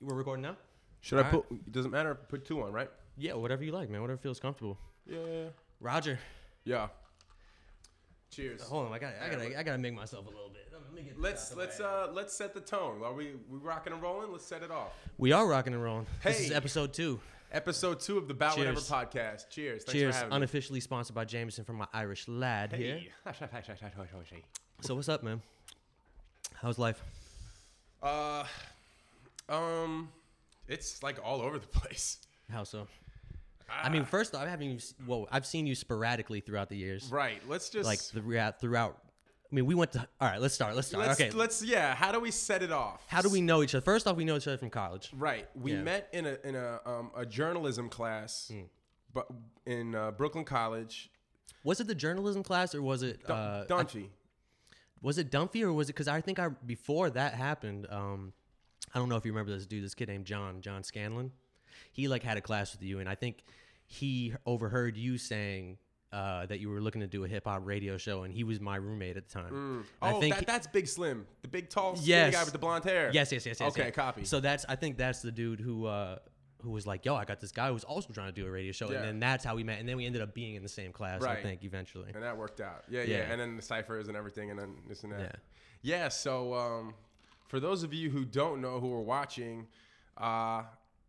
[0.00, 0.56] We're recording now.
[1.00, 1.58] Should I All put?
[1.66, 2.14] It doesn't matter.
[2.14, 2.90] Put two on, right?
[3.16, 4.00] Yeah, whatever you like, man.
[4.00, 4.78] Whatever feels comfortable.
[5.06, 5.46] Yeah.
[5.80, 6.18] Roger,
[6.64, 6.88] Yeah.
[8.30, 8.62] Cheers.
[8.62, 8.92] hold on.
[8.92, 9.14] I got.
[9.24, 9.58] I gotta.
[9.58, 10.68] I gotta make myself a little bit.
[10.72, 11.84] Let me get this Let's the let's way.
[11.86, 13.00] uh let's set the tone.
[13.02, 14.30] Are we we rocking and rolling?
[14.32, 14.92] Let's set it off.
[15.16, 16.06] We are rocking and rolling.
[16.22, 16.54] This is Hey.
[16.54, 17.20] episode two.
[17.50, 18.90] Episode two of the Bout Whatever Cheers.
[18.90, 19.48] podcast.
[19.50, 19.84] Cheers.
[19.84, 20.14] Thanks Cheers.
[20.14, 22.78] for having Unofficially sponsored by Jameson from my Irish lad me.
[22.78, 23.00] here.
[23.24, 24.44] Hey.
[24.82, 25.40] So what's up, man?
[26.54, 27.02] How's life?
[28.02, 28.44] Uh,
[29.48, 30.08] um,
[30.66, 32.18] it's like all over the place.
[32.50, 32.86] How so?
[33.70, 34.66] I mean, first I haven't.
[34.66, 37.42] Even, well, I've seen you sporadically throughout the years, Right.
[37.46, 38.60] Let's just like throughout.
[38.60, 38.96] Throughout.
[39.50, 40.06] I mean, we went to.
[40.20, 40.74] All right, let's start.
[40.74, 41.06] Let's start.
[41.06, 41.30] let's okay.
[41.30, 41.94] let's yeah.
[41.94, 43.02] How do we set it off?
[43.08, 43.82] How do we know each other?
[43.82, 45.10] First off, we know each other from college.
[45.14, 45.48] Right.
[45.54, 45.82] We Yeah.
[45.82, 48.62] met in a in a um a journalism class, Hmm.
[49.12, 49.26] but
[49.66, 51.10] in uh, Brooklyn College.
[51.64, 54.08] Was it the journalism class or was it uh, Dunphy.
[55.02, 57.86] was it Dumphy or was it because I think I before that happened.
[57.90, 58.32] Um,
[58.94, 61.32] I don't know if you remember this dude, this kid named John John Scanlon.
[61.92, 63.44] He like had a class with you, and I think
[63.86, 65.78] he overheard you saying
[66.12, 68.60] uh, that you were looking to do a hip hop radio show, and he was
[68.60, 69.84] my roommate at the time.
[70.02, 72.32] I Oh, think that, that's Big Slim, the big tall skinny Yes.
[72.34, 73.10] guy with the blonde hair.
[73.12, 73.70] yes, yes, yes, yes.
[73.72, 73.90] Okay, yeah.
[73.90, 74.24] copy.
[74.24, 75.86] So that's I think that's the dude who.
[75.86, 76.18] Uh,
[76.64, 78.72] who was like, yo, I got this guy who's also trying to do a radio
[78.72, 78.90] show.
[78.90, 78.96] Yeah.
[78.96, 79.78] And then that's how we met.
[79.78, 82.10] And then we ended up being in the same class, I think, eventually.
[82.12, 82.82] and that worked out.
[82.90, 83.22] Yeah, yeah, Yeah.
[83.30, 85.20] And then the ciphers and everything, and then this and that.
[85.20, 85.30] Yeah.
[85.82, 86.08] Yeah.
[86.08, 86.94] so, um,
[87.48, 89.66] for those of you who don't know who are watching,
[90.16, 90.62] uh,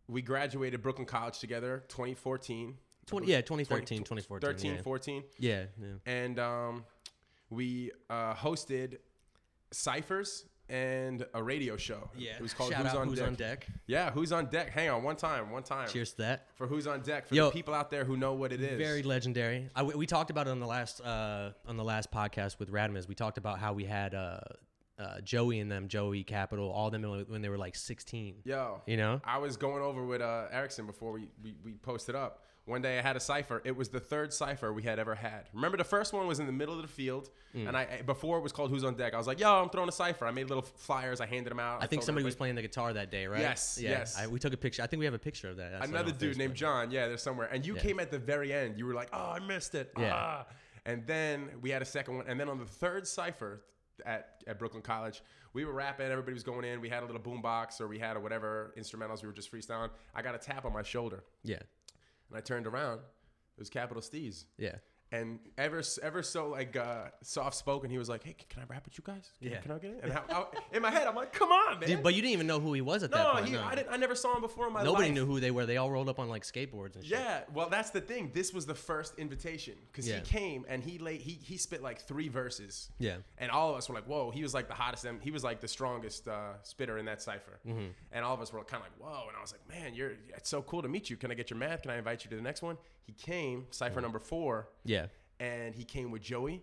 [0.08, 2.76] we graduated Brooklyn College together, 2014.
[3.06, 4.40] 20, yeah, 2013, 2014.
[4.40, 4.82] 13, yeah.
[4.82, 5.22] 14.
[5.38, 5.86] Yeah, yeah.
[6.06, 6.84] and um,
[7.50, 8.98] we uh, hosted
[9.72, 12.08] ciphers and a radio show.
[12.16, 12.32] Yeah.
[12.36, 13.26] it was called Shout Who's, on, Who's Deck.
[13.26, 13.66] on Deck.
[13.86, 14.70] Yeah, Who's on Deck?
[14.70, 15.88] Hang on, one time, one time.
[15.88, 16.46] Cheers to that.
[16.54, 17.46] for Who's on Deck for Yo.
[17.46, 18.78] the people out there who know what it is.
[18.78, 19.68] Very legendary.
[19.74, 23.08] I, we talked about it on the last uh, on the last podcast with Radamiz.
[23.08, 24.38] We talked about how we had uh,
[25.00, 28.42] uh, Joey and them, Joey Capital, all them when they were like 16.
[28.44, 29.20] Yo, You know?
[29.24, 32.44] I was going over with uh, Erikson before we, we we posted up.
[32.66, 33.62] One day I had a cipher.
[33.64, 35.48] It was the third cipher we had ever had.
[35.54, 37.66] Remember the first one was in the middle of the field, Mm.
[37.66, 39.12] and I before it was called Who's on Deck.
[39.12, 40.24] I was like, Yo, I'm throwing a cipher.
[40.26, 41.20] I made little flyers.
[41.20, 41.78] I handed them out.
[41.82, 43.40] I think told somebody was playing the guitar that day, right?
[43.40, 43.90] Yes, Yeah.
[43.90, 44.16] yes.
[44.16, 44.82] I, we took a picture.
[44.82, 45.72] I think we have a picture of that.
[45.72, 46.92] That's another dude named John.
[46.92, 47.48] Yeah, there's somewhere.
[47.50, 47.80] And you Yeah.
[47.82, 48.78] came at the very end.
[48.78, 50.12] You were like, "Oh, I missed it." Yeah.
[50.14, 50.46] Ah.
[50.86, 52.26] And then we had a second one.
[52.28, 53.62] And then on the third cipher
[54.06, 55.22] at, at Brooklyn College,
[55.52, 56.06] we were rapping.
[56.10, 56.80] Everybody was going in.
[56.80, 59.22] We had a little boom box or we had a whatever instrumentals.
[59.22, 59.90] We were just freestyling.
[60.14, 61.58] I got a tap on my shoulder, Yeah.
[62.28, 62.98] and I turned around.
[62.98, 64.44] It was Capital Steez.
[64.58, 64.76] Yeah.
[65.12, 68.84] And ever, ever so like uh, soft spoken, he was like, "Hey, can I rap
[68.84, 69.32] with you guys?
[69.40, 69.60] Can, I- Yeah.
[69.60, 71.88] can I get in?" And how, how- in my head, I'm like, "Come on, man!"
[71.88, 73.46] Dude, but you didn't even know who he was at that point.
[73.46, 73.62] he, no.
[73.64, 73.92] I didn't.
[73.92, 75.14] I never saw him before in my Nobody life.
[75.16, 75.66] Nobody knew who they were.
[75.66, 77.18] They all rolled up on like skateboards and shit.
[77.18, 78.30] Yeah, well, that's the thing.
[78.32, 80.16] This was the first invitation because Yeah.
[80.16, 82.90] he came and he laid he he spit like three verses.
[83.00, 83.16] Yeah.
[83.38, 85.04] and all of us were like, "Whoa!" He was like the hottest.
[85.22, 87.58] He was like the strongest uh, spitter in that cipher.
[87.66, 87.86] Mm-hmm.
[88.12, 90.12] And all of us were kind of like, "Whoa!" And I was like, "Man, you're
[90.36, 91.16] it's so cool to meet you.
[91.16, 91.82] Can I get your math?
[91.82, 92.78] Can I invite you to the next one?"
[93.16, 94.02] He came cipher Mm-hmm.
[94.02, 95.06] number four, Yeah.
[95.40, 96.62] and he came with Joey,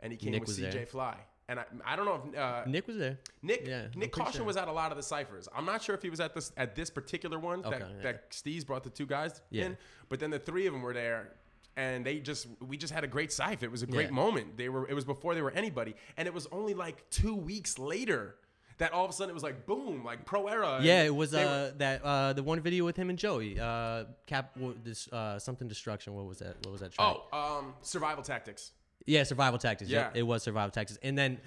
[0.00, 0.86] and he came Nick with CJ there.
[0.86, 1.16] Fly.
[1.48, 3.18] And I, I don't know if uh, Nick was there.
[3.42, 4.44] Nick Yeah, Nyck Caution sure.
[4.44, 5.48] was at a lot of the ciphers.
[5.54, 8.02] I'm not sure if he was at this at this particular one Okay, that yeah.
[8.02, 9.64] that Steez brought the two guys Yeah.
[9.64, 9.78] in,
[10.10, 11.32] but then the three of them were there,
[11.76, 13.64] and they just we just had a great cipher.
[13.64, 14.22] It was a great Yeah.
[14.24, 14.58] moment.
[14.58, 17.78] They were it was before they were anybody, and it was only like two weeks
[17.78, 18.36] later
[18.78, 20.78] that all of a sudden it was like boom, like pro era.
[20.82, 23.58] Yeah, it was uh were- that uh the one video with him and Joey.
[23.60, 26.14] Uh Cap what, this uh something destruction.
[26.14, 26.56] What was that?
[26.64, 27.16] What was that track?
[27.32, 28.72] oh um survival tactics.
[29.06, 29.90] Yeah, survival tactics.
[29.90, 30.98] Yeah, it was survival tactics.
[31.02, 31.38] And then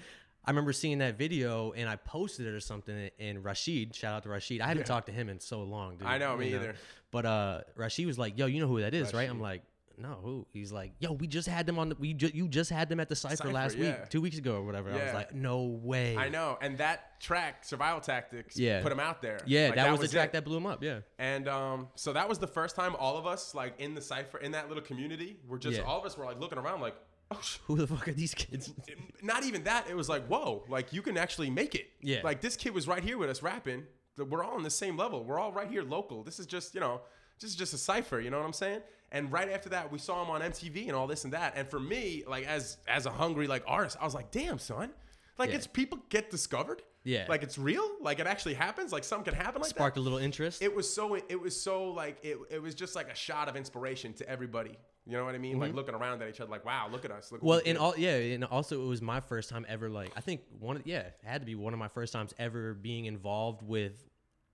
[0.44, 3.10] I remember seeing that video and I posted it or something.
[3.20, 4.60] And Rashid, shout out to Rashid.
[4.60, 4.86] I haven't Yeah.
[4.86, 6.08] talked to him in so long, dude.
[6.08, 6.74] I know, me you either.
[7.12, 9.62] But uh, Rashid was like, "Yo, you know who that is, right?" I'm like,
[10.02, 12.70] "No, who?" He's like, "Yo, we just had them on the we ju- you just
[12.70, 14.00] had them at the cipher, Cypher, last yeah.
[14.00, 15.14] week, two weeks ago or whatever." I was Yeah.
[15.14, 18.82] like, "No way." I know, and that track survival tactics Yeah.
[18.82, 19.38] put him out there.
[19.46, 20.32] Yeah, Like, that, was, the track it.
[20.32, 20.82] that blew him up.
[20.82, 21.00] Yeah.
[21.18, 24.38] And um, so that was the first time all of us, like in the cipher,
[24.38, 25.84] in that little community, were just Yeah.
[25.84, 26.96] all of us were like looking around, like,
[27.30, 27.58] oh, sh-.
[27.66, 28.72] Who the fuck are these kids?
[29.22, 29.88] not even that.
[29.88, 31.88] It was like, whoa, like you can actually make it.
[32.00, 32.20] Yeah.
[32.24, 33.84] Like this kid was right here with us rapping.
[34.16, 35.24] Th- We're all on the same level.
[35.24, 36.22] We're all right here local.
[36.24, 37.00] This is just, you know,
[37.40, 38.20] this is just a cipher.
[38.20, 38.80] You know what I'm saying?
[39.12, 41.52] And right after that, we saw him on MTV and all this and that.
[41.56, 44.90] And for me, like as as a hungry like artist, I was like, damn, son.
[45.38, 45.56] Like Yeah.
[45.56, 46.82] it's people get discovered.
[47.04, 47.26] Yeah.
[47.28, 47.88] Like it's real.
[48.00, 48.92] Like it actually happens.
[48.92, 50.62] Like something can happen like that Sparked a little interest.
[50.62, 53.56] it was so it was so like it, it was just like a shot of
[53.56, 56.64] inspiration to everybody you know what i mean like looking around at each other like
[56.64, 57.48] wow look at us look Mm-hmm.
[57.48, 60.20] Well, we and all yeah, and also it was my first time ever like I
[60.20, 63.06] think one of yeah, it had to be one of my first times ever being
[63.06, 63.94] involved with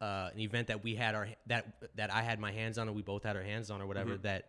[0.00, 1.66] uh, an event that we had our that
[1.96, 4.12] that I had my hands on and we both had our hands on or whatever
[4.12, 4.22] Mm-hmm.
[4.22, 4.46] that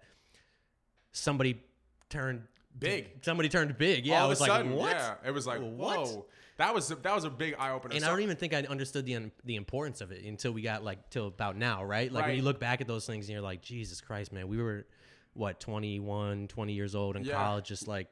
[1.11, 1.61] somebody
[2.09, 2.43] turned
[2.77, 3.23] big.
[3.23, 4.05] somebody turned big.
[4.05, 4.91] Yeah, All I of was a like, sudden, what?
[4.91, 5.97] yeah, it was like, What?
[6.07, 6.25] whoa.
[6.57, 7.95] That was that was a big eye opener.
[7.95, 10.83] And I don't even think I understood the the importance of it until we got
[10.83, 12.11] like till about now, right?
[12.11, 14.57] Like when you look back at those things and you're like, Jesus Christ, man, we
[14.61, 14.85] were
[15.33, 17.35] what 21, 20 years old in Yeah.
[17.35, 18.07] college, just like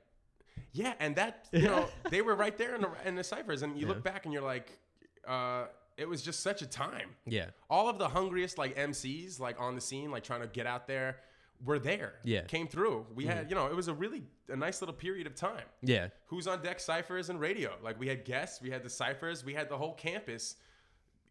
[0.71, 3.77] Yeah, and that you know they were right there in the in the ciphers, and
[3.77, 3.93] you Yeah.
[3.95, 4.71] look back and you're like,
[5.27, 5.65] uh,
[5.97, 7.09] it was just such a time.
[7.25, 10.67] yeah, All of the hungriest like MCs like on the scene, like trying to get
[10.67, 11.17] out there,
[11.65, 12.13] were there.
[12.23, 12.39] Yeah.
[12.39, 12.47] Mm-hmm.
[12.47, 13.05] came through.
[13.15, 15.65] We had you know it was a really a nice little period of time.
[15.81, 17.71] yeah, Who's on deck ciphers and radio?
[17.83, 20.55] Like we had guests, we had the ciphers, we had the whole campus.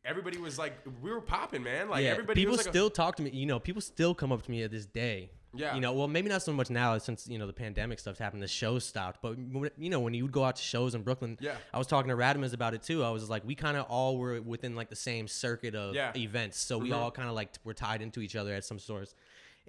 [0.04, 1.88] Everybody was like, we were popping, man.
[1.88, 2.10] Like yeah.
[2.10, 3.30] everybody people was like a- still talk to me.
[3.30, 5.30] You know, people still come up to me at this day.
[5.58, 5.74] Yeah.
[5.74, 8.42] You know, well, maybe not so much now since you know the pandemic stuff's happened.
[8.42, 9.36] The show stopped, but
[9.78, 11.56] you know when you would go out to shows in Brooklyn, Yeah.
[11.74, 13.02] I was talking to Radamiz about it too.
[13.04, 16.12] I was like, we kind of all were within like the same circuit of Yeah.
[16.16, 16.96] events, so we Mhm.
[16.96, 19.14] all kind of like were tied into each other at some source.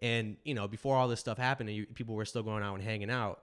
[0.02, 2.76] And you know, before all this stuff happened, and you, people were still going out
[2.76, 3.42] and hanging out.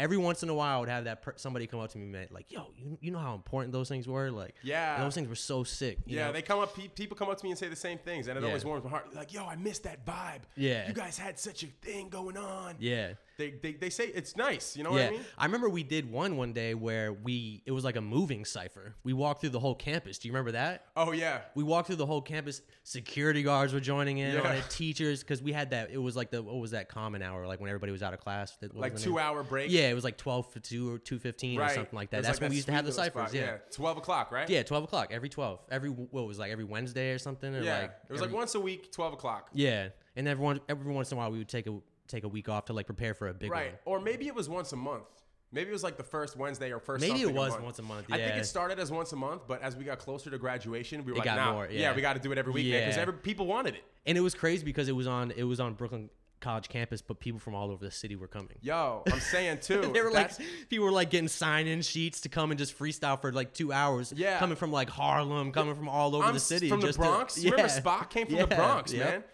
[0.00, 2.06] Every once in a while, I would have that per- somebody come up to me,
[2.06, 4.30] man, like, "Yo, you, you know how important those things were?
[4.30, 4.98] Like, Yeah.
[5.02, 6.32] those things were so sick." you Yeah, know?
[6.32, 6.74] they come up.
[6.74, 8.48] pe- People come up to me and say the same things, and it Yeah.
[8.48, 9.14] always warms my heart.
[9.14, 10.40] Like, yo, I missed that vibe.
[10.56, 10.88] Yeah.
[10.88, 12.76] you guys had such a thing going on.
[12.78, 13.12] yeah.
[13.40, 14.76] They, they, they say it's nice.
[14.76, 15.20] You know yeah, what I mean?
[15.38, 18.94] I remember we did one one day where we it was like a moving cipher.
[19.02, 20.18] We walked through the whole campus.
[20.18, 20.84] Do you remember that?
[20.94, 22.60] Oh yeah, We walked through the whole campus.
[22.82, 24.52] Security guards were joining in on Yeah.
[24.52, 24.68] it.
[24.68, 25.90] Teachers, because we had that.
[25.90, 27.46] It was like the what was that common hour?
[27.46, 28.56] Like when everybody was out of class.
[28.60, 29.18] That- like two name?
[29.20, 29.70] hour break.
[29.70, 31.70] Yeah, it was like twelve for two or two fifteen right.
[31.70, 32.22] or something like that.
[32.22, 33.30] That's like when we used to have the ciphers.
[33.30, 33.34] spot.
[33.34, 33.56] Yeah.
[33.72, 34.48] twelve o'clock, right?
[34.50, 35.60] yeah, twelve o'clock every twelve.
[35.70, 37.54] Every what was like every Wednesday or something.
[37.54, 37.80] Or yeah.
[37.80, 39.48] like it was every- like once a week, twelve o'clock.
[39.54, 41.78] yeah, and everyone every once in a while we would take a
[42.10, 43.98] take a week off to like prepare for a big Right, one.
[43.98, 45.04] or maybe it was once a month.
[45.52, 47.00] Maybe it was like the first Wednesday or first.
[47.00, 47.64] Maybe it was month.
[47.64, 49.98] once a month, I think it started as once a month, but as we got
[49.98, 51.80] closer to graduation, we were It like, got nah, more, yeah.
[51.80, 51.94] yeah.
[51.96, 53.02] we got to do it every week, man, because Yeah.
[53.02, 53.82] every people wanted it.
[54.06, 56.08] And it was crazy because it was on it was on Brooklyn
[56.40, 58.56] College campus, but people from all over the city were coming.
[58.62, 59.90] Yo, I'm saying too.
[59.92, 60.30] they were like
[60.70, 64.12] people were like getting sign-in sheets to come and just freestyle for like two hours.
[64.16, 64.38] Yeah.
[64.38, 66.68] coming from like Harlem, coming from all over I'm the city.
[66.68, 67.42] from the just to- Bronx.
[67.42, 69.08] You remember Spock came from Yeah, the Bronx, yep.
[69.10, 69.24] man.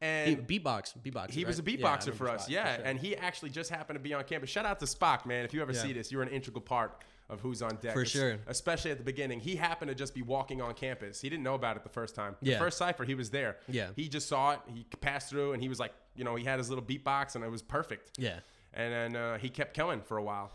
[0.00, 1.30] And beatbox, beatbox.
[1.30, 2.76] He was a beatboxer Yeah, for us, Spock, yeah.
[2.76, 2.84] sure.
[2.84, 4.50] And he actually just happened to be on campus.
[4.50, 5.44] Shout out to Spock, man.
[5.44, 5.80] If you ever Yeah.
[5.82, 7.94] see this, you're an integral part of who's on deck.
[7.94, 8.38] For sure.
[8.46, 9.40] Especially at the beginning.
[9.40, 11.20] He happened to just be walking on campus.
[11.20, 12.36] He didn't know about it the first time.
[12.42, 12.54] Yeah.
[12.54, 13.56] The first cipher, he was there.
[13.68, 13.88] Yeah.
[13.96, 14.60] He just saw it.
[14.72, 17.42] He passed through and he was like, you know, he had his little beatbox and
[17.42, 18.10] it was perfect.
[18.18, 18.40] yeah,
[18.74, 20.52] And then uh, he kept coming for a while.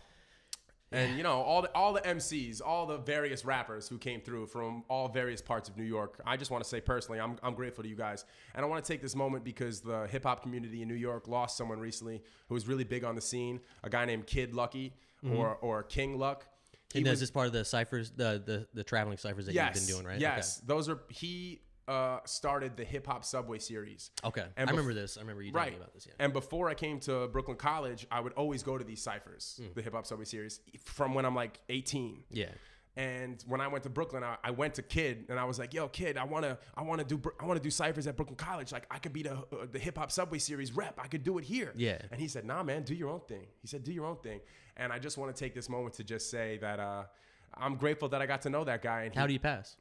[0.92, 4.46] And you know all the all the MCs, all the various rappers who came through
[4.46, 6.20] from all various parts of New York.
[6.26, 8.24] I just want to say personally, I'm, I'm grateful to you guys,
[8.54, 11.28] and I want to take this moment because the hip hop community in New York
[11.28, 13.60] lost someone recently who was really big on the scene.
[13.82, 14.94] A guy named Kid Lucky
[15.24, 15.36] mm-hmm.
[15.36, 16.46] or or King Luck.
[16.92, 19.54] He and was- this is part of the ciphers, the the, the traveling ciphers that
[19.54, 20.20] yes, you've been doing, right?
[20.20, 24.10] Yes, those are he uh, started the hip hop subway series.
[24.24, 24.44] Okay.
[24.56, 25.16] And I bef- remember this.
[25.16, 25.76] I remember you talking Right.
[25.76, 26.06] about this.
[26.06, 26.14] Yeah.
[26.18, 29.72] And before I came to Brooklyn College, I would always go to these ciphers, Hmm.
[29.74, 32.24] the hip hop subway series, from when I'm like 18.
[32.30, 32.46] Yeah.
[32.94, 35.72] And when I went to Brooklyn, I, I went to Kid, and I was like,
[35.72, 38.70] "Yo, Kid, I wanna, I wanna do, I wanna do ciphers at Brooklyn College.
[38.70, 41.00] Like, I could be the uh, the hip hop subway series rep.
[41.02, 41.98] I could do it here." Yeah.
[42.10, 44.40] And he said, "Nah, man, do your own thing." He said, "Do your own thing."
[44.76, 47.04] And I just want to take this moment to just say that uh,
[47.54, 49.04] I'm grateful that I got to know that guy.
[49.04, 49.74] And he, How do you pass?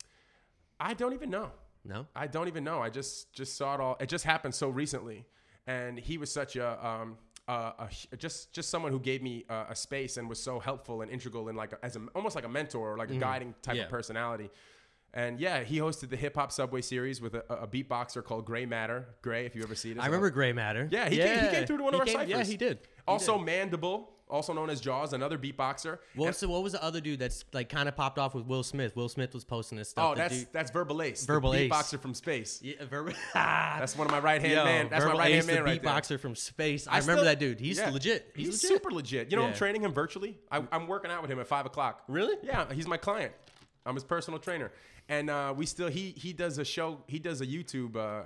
[0.80, 1.52] I don't even know.
[1.84, 2.06] No.
[2.16, 2.80] I don't even know.
[2.82, 3.98] I just just saw it all.
[4.00, 5.26] It just happened so recently,
[5.68, 7.18] and he was such a um
[7.48, 11.02] uh, a, just just someone who gave me uh, a space and was so helpful
[11.02, 13.54] and integral and like a, as a, almost like a mentor or like a guiding
[13.62, 13.78] type Mm-hmm.
[13.78, 13.84] Yeah.
[13.86, 14.50] of personality.
[15.14, 18.66] And yeah, he hosted the hip hop subway series with a, a beatboxer called Gray
[18.66, 19.08] Matter.
[19.22, 20.00] Gray, if you ever see it.
[20.00, 20.88] I remember Gray Matter.
[20.90, 22.78] Yeah, he came- he came through to one of He our came- Yeah, he did.
[22.84, 23.46] He Also, did.
[23.46, 26.00] Mandible, also known as Jaws, another beatboxer.
[26.16, 28.46] What was, the, what was the other dude that's like kind of popped off with
[28.46, 28.96] Will Smith?
[28.96, 30.12] Will Smith was posting this stuff.
[30.12, 31.70] oh, that's dude- that's Verbalase, Verbal Ace.
[31.72, 32.60] beatboxer from space.
[32.64, 33.14] yeah, Verbal.
[33.34, 34.88] That's one of my right hand man.
[34.90, 36.18] That's Verbal my right hand man the right there.
[36.18, 36.88] from space.
[36.88, 37.60] I, I remember still- that dude.
[37.60, 37.90] He's yeah.
[37.90, 38.32] legit.
[38.36, 38.78] He's, He's, legit.
[38.78, 39.32] super legit.
[39.32, 40.38] You know, I'm training him virtually.
[40.52, 42.04] I, I'm working out with him at five o'clock.
[42.08, 42.36] Really?
[42.44, 43.34] Yeah, he's my client.
[43.86, 44.72] I'm his personal trainer,
[45.10, 47.00] and uh, we still he he does a show.
[47.08, 47.96] He does a YouTube.
[47.96, 48.24] Uh,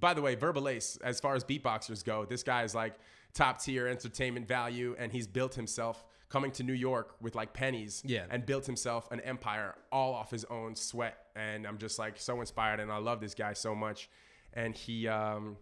[0.00, 2.94] by the way, Verbalase, as far as beatboxers go, this guy is like
[3.34, 8.02] top tier entertainment value, and he's built himself coming to New York with like pennies,
[8.04, 8.24] Yeah.
[8.30, 11.16] and built himself an empire all off his own sweat.
[11.36, 14.08] And I'm just like so inspired, and I love this guy so much.
[14.52, 15.56] And he um,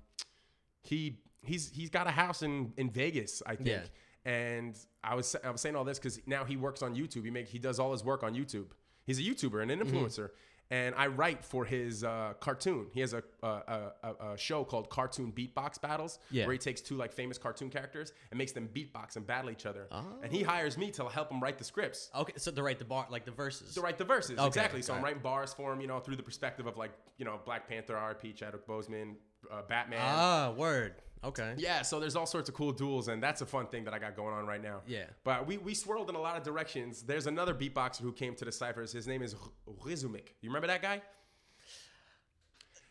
[0.83, 3.69] he he's he's got a house in in Vegas, I think.
[3.69, 3.83] Yeah.
[4.25, 7.25] And I was I was saying all this because now he works on YouTube.
[7.25, 8.67] He make he does all his work on YouTube.
[9.05, 9.91] He's a YouTuber and an Mm-hmm.
[10.73, 12.87] And I write for his uh, cartoon.
[12.95, 16.47] He has a, a, a, a- show called Cartoon Beatbox Battles, Yeah.
[16.47, 19.67] where he takes two like famous cartoon characters and makes them beatbox and battle each
[19.67, 19.87] other.
[19.93, 20.03] Oh.
[20.23, 22.87] And he hires me to help him write the scripts Okay, so to write the
[22.87, 23.75] bar, like the verses.
[23.75, 24.39] to write the verses.
[24.39, 24.81] Okay, exactly.
[24.81, 27.39] So I'm writing bars for him, you know, through the perspective of like, you know,
[27.45, 29.17] Black Panther, RP, Chadwick Boseman,
[29.53, 30.01] uh, Batman.
[30.03, 30.95] Ah, word.
[31.25, 31.55] Okay.
[31.57, 33.99] Yeah, so there's all sorts of cool duels, and that's a fun thing that I
[34.01, 34.81] got going on right now.
[34.87, 35.05] Yeah.
[35.23, 37.03] But we, we swirled in a lot of directions.
[37.03, 38.93] There's another beatboxer who came to the ciphers.
[38.93, 39.37] His name is
[39.85, 40.29] Rizumik.
[40.41, 41.01] You remember that guy?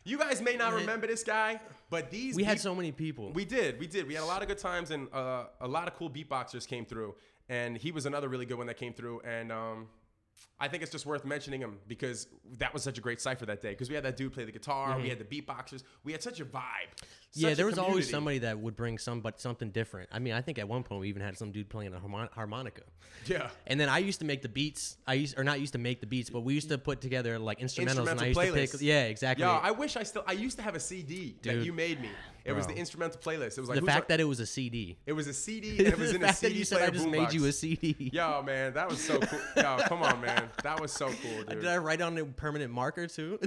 [0.03, 1.59] You guys may not remember this guy,
[1.89, 3.31] but these We had beat- so many people.
[3.33, 4.07] we did, we did.
[4.07, 6.85] We had a lot of good times, and uh, a lot of cool beatboxers came
[6.85, 7.15] through.
[7.50, 9.21] And he was another really good one that came through.
[9.21, 9.88] And um,
[10.60, 12.27] I think it's just worth mentioning him because
[12.60, 13.71] that was such a great cipher that day.
[13.71, 16.39] Because we had that dude play the guitar, we had the beatboxers, we had such
[16.39, 16.62] a vibe.
[16.62, 17.48] Mm-hmm.
[17.48, 20.10] yeah, there was always somebody that would bring some, but something different.
[20.12, 22.29] I mean, I think at one point we even had some dude playing a harmon-
[22.33, 22.83] harmonica.
[23.25, 23.50] Yeah.
[23.67, 24.98] And then I used to make the beats.
[25.07, 27.39] I used, or not used to make the beats, but we used to put together
[27.39, 28.07] like instrumentals.
[28.10, 28.81] and I used Instrumental to pick.
[28.81, 29.45] Yeah, exactly.
[29.45, 30.24] Yeah, I wish I still.
[30.27, 32.10] I used to have a CD that you made me.
[32.45, 33.57] It was the instrumental playlist.
[33.57, 34.98] It was like the fact our- that it was a CD.
[35.05, 36.91] it was a CD and it was in a CD that you said player I
[36.91, 38.10] just made you a CD.
[38.13, 39.39] Yo, man, that was so cool.
[39.57, 41.62] Yo, come on, man, that was so cool, dude.
[41.62, 43.39] Did I write on a permanent marker too?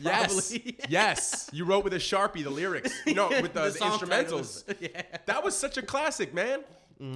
[0.00, 0.56] yes,
[0.88, 2.92] yes, you wrote with a sharpie the lyrics.
[3.06, 4.64] No, with the, the, song instrumentals.
[4.64, 4.64] titles.
[4.80, 5.02] yeah.
[5.26, 6.60] That was such a classic, man.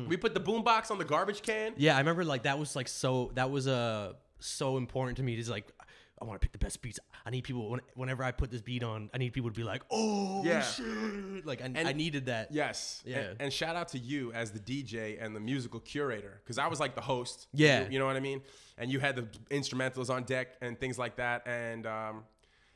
[0.07, 1.73] We put the boombox on the garbage can.
[1.77, 5.37] Yeah, I remember like that was like so that was uh so important to me.
[5.37, 5.67] Just like
[6.21, 6.99] I want to pick the best beats.
[7.25, 9.11] I need people when, whenever I put this beat on.
[9.15, 10.63] I need people to be like, oh Yeah.
[10.63, 11.47] shit!
[11.47, 12.53] Like I, I needed that.
[12.53, 13.03] Yes.
[13.07, 13.19] Yeah.
[13.19, 16.67] And, and shout out to you as the DJ and the musical curator because I
[16.67, 17.47] was like the host.
[17.53, 17.85] Yeah.
[17.85, 18.43] You, you know what I mean?
[18.77, 21.47] And you had the instrumentals on deck and things like that.
[21.47, 22.25] And um,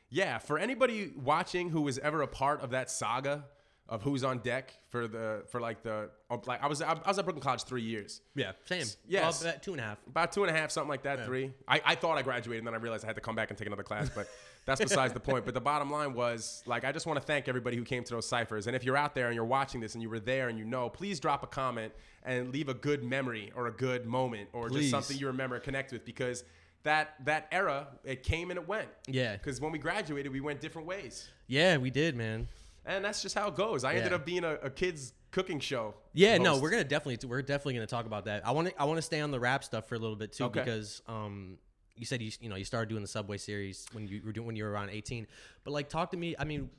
[0.09, 3.45] yeah, for anybody watching who was ever a part of that saga
[3.89, 7.19] of who's on deck for the for like the oh, like I was I was
[7.19, 8.21] at Brooklyn College three years.
[8.35, 8.85] Yeah, same.
[9.07, 9.97] Yeah, well, about two and a half.
[10.07, 11.51] About two and a half, something like that, three.
[11.67, 13.57] I, I thought I graduated, and then I realized I had to come back and
[13.57, 14.27] take another class, but
[14.65, 15.45] that's besides the point.
[15.45, 18.13] But the bottom line was, like, I just want to thank everybody who came to
[18.13, 18.67] those ciphers.
[18.67, 20.65] And if you're out there and you're watching this and you were there and you
[20.65, 24.69] know, please drop a comment and leave a good memory or a good moment or
[24.69, 24.89] Please.
[24.89, 26.45] just something you remember connect with because
[26.83, 28.87] that that era, it came and it went.
[29.07, 29.33] Yeah.
[29.33, 31.29] Because when we graduated, we went different ways.
[31.47, 32.47] Yeah, we did, man.
[32.85, 33.83] And that's just how it goes.
[33.83, 35.95] I ended up being a, a kid's cooking show.
[36.13, 38.45] Yeah, no, we're gonna definitely we're definitely gonna talk about that.
[38.45, 40.33] I want to I want to stay on the rap stuff for a little bit
[40.33, 40.59] too Okay.
[40.59, 41.57] because um
[41.95, 44.47] you said you you know you started doing the Subway series when you were doing
[44.47, 45.27] when you were around 18,
[45.63, 46.35] but like talk to me.
[46.37, 46.69] I mean,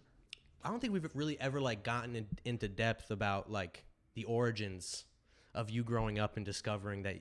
[0.62, 3.84] I don't think we've really ever like gotten in, into depth about like
[4.14, 5.04] the origins
[5.54, 7.16] of you growing up and discovering that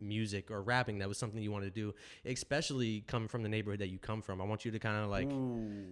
[0.00, 3.80] music or rapping that was something you wanted to do, especially coming from the neighborhood
[3.80, 4.40] that you come from.
[4.40, 5.28] I want you to kind of like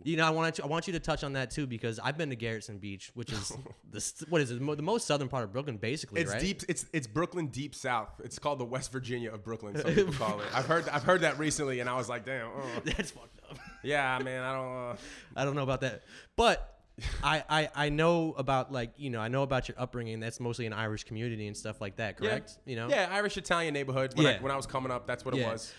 [0.05, 2.17] you know I want to I want you to touch on that too because I've
[2.17, 3.49] been to Gerritsen Beach, which is
[3.91, 6.41] the what is it the the most southern part of Brooklyn basically, It's right?
[6.41, 6.63] deep.
[6.69, 8.09] It's it's Brooklyn deep south.
[8.23, 9.77] It's called the West Virginia of Brooklyn.
[9.77, 10.47] Some people call it.
[10.55, 12.49] I've heard I've heard that recently, and I was like, damn.
[12.49, 12.63] uh.
[12.85, 13.59] That's fucked up.
[13.83, 14.43] Yeah, man.
[14.43, 14.91] I don't.
[14.91, 14.97] Uh,
[15.37, 16.03] I don't know about that,
[16.37, 16.76] but
[17.23, 20.21] I, I I know about like you know I know about your upbringing.
[20.21, 22.59] That's mostly an Irish community and stuff like that, correct?
[22.65, 22.71] Yeah.
[22.71, 22.89] You know.
[22.89, 24.15] Yeah, Irish Italian neighborhood.
[24.17, 25.73] When, I, when I was coming up, that's what it was.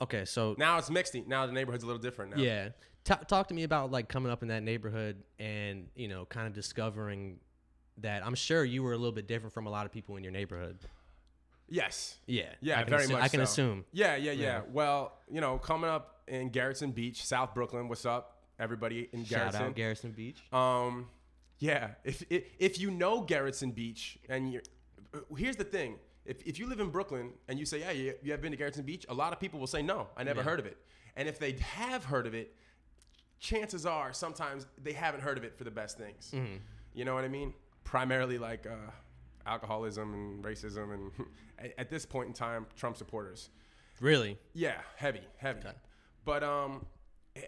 [0.00, 1.14] Okay, so Now it's mixed.
[1.26, 2.42] Now the neighborhood's a little different now.
[2.42, 2.68] yeah,
[3.04, 6.46] Ta talk to me about like coming up in that neighborhood and you know kind
[6.46, 7.38] of discovering
[7.98, 8.24] that.
[8.24, 10.32] I'm sure you were a little bit different from a lot of people in your
[10.32, 10.78] neighborhood.
[11.68, 12.16] Yes.
[12.26, 12.44] Yeah.
[12.60, 13.22] Yeah, very assu- much.
[13.22, 13.44] I can so.
[13.44, 13.84] assume.
[13.92, 14.60] Yeah, yeah, yeah, Yeah.
[14.70, 17.88] Well, you know, coming up in Gerritsen Beach, South Brooklyn.
[17.88, 19.60] What's up, everybody in Shout Gerritsen?
[19.60, 20.42] out Gerritsen Beach.
[20.52, 21.06] Um,
[21.58, 21.90] yeah.
[22.04, 24.62] If, if if you know Gerritsen Beach, and you're,
[25.14, 28.14] uh, here's the thing: if, if you live in Brooklyn and you say, "Yeah, you,
[28.22, 30.40] you have been to Gerritsen Beach," a lot of people will say, "No, I never
[30.40, 30.44] Yeah.
[30.44, 30.76] heard of it."
[31.16, 32.54] And if they have heard of it,
[33.40, 36.30] chances are sometimes they haven't heard of it for the best things.
[36.34, 36.56] Mm-hmm.
[36.94, 37.54] You know what I mean?
[37.84, 38.90] Primarily like uh,
[39.46, 41.10] alcoholism and racism, and
[41.58, 43.50] at, at this point in time, Trump supporters.
[44.00, 44.38] Really?
[44.52, 45.60] Yeah, heavy, heavy.
[45.60, 45.72] Okay.
[46.26, 46.84] But um,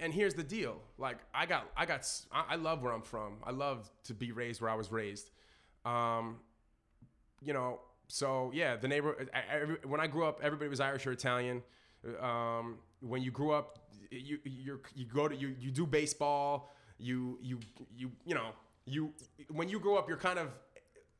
[0.00, 0.80] and here's the deal.
[0.98, 3.38] Like I got, I got, i love where I'm from.
[3.44, 5.30] I love to be raised where I was raised.
[5.84, 6.36] Um,
[7.42, 9.26] you know, so yeah, the neighbor.
[9.50, 11.62] Every- when I grew up, everybody was Irish or Italian.
[12.20, 13.78] Um, when you grew up,
[14.10, 16.70] you you you go to you you do baseball.
[16.98, 17.60] You you
[17.96, 18.50] you you know
[18.86, 19.12] you
[19.50, 20.48] when you grow up, you're kind of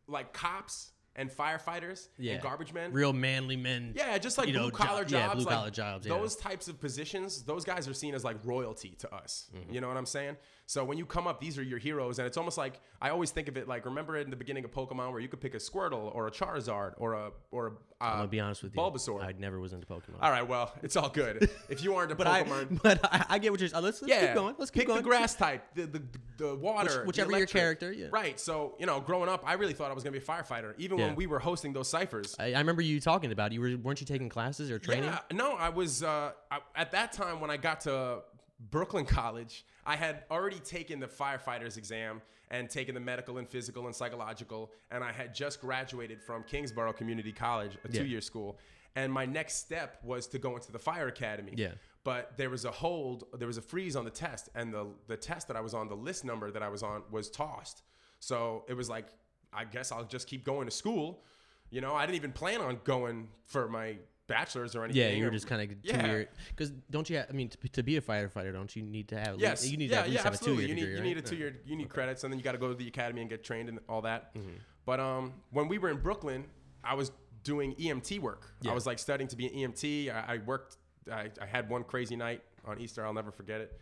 [0.08, 2.34] like cops and firefighters Yeah.
[2.34, 2.92] and garbage men.
[2.92, 3.92] Real manly men.
[3.94, 5.44] Yeah, just like you know, blue collar jo- yeah, jobs.
[5.44, 6.16] blue-collar like, jobs, yeah.
[6.16, 9.50] Those types of positions, those guys are seen as like royalty to us.
[9.54, 9.74] Mm-hmm.
[9.74, 10.36] You know what I'm saying?
[10.68, 13.30] So when you come up, these are your heroes, and it's almost like I always
[13.30, 15.56] think of it like remember in the beginning of Pokemon where you could pick a
[15.56, 17.70] Squirtle or a Charizard or a or a.
[17.70, 18.80] Uh, I'm gonna be honest with you.
[18.80, 19.24] Bulbasaur.
[19.24, 20.18] I never was into Pokemon.
[20.20, 21.50] all right, well, it's all good.
[21.70, 23.70] If you aren't a but Pokemon, I but I, I get what you're.
[23.74, 24.54] Uh, let's let's yeah, keep going.
[24.58, 25.02] Let's keep pick going.
[25.02, 26.02] the grass type, the the,
[26.36, 28.08] the water, the whichever your character, yeah.
[28.10, 28.38] Right.
[28.38, 30.98] So you know, growing up, I really thought I was gonna be a firefighter, even
[30.98, 31.06] Yeah.
[31.06, 32.36] when we were hosting those ciphers.
[32.38, 33.52] I, I remember you talking about.
[33.52, 33.54] it.
[33.54, 35.04] You were weren't you taking classes or training?
[35.04, 38.20] Yeah, no, I was uh, I, at that time when I got to
[38.58, 39.64] Brooklyn College.
[39.86, 44.72] I had already taken the firefighters exam and taken the medical and physical and psychological,
[44.90, 48.00] and I had just graduated from Kingsborough Community College, a Yeah.
[48.00, 48.58] two-year school.
[48.96, 51.52] And my next step was to go into the fire academy.
[51.56, 51.72] Yeah.
[52.04, 55.16] but there was a hold, there was a freeze on the test, and the the
[55.16, 57.82] test that I was on, the list number that I was on was tossed.
[58.18, 59.08] So it was like,
[59.52, 61.22] I guess I'll just keep going to school.
[61.70, 63.98] You know, I didn't even plan on going for my
[64.28, 65.02] bachelor's or anything.
[65.02, 66.00] Yeah, you were or- just kind of Yeah.
[66.00, 66.28] two year.
[66.50, 67.16] Because don't you?
[67.16, 69.40] Have, I mean, to, to be a firefighter, don't you need to have?
[69.40, 69.62] Yes.
[69.62, 70.64] least- you need yeah, to at least yeah, have absolutely.
[70.64, 71.08] a two year you need, degree.
[71.08, 72.74] you need a two year, you need credits, and then you got to go to
[72.74, 74.34] the academy and get trained and all that.
[74.36, 74.50] Mm-hmm.
[74.86, 76.44] But um, when we were in Brooklyn,
[76.84, 77.10] I was
[77.42, 78.54] doing EMT work.
[78.60, 78.70] Yeah.
[78.70, 80.14] I was like studying to be an EMT.
[80.14, 80.76] I, I worked.
[81.10, 83.04] I, I had one crazy night on Easter.
[83.04, 83.80] I'll never forget it.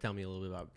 [0.00, 0.70] Tell me a little bit about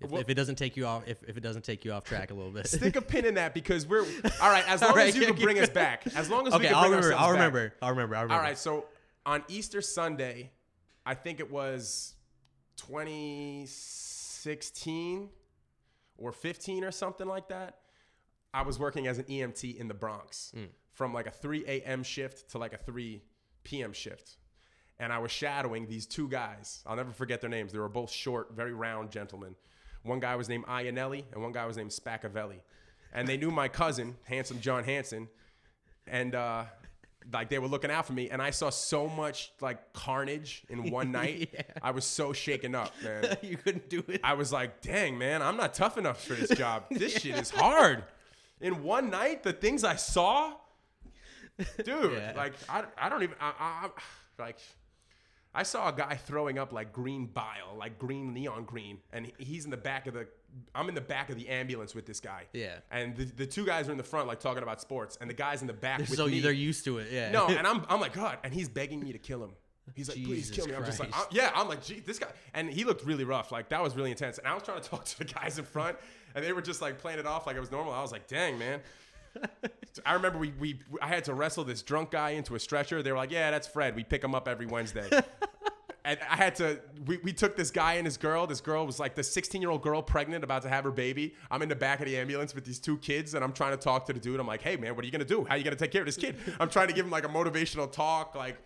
[0.00, 1.04] if, Well- if it doesn't take you off.
[1.06, 2.66] If, if it doesn't take you off track a little bit.
[2.66, 4.00] Stick a pin in that because we're
[4.40, 4.66] all right.
[4.68, 6.04] As long right, as you yeah, can bring us back.
[6.14, 7.08] As long as we can I'll bring remember.
[7.08, 7.38] ourselves I'll back.
[7.38, 7.74] remember.
[7.82, 8.16] I'll remember.
[8.16, 8.42] I'll remember.
[8.42, 8.86] All right, so
[9.26, 10.50] on Easter Sunday,
[11.04, 12.14] I think it was
[12.76, 15.28] 2016
[16.18, 17.78] or 15 or something like that.
[18.52, 20.64] I was working as an EMT in the Bronx hmm.
[20.92, 22.02] from like a 3 a.m.
[22.02, 23.22] shift to like a 3
[23.64, 23.92] p.m.
[23.92, 24.36] shift.
[24.98, 26.82] And I was shadowing these two guys.
[26.86, 27.72] I'll never forget their names.
[27.72, 29.54] They were both short, very round gentlemen.
[30.02, 32.60] One guy was named Ianelli and one guy was named Spaccavelli.
[33.12, 35.28] And they knew my cousin, handsome John Hanson,
[36.06, 36.64] and uh,
[37.32, 38.30] like they were looking out for me.
[38.30, 41.50] And I saw so much like carnage in one night.
[41.52, 41.62] Yeah.
[41.82, 43.36] I was so shaken up, man.
[43.42, 44.20] you couldn't do it.
[44.22, 46.84] I was like, dang, man, I'm not tough enough for this job.
[46.90, 48.04] This shit is hard.
[48.60, 50.52] In one night, the things I saw,
[51.84, 52.32] dude, Yeah.
[52.36, 53.90] like, I, I don't even, I, I-
[54.42, 54.58] like,
[55.54, 59.64] I saw a guy throwing up like green bile, like green neon green, and he's
[59.64, 60.28] in the back of the,
[60.74, 62.44] I'm in the back of the ambulance with this guy.
[62.52, 62.76] Yeah.
[62.90, 65.34] And the, the two guys are in the front, like talking about sports, and the
[65.34, 66.40] guy's in the back with so me.
[66.40, 67.08] they're used to it.
[67.10, 67.32] Yeah.
[67.32, 68.38] No, and I'm, I'm like, God.
[68.44, 69.50] And he's begging me to kill him.
[69.96, 70.74] He's like, please kill me.
[70.74, 72.28] I'm just like, I'm- yeah, I'm like, gee, this guy.
[72.54, 73.50] And he looked really rough.
[73.50, 74.38] Like, that was really intense.
[74.38, 75.96] And I was trying to talk to the guys in front,
[76.36, 77.92] and they were just like playing it off like it was normal.
[77.92, 78.80] I was like, dang, man.
[80.06, 83.02] I remember we, we, I had to wrestle this drunk guy into a stretcher.
[83.02, 83.96] They were like, yeah, that's Fred.
[83.96, 85.08] We pick him up every Wednesday.
[86.04, 86.80] and I had to.
[87.06, 88.46] We, we took this guy and his girl.
[88.46, 91.34] This girl was like the 16 year old girl pregnant, about to have her baby.
[91.50, 93.76] I'm in the back of the ambulance with these two kids, and I'm trying to
[93.76, 94.40] talk to the dude.
[94.40, 95.44] I'm like, hey man, what are you gonna do?
[95.44, 96.36] How are you gonna take care of this kid?
[96.58, 98.34] I'm trying to give him like a motivational talk.
[98.34, 98.56] Like,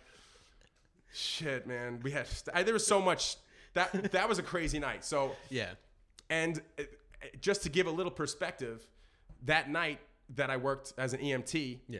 [1.13, 1.99] shit, man.
[2.03, 3.37] We had I, there was so much.
[3.73, 5.03] That that was a crazy night.
[5.03, 5.71] So Yeah.
[6.29, 6.83] and uh,
[7.41, 8.85] just to give a little perspective,
[9.45, 11.99] that night that I worked as an EMT, Yeah.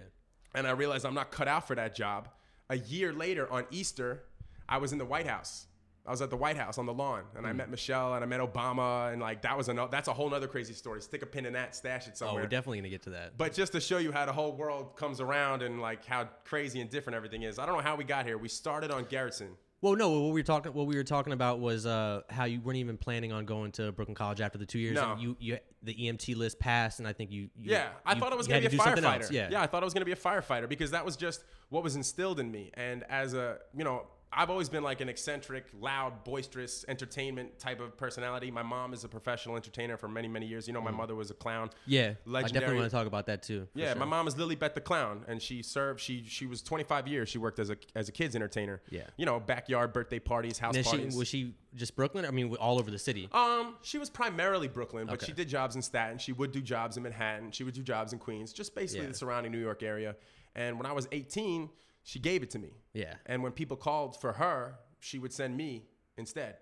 [0.54, 2.30] and I realized I'm not cut out for that job.
[2.70, 4.24] A year later, on Easter,
[4.68, 5.68] I was in the White House.
[6.08, 7.58] I was at the White House on the lawn, and I Hmm.
[7.58, 10.48] met Michelle and I met Obama, and like that was a that's a whole nother
[10.48, 11.02] crazy story.
[11.02, 12.42] Stick a pin in that, stash it somewhere.
[12.42, 13.38] Oh, we're definitely gonna get to that.
[13.40, 16.80] but just to show you how the whole world comes around and like how crazy
[16.80, 17.58] and different everything is.
[17.58, 18.38] I don't know how we got here.
[18.38, 19.56] We started on Gerritsen.
[19.82, 20.10] Well, no.
[20.10, 22.98] What we were talking, what we were talking about was uh, how you weren't even
[22.98, 24.96] planning on going to Brooklyn College after the two years.
[24.96, 25.12] No.
[25.14, 27.50] and you, you, the EMT list passed, and I think you.
[27.56, 29.32] you Yeah, I you- thought I was going to be a firefighter.
[29.32, 31.44] Yeah, yeah, I thought I was going to be a firefighter because that was just
[31.70, 32.72] what was instilled in me.
[32.74, 37.80] And as a, you know, I've always been like an eccentric, loud, boisterous, entertainment type
[37.80, 38.52] of personality.
[38.52, 40.68] My mom is a professional entertainer for many, many years.
[40.68, 41.70] You know, my mother was a clown.
[41.86, 42.52] Yeah, I Legendary.
[42.52, 43.68] definitely want to talk about that too.
[43.74, 44.00] Yeah, sure.
[44.00, 46.02] my mom is Lily Beth the Clown, and she served.
[46.02, 47.30] She she was 25 years.
[47.30, 48.82] She worked as a as a kids entertainer.
[48.90, 49.04] Yeah.
[49.16, 51.14] you know, backyard birthday parties, house And parties.
[51.14, 52.26] she was she just Brooklyn?
[52.26, 53.30] I mean, all over the city.
[53.32, 55.28] Um, she was primarily Brooklyn, but Okay.
[55.28, 56.18] she did jobs in Staten.
[56.18, 57.52] She would do jobs in Manhattan.
[57.52, 59.12] She would do jobs in Queens, just basically Yeah.
[59.12, 60.16] the surrounding New York area.
[60.56, 61.70] And when I was 18,
[62.06, 62.70] she gave it to me.
[62.94, 63.16] Yeah.
[63.26, 65.84] And when people called for her, she would send me
[66.18, 66.56] instead.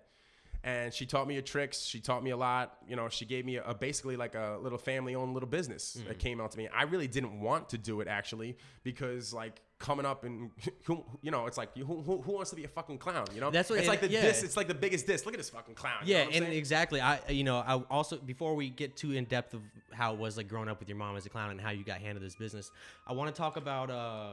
[0.66, 1.82] And she taught me her tricks.
[1.82, 2.78] She taught me a lot.
[2.88, 6.08] You know, she gave me a, a basically like a little family-owned little business Mm.
[6.08, 6.68] that came out to me.
[6.68, 10.50] I really didn't want to do it actually because like coming up and
[10.84, 13.26] who, you know, it's like who, who, who wants to be a fucking clown?
[13.34, 14.22] You know, That's what- it's like the yeah.
[14.22, 14.42] diss.
[14.42, 15.26] It's like the biggest diss.
[15.26, 15.98] Look at this fucking clown.
[16.06, 16.52] you know Yeah, and saying?
[16.56, 16.98] exactly.
[17.02, 19.60] I you know I also before we get too in depth of
[19.92, 21.84] how it was like growing up with your mom as a clown and how you
[21.84, 22.70] got handed this business,
[23.06, 24.30] I want to talk about uh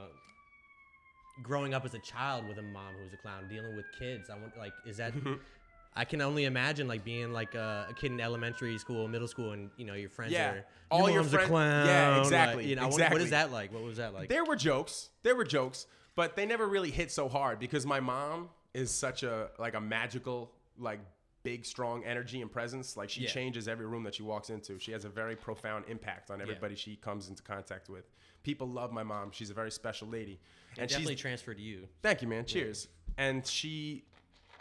[1.44, 4.30] growing up as a child with a mom who was a clown, dealing with kids.
[4.30, 5.14] I want like is that
[5.96, 9.52] I can only imagine like being like a, a kid in elementary school, middle school,
[9.52, 10.52] and you know your friends Yeah.
[10.52, 11.86] are your All your mom's friend- a clown.
[11.88, 13.16] Yeah, like, exactly, you know, exactly.
[13.16, 13.74] what is that like?
[13.74, 14.30] What was that like?
[14.30, 15.10] There were jokes.
[15.24, 19.24] There were jokes, but they never really hit so hard because my mom is such
[19.24, 21.00] a like a magical like
[21.44, 22.96] big strong energy and presence.
[22.98, 23.30] Like she Yeah.
[23.30, 24.80] changes every room that she walks into.
[24.80, 28.06] She has a very profound impact on everybody she comes into contact with.
[28.44, 29.32] People love my mom.
[29.32, 30.40] She's a very special lady.
[30.74, 31.88] It And definitely she's transferred to you.
[32.02, 32.46] Thank you, man.
[32.46, 32.88] Cheers.
[33.18, 34.04] And she,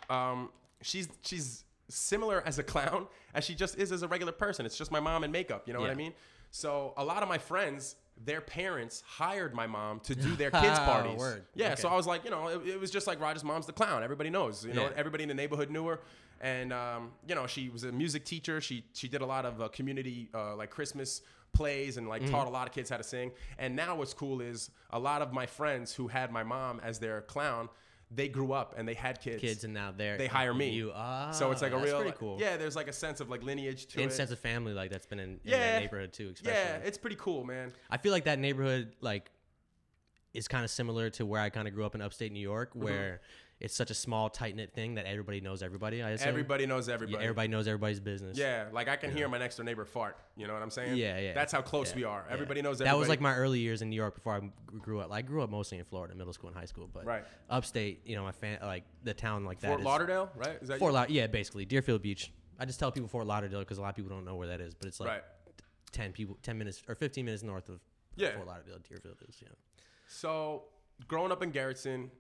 [0.09, 0.51] um,
[0.83, 4.65] she's she's similar as a clown as she just is as a regular person.
[4.67, 5.67] It's just my mom in makeup.
[5.67, 6.13] You know what I mean?
[6.51, 10.79] So a lot of my friends, their parents hired my mom to do their kids'
[10.79, 11.23] Ah, parties.
[11.55, 11.75] Yeah.
[11.75, 14.03] So I was like, you know, it, it was just like Roger's mom's the clown.
[14.03, 14.65] Everybody knows.
[14.65, 14.91] You know, Yeah.
[14.97, 16.01] everybody in the neighborhood knew her.
[16.43, 18.61] And um, you know, she was a music teacher.
[18.61, 22.47] She she did a lot of uh, community uh, like Christmas plays and like taught
[22.47, 23.33] a lot of kids how to sing.
[23.59, 26.99] And now what's cool is a lot of my friends who had my mom as
[26.99, 27.69] their clown,
[28.13, 29.41] they grew up and they had kids.
[29.41, 30.71] kids and now they're They hire me.
[30.71, 32.39] You ah, so it's like a that's real pretty cool.
[32.41, 34.15] Yeah, there's like a sense of like lineage to and it.
[34.15, 35.59] sense of family like that's been in, in Yeah.
[35.59, 36.31] that neighborhood too.
[36.35, 36.59] Especially.
[36.59, 37.73] yeah, it's pretty cool, man.
[37.89, 39.31] I feel like that neighborhood like
[40.35, 42.71] is kind of similar to where I kind of grew up in upstate New York,
[42.71, 42.83] Mm-hmm.
[42.85, 43.21] where
[43.61, 46.03] it's such a small, tight knit thing that everybody knows everybody.
[46.03, 46.29] I assume.
[46.29, 47.23] Everybody knows Yeah, everybody.
[47.23, 48.39] everybody knows everybody's business.
[48.39, 50.17] Yeah, like I can hear my next door neighbor fart.
[50.37, 50.97] You know what I'm saying?
[50.97, 51.35] Yeah, yeah.
[51.35, 52.25] That's how close Yeah, we are.
[52.27, 52.33] yeah.
[52.33, 52.99] Everybody knows That everybody.
[53.01, 55.13] was like my early years in New York before I grew up.
[55.13, 57.25] I grew up mostly in Florida, middle school and high school, but Right.
[57.51, 59.69] upstate, you know, my fan like the town like that.
[59.69, 60.59] Fort is- Lauderdale, right?
[60.63, 60.95] Is that Fort?
[60.95, 62.33] Lauderdale, yeah, basically Deerfield Beach.
[62.59, 64.61] I just tell people Fort Lauderdale because a lot of people don't know where that
[64.61, 65.25] is, but it's like right.
[65.93, 67.81] ten people, ten minutes or fifteen minutes north of
[68.17, 68.35] Yeah.
[68.37, 68.79] Fort Lauderdale.
[68.89, 69.49] Deerfield is, yeah.
[70.09, 70.65] So
[71.09, 72.11] growing up in Garrettson,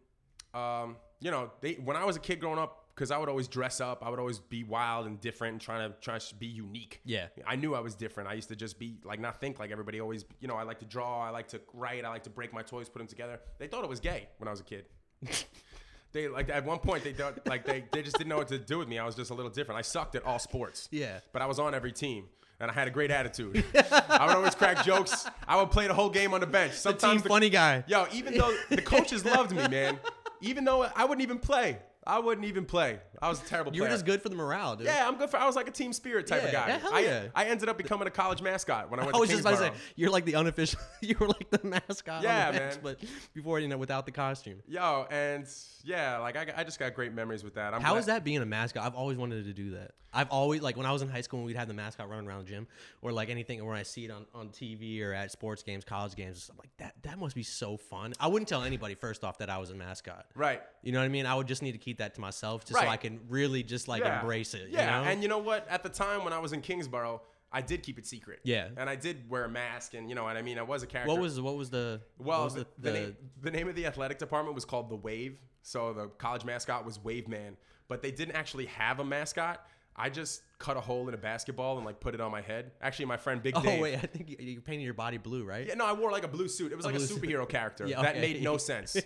[0.54, 3.48] um, you know, they when I was a kid growing up, because I would always
[3.48, 6.46] dress up, I would always be wild and different, and trying to try to be
[6.46, 7.00] unique.
[7.04, 7.28] Yeah.
[7.46, 8.28] I knew I was different.
[8.28, 10.00] I used to just be like not think like everybody.
[10.00, 12.52] Always, you know, I like to draw, I like to write, I like to break
[12.52, 13.40] my toys, put them together.
[13.58, 14.84] They thought it was gay when I was a kid.
[16.12, 18.58] they like at one point they thought like they, they just didn't know what to
[18.58, 18.98] do with me.
[18.98, 19.78] I was just a little different.
[19.78, 20.88] I sucked at all sports.
[20.90, 21.20] Yeah.
[21.32, 22.26] But I was on every team.
[22.62, 23.64] And I had a great attitude.
[23.74, 25.26] I would always crack jokes.
[25.48, 26.72] I would play the whole game on the bench.
[26.72, 27.84] Team Sometimes the, funny guy.
[27.86, 29.98] Yo, even though the coaches loved me, man,
[30.40, 32.98] even though I wouldn't even play, I wouldn't even play.
[33.20, 33.76] I was a terrible player.
[33.76, 34.86] You were just good for the morale, dude.
[34.86, 35.36] Yeah, I'm good for.
[35.36, 36.68] I was like a team spirit type of Yeah, guy.
[36.68, 37.22] yeah, hell I, yeah.
[37.34, 39.50] I ended up becoming a college mascot when I went I to was just about
[39.50, 40.80] to say you're like the unofficial.
[41.02, 42.22] You were like the mascot.
[42.22, 42.80] Yeah, on the bench, man.
[42.82, 44.62] But before you know, without the costume.
[44.66, 45.46] Yo, and
[45.84, 47.72] yeah, like I, I just got great memories with that.
[47.74, 48.82] I'm How glad- is that being a mascot?
[48.84, 49.92] I've always wanted to do that.
[50.12, 52.26] I've always like when I was in high school and we'd have the mascot running
[52.28, 52.66] around the gym
[53.00, 56.16] or like anything when I see it on, on TV or at sports games, college
[56.16, 58.12] games, I'm like that that must be so fun.
[58.18, 60.26] I wouldn't tell anybody first off that I was a mascot.
[60.34, 60.62] Right.
[60.82, 61.26] You know what I mean?
[61.26, 63.88] I would just need to keep that to myself just so I can really just
[63.88, 64.20] like Yeah.
[64.20, 64.68] embrace it.
[64.70, 65.10] Yeah, You know?
[65.10, 65.66] and you know what?
[65.68, 67.22] At the time when I was in Kingsborough,
[67.52, 68.40] I did keep it secret.
[68.44, 68.68] Yeah.
[68.76, 70.58] and I did wear a mask, and you know what I mean.
[70.58, 71.12] I was a character.
[71.12, 73.74] what was what was the Well, what was the, the, the, name, the name of
[73.74, 75.40] the athletic department was called the Wave.
[75.62, 77.56] So the college mascot was Wave Man,
[77.88, 79.66] but they didn't actually have a mascot.
[79.96, 82.70] I just cut a hole in a basketball and like put it on my head.
[82.80, 83.78] Actually, my friend Big Oh Dave.
[83.80, 85.66] Oh wait, I think you, you painted your body blue, right?
[85.66, 86.70] Yeah, no, I wore like a blue suit.
[86.72, 87.20] It was like a, blue suit.
[87.20, 88.96] superhero character Yeah, that made no sense.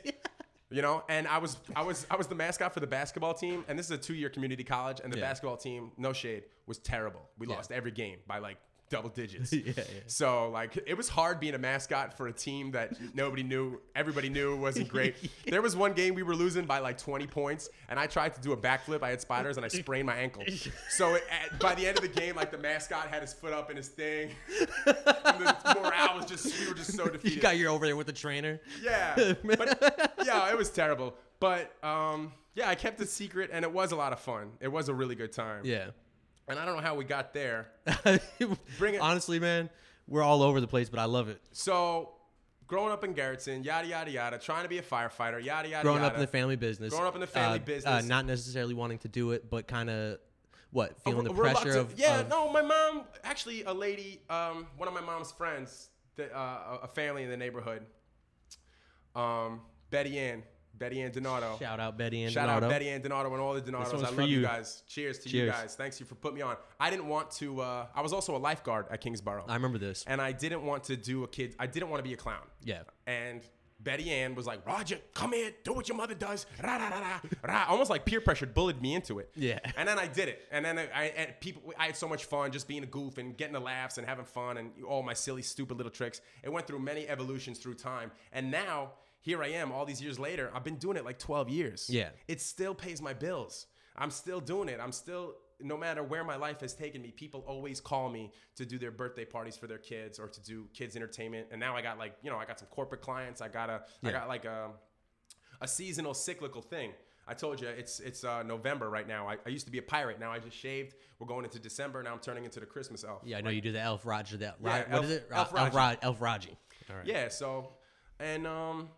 [0.75, 3.65] You know, and I was I was I was the mascot for the basketball team,
[3.69, 5.29] and this is a two year community college, and the Yeah.
[5.29, 7.31] basketball team, no shade, was terrible.
[7.39, 7.55] We Yeah.
[7.55, 8.59] lost every game by like
[8.95, 9.53] double digits.
[9.65, 9.83] Yeah, yeah.
[10.07, 14.29] So like it was hard being a mascot for a team that nobody knew, everybody
[14.29, 15.17] knew wasn't great.
[15.47, 18.41] There was one game we were losing by like 20 points, and I tried to
[18.41, 19.03] do a backflip.
[19.03, 20.45] I had spiders, and I sprained my ankle.
[20.91, 23.53] So it, at, by the end of the game, like the mascot had his foot
[23.53, 24.31] up in his thing,
[24.87, 24.97] and
[25.47, 27.37] the morale was just we were just so defeated.
[27.37, 28.61] You got your over there with the trainer.
[28.83, 31.15] Yeah, but yeah, it was terrible.
[31.41, 34.53] But um, yeah, I kept it secret, and it was a lot of fun.
[34.61, 35.63] It was a really good time.
[35.65, 35.87] Yeah.
[36.49, 37.69] And I don't know how we got there.
[38.79, 39.71] Bring it- Honestly, man,
[40.07, 41.41] we're all over the place, but I love it.
[41.53, 42.11] So,
[42.67, 45.83] growing up in Gerritsen, yada yada yada, trying to be a firefighter, yada yada.
[45.83, 46.09] Growing yada.
[46.09, 46.91] up in the family business.
[46.93, 48.05] Growing up in the family uh, Uh, business.
[48.07, 50.19] not necessarily wanting to do it, but kind of
[50.71, 52.21] what feeling the pressure of yeah.
[52.21, 56.79] of- no, my mom actually a lady, um, one of my mom's friends, that, uh,
[56.83, 57.87] a a family in the neighborhood,
[59.15, 60.43] um, Betty Ann,
[60.79, 61.57] Betty Ann Donato.
[61.59, 62.67] Shout out Betty Ann Shout Donato.
[62.67, 63.95] out Betty Ann Donato and all the Donatos.
[64.05, 64.39] I love you.
[64.39, 64.43] you.
[64.43, 64.83] guys.
[64.87, 65.75] Cheers to you guys.
[65.77, 66.57] Thanks you for putting me on.
[66.81, 67.61] I didn't want to.
[67.61, 70.05] Uh, I was also a lifeguard at Kingsborough, I remember this.
[70.07, 71.55] and I didn't want to do a kid.
[71.59, 72.43] I didn't want to be a clown.
[72.65, 72.83] Yeah.
[73.07, 73.43] And
[73.81, 76.47] Betty Ann was like, Roger, come here, do what your mother does.
[76.63, 77.65] Rah, rah, rah, rah, rah.
[77.69, 79.31] Almost like peer pressure bullied me into it.
[79.37, 79.59] Yeah.
[79.77, 80.43] And then I did it.
[80.51, 83.19] And then I, I and people, I had so much fun just being a goof
[83.19, 86.23] and getting the laughs and having fun and all my silly, stupid little tricks.
[86.43, 88.11] It went through many evolutions through time.
[88.33, 88.93] And now
[89.25, 90.51] here I am, all these years later.
[90.55, 91.89] I've been doing it like 12 years.
[91.91, 92.11] Yeah.
[92.29, 93.67] It still pays my bills.
[93.97, 94.79] I'm still doing it.
[94.83, 98.67] I'm still, no matter where my life has taken me, people always call me to
[98.67, 101.47] do their birthday parties for their kids or to do kids entertainment.
[101.53, 103.41] And now I got like, you know, I got some corporate clients.
[103.41, 104.13] I got a, I Yeah.
[104.13, 104.71] got like a,
[105.63, 106.93] a seasonal cyclical thing.
[107.27, 109.27] I told you it's it's uh, November right now.
[109.27, 110.21] I, I used to be a pirate.
[110.21, 110.93] Now I just shaved.
[111.19, 112.03] We're going into December.
[112.03, 113.23] Now I'm turning into the Christmas elf.
[113.25, 114.37] Yeah, I know you do the Elf Roger.
[114.37, 115.29] That Yeah, what Elf- is it?
[115.33, 115.99] Elf Elf, Raji.
[116.03, 116.59] Elf Raji.
[116.91, 117.07] All right.
[117.07, 117.29] Yeah.
[117.29, 117.71] So,
[118.21, 118.91] and um,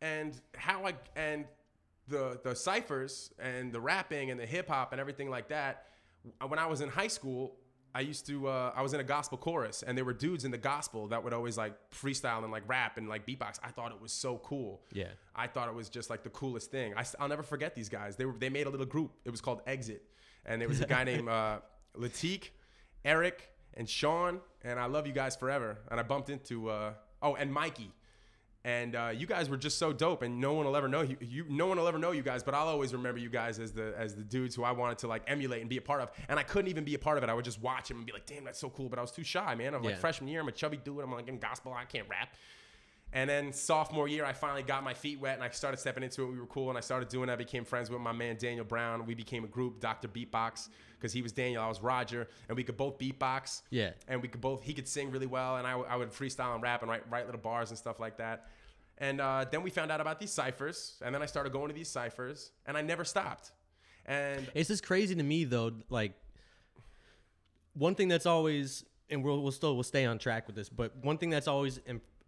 [0.00, 1.44] and how I and
[2.08, 5.86] the the ciphers and the rapping and the hip hop and everything like that.
[6.46, 7.56] When I was in high school,
[7.96, 10.50] I used to uh, I was in a gospel chorus, and there were dudes in
[10.50, 13.58] the gospel that would always like freestyle and like rap and like beatbox.
[13.64, 14.82] I thought it was so cool.
[14.92, 15.08] Yeah.
[15.34, 16.92] I thought it was just like the coolest thing.
[16.94, 18.16] I, will never forget these guys.
[18.16, 19.12] They were they made a little group.
[19.24, 20.02] It was called Exit,
[20.44, 21.60] and there was a guy named uh,
[21.96, 22.50] Latique,
[23.02, 24.40] Eric, and Sean.
[24.62, 25.78] And I love you guys forever.
[25.90, 27.92] And I bumped into uh, oh and Mikey,
[28.66, 30.22] and uh, you guys were just so dope.
[30.22, 31.44] And no one will ever know you, you.
[31.48, 33.94] No one will ever know you guys, but I'll always remember you guys as the
[33.96, 36.10] as the dudes who I wanted to like emulate and be a part of.
[36.28, 37.30] And I couldn't even be a part of it.
[37.30, 38.88] I would just watch him and be like, damn, that's so cool.
[38.88, 39.72] But I was too shy, man.
[39.72, 39.98] I'm like Yeah.
[40.00, 40.40] freshman year.
[40.40, 40.98] I'm a chubby dude.
[41.00, 41.72] I'm like in gospel.
[41.72, 42.30] I can't rap.
[43.12, 46.22] And then sophomore year, I finally got my feet wet and I started stepping into
[46.24, 46.32] it.
[46.32, 47.32] We were cool and I started doing it.
[47.32, 49.06] I became friends with my man Daniel Brown.
[49.06, 50.08] We became a group, Dr.
[50.08, 50.68] Beatbox,
[50.98, 53.62] because he was Daniel, I was Roger, and we could both beatbox.
[53.70, 53.90] Yeah.
[54.08, 56.62] And we could both, he could sing really well, and I, I would freestyle and
[56.62, 58.48] rap and write, write little bars and stuff like that.
[58.98, 61.74] And uh, then we found out about these ciphers, and then I started going to
[61.74, 63.52] these ciphers, and I never stopped.
[64.06, 65.72] And It's just crazy to me though.
[65.90, 66.12] Like
[67.74, 70.96] one thing that's always, and we'll, we'll still we'll stay on track with this, but
[71.02, 71.80] one thing that's always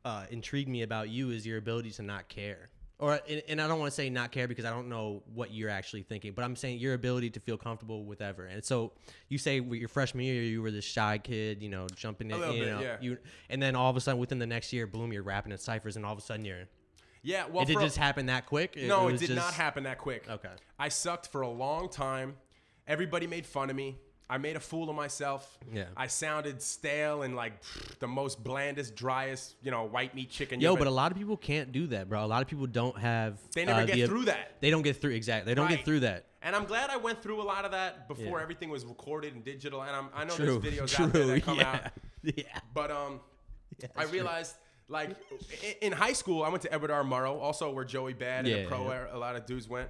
[0.05, 2.71] uh, intrigued me about you is your ability to not care.
[3.01, 5.53] Or and, and I don't want to say not care because I don't know what
[5.53, 8.47] you're actually thinking, but I'm saying your ability to feel comfortable with ever.
[8.47, 8.93] And so
[9.29, 12.37] you say with your freshman year you were this shy kid, you know, jumping in,
[12.39, 12.97] you bit, know, yeah.
[13.01, 13.19] you,
[13.51, 15.95] and then all of a sudden within the next year, boom, you're rapping at ciphers,
[15.95, 16.65] and all of a sudden you're.
[17.23, 18.77] yeah, well, it did for- just happen that quick?
[18.77, 20.25] no, it, was did not happen that quick.
[20.29, 20.51] Okay.
[20.79, 22.35] I sucked for a long time.
[22.89, 23.99] Everybody made fun of me.
[24.31, 25.59] I made a fool of myself.
[25.73, 25.85] Yeah.
[25.97, 27.55] I sounded stale and like
[27.99, 30.61] the most blandest, driest, you know, white meat chicken.
[30.61, 32.25] Yo, but a lot of people can't do that, bro.
[32.25, 33.38] A lot of people don't have.
[33.55, 34.53] They never uh, get the- through that.
[34.61, 35.51] They don't get through exactly.
[35.51, 35.77] They don't Right.
[35.77, 36.27] get through that.
[36.43, 38.43] And I'm glad I went through a lot of that before Yeah.
[38.43, 39.83] everything was recorded and digital.
[39.83, 40.59] And I'm, I know True.
[40.61, 41.05] there's videos True.
[41.07, 41.81] out there that come yeah.
[41.85, 41.93] out.
[42.37, 42.45] Yeah.
[42.75, 43.21] But um,
[43.81, 44.19] Yeah, I that's true.
[44.19, 44.57] realized
[44.88, 45.11] like
[45.81, 47.03] in high school, I went to Edward R.
[47.05, 49.88] Murrow, also where Joey Bad and the pro a lot of dudes went.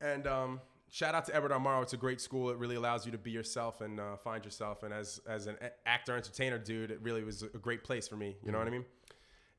[0.00, 1.48] And um, shout out to R.
[1.48, 1.82] Murrow.
[1.82, 2.50] It's a great school.
[2.50, 4.82] It really allows you to be yourself and uh, find yourself.
[4.82, 8.36] And as as an actor, entertainer, dude, it really was a great place for me.
[8.44, 8.84] You know what I mean?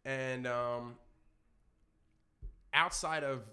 [0.06, 0.96] And um,
[2.74, 3.44] outside of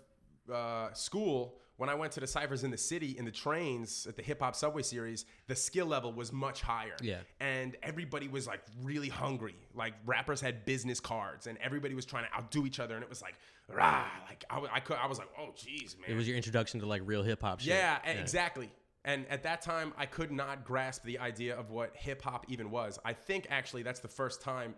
[0.53, 4.17] uh, school, when I went to the ciphers in the city, in the trains at
[4.17, 6.97] the hip hop subway series, the skill level was much higher.
[7.03, 7.19] Yeah.
[7.41, 9.57] And everybody was like really hungry.
[9.75, 12.95] Like rappers had business cards, and everybody was trying to outdo each other.
[12.95, 13.35] And it was like,
[13.69, 16.09] rah, like I, I could, I was like, oh, jeez, man.
[16.09, 17.69] It was your introduction to like real hip hop shit.
[17.69, 18.71] Yeah, e- exactly.
[19.05, 22.73] And at that time, I could not grasp the idea of what hip hop even
[22.73, 22.99] was.
[23.05, 24.75] I think actually that's the first time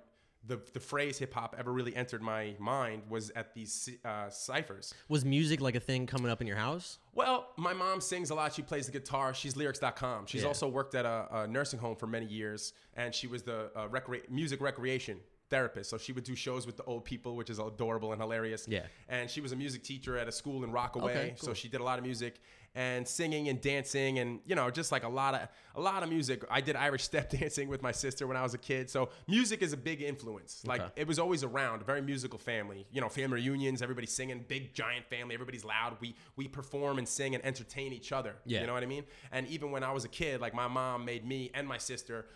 [0.46, 4.94] the, the phrase hip hop ever really entered my mind was at these uh, ciphers.
[5.08, 6.98] Was music like a thing coming up in your house?
[7.14, 8.54] Well, my mom sings a lot.
[8.54, 9.34] She plays the guitar.
[9.34, 10.26] She's lyrics.com.
[10.26, 10.48] She's Yeah.
[10.48, 13.88] also worked at a, a nursing home for many years, and she was the uh,
[13.88, 15.18] recre- music recreation
[15.50, 15.90] therapist.
[15.90, 18.66] So she would do shows with the old people, which is adorable and hilarious.
[18.68, 18.82] Yeah.
[19.08, 21.12] And she was a music teacher at a school in Rockaway.
[21.12, 22.40] Okay, So she did a lot of music
[22.74, 26.10] and singing and dancing and you know just like a lot of a lot of
[26.10, 26.44] music.
[26.50, 28.90] I did Irish step dancing with my sister when I was a kid.
[28.90, 30.62] So music is a big influence.
[30.66, 30.92] Like Okay.
[30.96, 31.80] it was always around.
[31.80, 32.86] A very musical family.
[32.92, 33.80] You know, family reunions.
[33.80, 34.44] everybody singing.
[34.46, 35.34] Big giant family.
[35.34, 35.96] Everybody's loud.
[36.00, 38.36] We we perform and sing and entertain each other.
[38.44, 38.60] Yeah.
[38.60, 39.04] You know what I mean?
[39.32, 42.26] And even when I was a kid, like my mom made me and my sister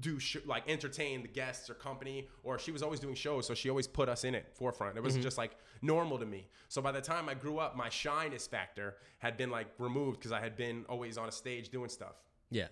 [0.00, 3.54] do sh- like entertain the guests or company or she was always doing shows so
[3.54, 4.96] she always put us in it forefront.
[4.96, 6.48] It was just like normal to me.
[6.68, 10.32] So by the time i grew up my shyness factor had been like removed because
[10.32, 12.16] i had been always on a stage doing stuff.
[12.50, 12.68] Yeah.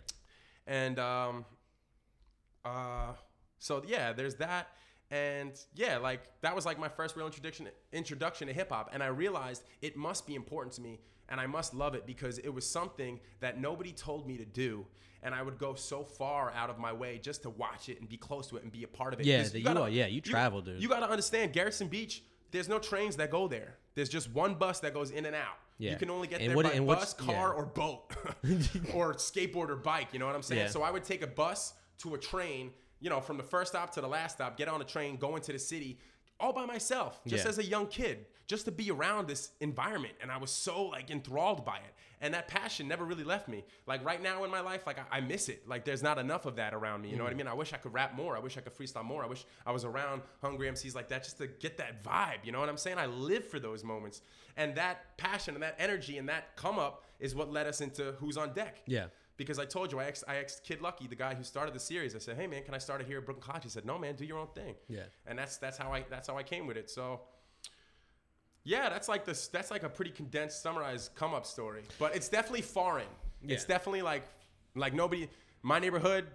[0.66, 1.44] and um
[2.64, 3.12] uh
[3.58, 4.68] so yeah there's that
[5.10, 9.02] and yeah like that was like my first real introduction introduction to hip hop and
[9.02, 12.50] i realized it must be important to me and i must love it because it
[12.52, 14.84] was something that nobody told me to do
[15.22, 18.08] and i would go so far out of my way just to watch it and
[18.08, 20.06] be close to it and be a part of it Yeah, that you are- yeah,
[20.06, 20.82] you travel, dude.
[20.82, 24.54] you got to understand Gerritsen Beach there's no trains that go there there's just one
[24.56, 25.92] bus that goes in and out Yeah.
[25.92, 27.58] you can only get And there what- by bus car yeah.
[27.62, 28.14] or boat
[28.94, 30.08] or skateboard or bike.
[30.12, 30.62] You know what I'm saying?
[30.66, 30.68] Yeah.
[30.68, 33.92] So I would take a bus to a train, you know, from the first stop
[33.92, 35.98] to the last stop, get on a train, go into the city
[36.40, 37.48] all by myself, just Yeah.
[37.50, 40.14] as a young kid, just to be around this environment.
[40.22, 41.94] And I was so like enthralled by it.
[42.20, 43.64] And that passion never really left me.
[43.86, 45.68] Like right now in my life, like I, I miss it.
[45.68, 47.10] Like there's not enough of that around me.
[47.10, 47.38] You know what I Mm-hmm.
[47.38, 47.48] mean?
[47.48, 48.36] I wish I could rap more.
[48.36, 49.24] I wish I could freestyle more.
[49.24, 52.44] I wish I was around hungry MCs like that just to get that vibe.
[52.44, 52.98] You know what I'm saying?
[52.98, 54.20] I live for those moments.
[54.56, 58.12] And that passion and that energy and that come up is what led us into
[58.20, 58.82] Who's on Deck.
[58.86, 59.06] Yeah.
[59.38, 61.80] Because I told you, I asked, I asked Kid Lucky, the guy who started the
[61.80, 62.14] series.
[62.14, 63.96] I said, "Hey man, can I start it here at Brooklyn College?" He said, "No
[63.96, 65.04] man, do your own thing." Yeah.
[65.26, 66.90] And that's that's how I that's how I came with it.
[66.90, 67.20] So,
[68.64, 69.46] yeah, that's like this.
[69.46, 71.82] That's like a pretty condensed, summarized come up story.
[71.98, 73.06] But it's definitely foreign.
[73.46, 74.24] It's definitely like
[74.74, 75.28] like nobody.
[75.62, 76.26] My neighborhood,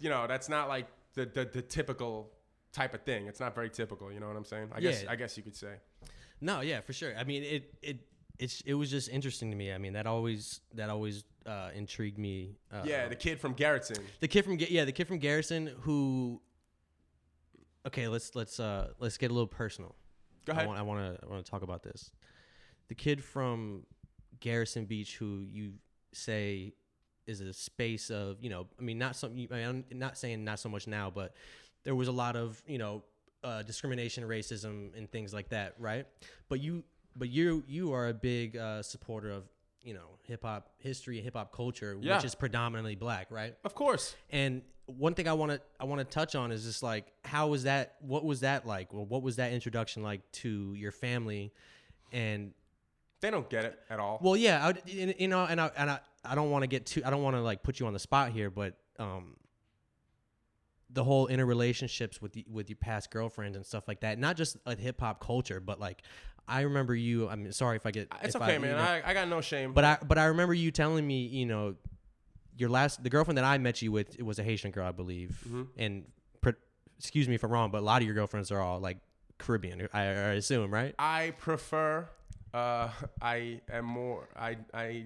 [0.00, 2.32] you know, that's not like the the, the typical
[2.72, 3.28] type of thing.
[3.28, 4.12] It's not very typical.
[4.12, 4.70] You know what I'm saying?
[4.74, 5.74] I guess I guess you could say.
[6.40, 7.12] No, yeah, for sure.
[7.16, 7.98] I mean, it it
[8.40, 9.72] it's it was just interesting to me.
[9.72, 12.56] I mean, that always that always uh, intrigued me.
[12.72, 14.00] Uh, Yeah, the kid from Gerritsen.
[14.20, 16.40] the kid from yeah, the kid from Gerritsen who.
[17.86, 19.94] Okay, let's let's uh let's get a little personal.
[20.44, 20.66] Go I ahead.
[20.68, 22.10] want I want to I want to talk about this.
[22.88, 23.86] The kid from
[24.40, 25.74] Gerritsen Beach who you
[26.12, 26.74] say
[27.26, 30.44] is a space of you know I mean not some I mean, I'm not saying
[30.44, 31.34] not so much now but
[31.84, 33.02] there was a lot of you know
[33.44, 36.06] uh, discrimination racism and things like that right
[36.48, 36.82] but you
[37.16, 39.44] but you you are a big uh, supporter of
[39.82, 42.16] you know hip hop history and hip hop culture Yeah.
[42.16, 44.14] which is predominantly black right Of course.
[44.30, 47.46] and one thing I want to I want to touch on is just like how
[47.48, 47.94] was that?
[48.00, 48.92] What was that like?
[48.92, 51.52] Well, what was that introduction like to your family?
[52.12, 52.52] And
[53.20, 54.18] They don't get it at all.
[54.20, 57.02] well, yeah, I, you know, and I and I, I don't want to get too
[57.04, 59.36] I don't want to like put you on the spot here, but um,
[60.92, 64.56] the whole interrelationships with the, with your past girlfriends and stuff like that, not just
[64.66, 66.02] a hip hop culture, but like
[66.48, 67.28] I remember you.
[67.28, 68.70] I'm sorry if I get it's okay, I, man.
[68.70, 69.72] you know- I, I got no shame.
[69.72, 71.74] but I but I remember you telling me, you know,
[72.56, 74.92] your last the girlfriend that I met you with it was a Haitian girl, I
[74.92, 75.40] believe.
[75.46, 75.62] Mm-hmm.
[75.78, 76.04] And
[76.40, 76.50] pr-
[76.98, 78.98] excuse me if I'm wrong, but a lot of your girlfriends are all like
[79.38, 79.88] Caribbean.
[79.92, 80.94] I, I assume, right?
[80.98, 82.08] I prefer.
[82.52, 82.90] Uh,
[83.22, 84.28] I am more.
[84.36, 85.04] I I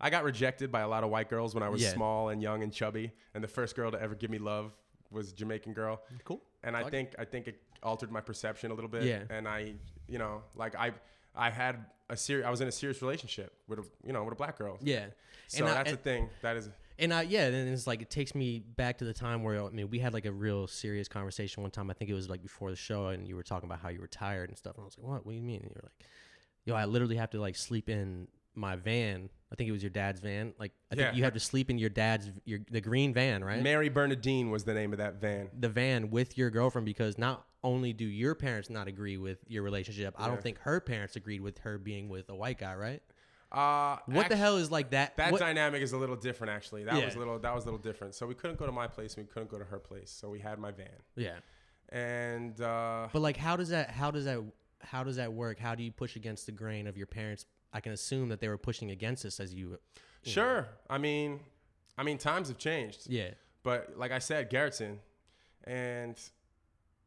[0.00, 1.92] I got rejected by a lot of white girls when I was Yeah.
[1.92, 4.72] small and young and chubby, and the first girl to ever give me love
[5.10, 6.02] was a Jamaican girl.
[6.24, 6.42] Cool.
[6.62, 6.90] and I Fuck.
[6.90, 9.04] think I think it altered my perception a little bit.
[9.04, 9.22] Yeah.
[9.30, 9.74] And I,
[10.08, 10.92] you know, like I
[11.36, 14.32] I had a serious I was in a serious relationship with a you know with
[14.32, 14.78] a black girl.
[14.80, 15.06] Yeah.
[15.48, 16.28] So and that's and, the thing.
[16.42, 19.42] That is and I yeah, and it's like it takes me back to the time
[19.42, 21.90] where I mean we had like a real serious conversation one time.
[21.90, 24.00] I think it was like before the show, and you were talking about how you
[24.00, 24.76] were tired and stuff.
[24.76, 25.26] And I was like, what?
[25.26, 25.60] What do you mean?
[25.62, 26.06] And you were like,
[26.64, 29.28] yo, I literally have to like sleep in my van.
[29.52, 30.54] I think it was your dad's van.
[30.58, 33.62] Like I think you have to sleep in your dad's your the green van, right?
[33.62, 35.50] Mary Bernadine was the name of that van.
[35.58, 39.62] the van with your girlfriend because not only do your parents not agree with your
[39.64, 43.02] relationship, I don't think her parents agreed with her being with a white guy, right?
[43.50, 45.16] Uh, What the hell is like that?
[45.16, 46.84] That what- dynamic is a little different, actually.
[46.84, 47.04] That Yeah.
[47.06, 47.38] was a little.
[47.38, 48.14] That was a little different.
[48.14, 49.16] So we couldn't go to my place.
[49.16, 50.10] and We couldn't go to her place.
[50.10, 51.38] So we had my van, yeah,
[51.90, 53.90] and uh, but like, how does that?
[53.90, 54.40] How does that?
[54.82, 55.58] How does that work?
[55.58, 57.46] How do you push against the grain of your parents?
[57.72, 59.78] I can assume that they were pushing against us as you.
[60.22, 60.62] you sure.
[60.62, 60.66] know.
[60.90, 61.40] I mean,
[61.96, 63.08] I mean, times have changed.
[63.08, 63.30] Yeah.
[63.62, 64.98] But like I said, Gerritsen,
[65.64, 66.18] and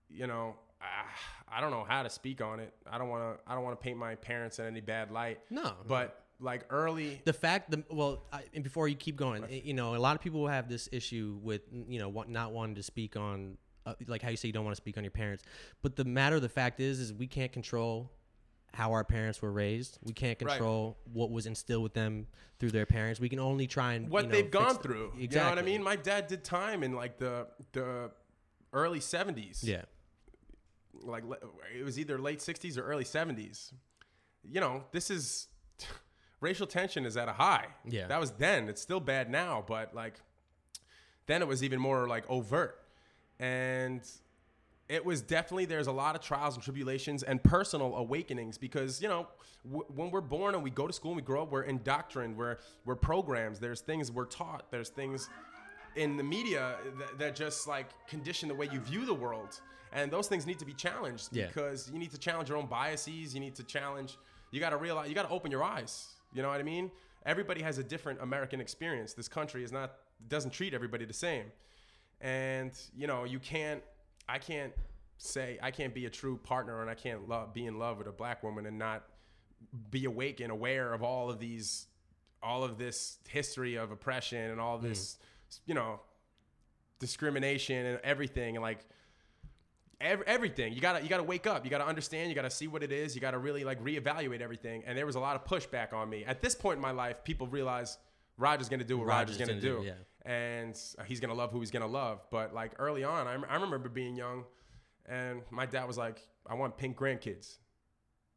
[0.09, 2.73] you know, I, I don't know how to speak on it.
[2.89, 3.51] I don't want to.
[3.51, 5.39] I don't want to paint my parents in any bad light.
[5.49, 5.73] No.
[5.87, 9.95] But like early, the fact the well I, and before you keep going you know
[9.95, 13.57] a lot of people have this issue with you know not wanting to speak on
[13.87, 15.43] uh, like how you say you don't want to speak on your parents
[15.81, 18.11] but the matter of the fact is is we can't control
[18.71, 20.51] how our parents were raised we can't Right.
[20.51, 22.27] control what was instilled with them
[22.59, 25.13] through their parents we can only try and what you know, they've gone through.
[25.19, 25.81] exactly You know what I mean?
[25.81, 28.11] My dad did time in like the the
[28.73, 29.61] early '70s.
[29.63, 29.81] yeah
[31.03, 31.23] like
[31.77, 33.73] it was either late 60s or early 70s.
[34.43, 35.47] You know, this is
[36.41, 37.67] racial tension is at a high.
[37.87, 38.07] Yeah.
[38.07, 38.69] That was then.
[38.69, 40.19] It's still bad now, but like
[41.25, 42.79] then it was even more like overt.
[43.39, 44.01] And
[44.89, 49.07] it was definitely there's a lot of trials and tribulations and personal awakenings because you
[49.07, 49.27] know
[49.65, 52.37] w- when we're born and we go to school and we grow up we're indoctrined
[52.37, 55.29] we're we're programs there's things we're taught there's things
[55.97, 59.59] in the media that, that just like condition the way you view the world
[59.97, 61.47] and those things need to be challenged Yeah.
[61.47, 63.33] because you need to challenge your own biases.
[63.33, 64.17] You need to challenge
[64.51, 66.07] you got to realize you got to open your eyes.
[66.33, 66.91] You know what i mean?
[67.25, 69.13] Everybody has a different american experience.
[69.13, 69.95] This country is not
[70.27, 71.45] doesn't treat everybody the same.
[72.21, 73.81] And you know you can't
[74.29, 74.73] i can't
[75.17, 78.07] say i can't be a true partner and i can't love, be in love with
[78.07, 79.03] a black woman and not
[79.89, 81.87] be awake and aware of all of these
[82.43, 85.17] all of this history of oppression and all this
[85.49, 85.59] mm.
[85.65, 85.99] you know
[86.99, 88.55] discrimination and everything.
[88.55, 88.85] And like
[90.01, 90.73] ev- everything.
[90.73, 91.63] You gotta you gotta wake up.
[91.65, 92.29] You gotta understand.
[92.29, 93.15] You gotta see what it is.
[93.15, 94.83] You gotta really like reevaluate everything.
[94.85, 96.23] And there was a lot of pushback on me.
[96.25, 97.97] At this point in my life people realize
[98.37, 99.89] roger's gonna do what roger's, Roger's gonna, gonna do, do.
[99.89, 102.21] it, and he's gonna love who he's gonna love.
[102.31, 104.45] But like early on I, I remember being young
[105.07, 107.57] and my dad was like i want pink grandkids.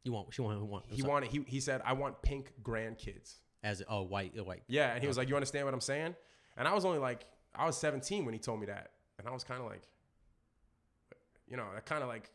[0.03, 3.35] You want she want, want he wanted he, he said i want pink grandkids.
[3.63, 4.63] As oh white white.
[4.67, 6.15] Yeah, and he was like, "You understand what I'm saying?"
[6.57, 9.31] And I was only like, I was 17 when he told me that, and I
[9.31, 9.83] was kind of like,
[11.51, 12.31] you know, that kind of like,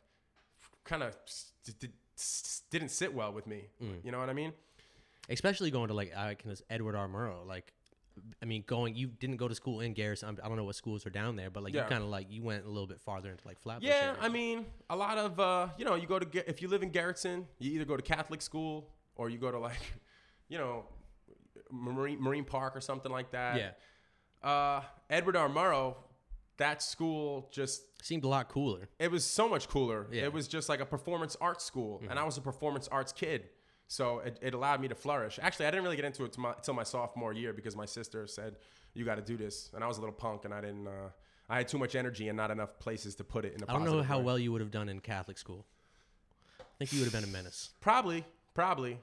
[0.84, 1.16] kind of
[2.70, 3.62] didn't sit well with me.
[3.82, 4.04] Mm.
[4.04, 4.52] You know what I mean?
[5.28, 7.08] especially going to like I can Edward R.
[7.08, 7.44] Murrow.
[7.44, 7.72] Like,
[8.40, 10.22] I mean, going you didn't go to school in Gerritsen.
[10.24, 11.82] I'm- don't know what schools are down there, but like Yeah.
[11.82, 13.88] you kind of like you went a little bit farther into like Flatbush.
[13.88, 14.16] Yeah, area.
[14.20, 16.92] I mean, a lot of uh, you know, you go to if you live in
[16.92, 19.80] Gerritsen, you either go to Catholic school or you go to like,
[20.48, 20.84] you know,
[21.72, 23.56] Marine Marine Park or something like that.
[23.56, 25.48] yeah, Uh, Edward R.
[25.48, 25.96] Murrow,
[26.58, 28.88] that school just seemed a lot cooler.
[28.98, 30.06] it was so much cooler.
[30.10, 30.24] Yeah.
[30.24, 33.48] It was just like a performance arts school, and I was a performance arts kid.
[33.88, 35.38] So it, it allowed me to flourish.
[35.40, 37.84] Actually, I didn't really get into it till my, till my sophomore year because my
[37.84, 38.56] sister said,
[38.94, 40.86] "You got to do this," and I was a little punk, and I didn't.
[40.88, 41.10] Uh,
[41.48, 43.72] I had too much energy and not enough places to put it in a I
[43.74, 44.24] don't know how way.
[44.24, 45.64] well you would have done in Catholic school.
[46.60, 48.98] I think you would have been a menace, Probably, probably.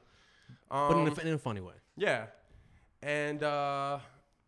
[0.70, 1.76] Um, but in a, in a funny way.
[1.96, 2.26] Yeah.
[3.02, 4.00] And uh,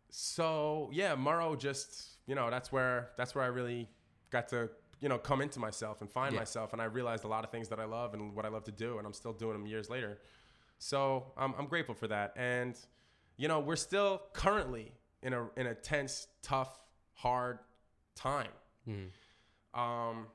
[0.09, 3.88] so yeah, Murrow just you know that's where that's where I really
[4.32, 4.69] got to
[5.01, 6.39] you know come into myself and find Yeah.
[6.41, 8.63] myself, and I realized a lot of things that I love and what I love
[8.65, 10.19] to do, and I'm still doing them years later.
[10.80, 12.76] So I'm I'm grateful for that, and
[13.38, 16.80] you know we're still currently in a in a tense, tough,
[17.13, 17.59] hard
[18.15, 18.51] time.
[19.73, 20.28] Um,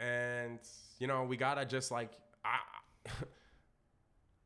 [0.00, 0.58] and
[0.98, 2.10] you know, we gotta just like
[2.44, 2.58] I.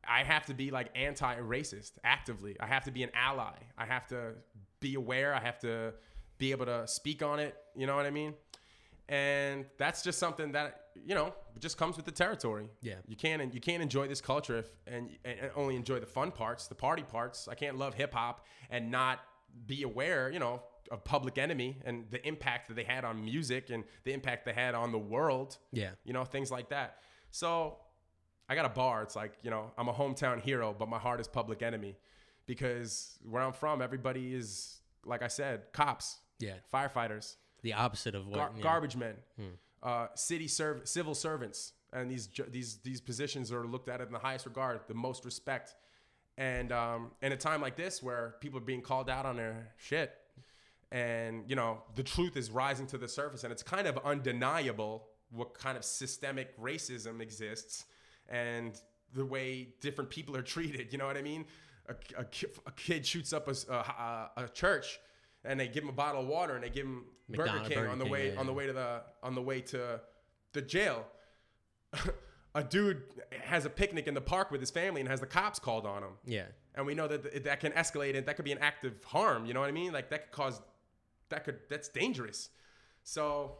[0.04, 2.56] I have to be like anti-racist actively.
[2.58, 3.54] I have to be an ally.
[3.78, 4.32] I have to
[4.80, 5.32] be aware.
[5.32, 5.94] I have to
[6.38, 7.54] be able to speak on it.
[7.76, 8.34] You know what I mean?
[9.12, 12.66] And that's just something that you know just comes with the territory.
[12.80, 12.94] Yeah.
[13.06, 16.66] you can't you can't enjoy this culture if and, and only enjoy the fun parts,
[16.66, 17.46] the party parts.
[17.46, 19.20] I can't love hip hop and not
[19.66, 23.68] be aware, you know, of Public Enemy and the impact that they had on music
[23.68, 25.90] and the impact they had on the world Yeah.
[26.04, 26.96] you know, things like that.
[27.30, 27.76] So
[28.48, 29.02] I got a bar.
[29.02, 31.96] It's like, you know, I'm a hometown hero, but my heart is public enemy
[32.46, 36.54] because where I'm from, everybody is, like I said, cops, Yeah.
[36.72, 38.62] firefighters, The opposite of what gar- yeah.
[38.62, 39.14] garbage men,
[39.82, 41.72] uh, city serv- civil servants.
[41.92, 45.74] And these, these, these positions are looked at in the highest regard, the most respect.
[46.38, 49.68] And um, in a time like this where people are being called out on their
[49.76, 50.12] shit,
[50.92, 55.08] and you know the truth is rising to the surface and it's kind of undeniable
[55.30, 57.86] what kind of systemic racism exists
[58.28, 58.80] and
[59.14, 61.44] the way different people are treated you know what i mean
[61.88, 62.26] a, a,
[62.66, 65.00] a kid shoots up a a church
[65.44, 67.88] and they give him a bottle of water and they give him burger king Burger
[67.90, 70.00] on the King, way yeah, on the way to the on the way to
[70.52, 71.06] the jail
[72.54, 73.02] a dude
[73.42, 76.02] has a picnic in the park with his family and has the cops called on
[76.02, 76.46] him Yeah.
[76.74, 78.92] and we know that th- that can escalate and that could be an act of
[79.04, 80.60] harm you know what i mean like that could cause
[81.30, 82.50] that could that's dangerous
[83.04, 83.56] so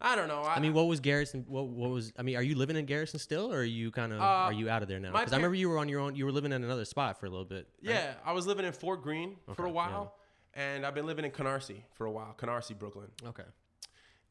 [0.00, 1.46] i don't know i, I mean, what was Gerritsen?
[1.46, 2.12] What, what was?
[2.18, 4.20] I mean, are you living in Gerritsen still, or are you kind of?
[4.20, 5.10] are you out of there now?
[5.10, 6.14] Uh, Because I remember you were on your own.
[6.16, 7.68] You were living in another spot for a little bit.
[7.84, 7.94] right?
[7.94, 10.14] yeah i was living in fort greene for a Okay, while
[10.54, 13.08] and i've been living in canarsie for a while canarsie brooklyn.
[13.26, 13.44] Okay.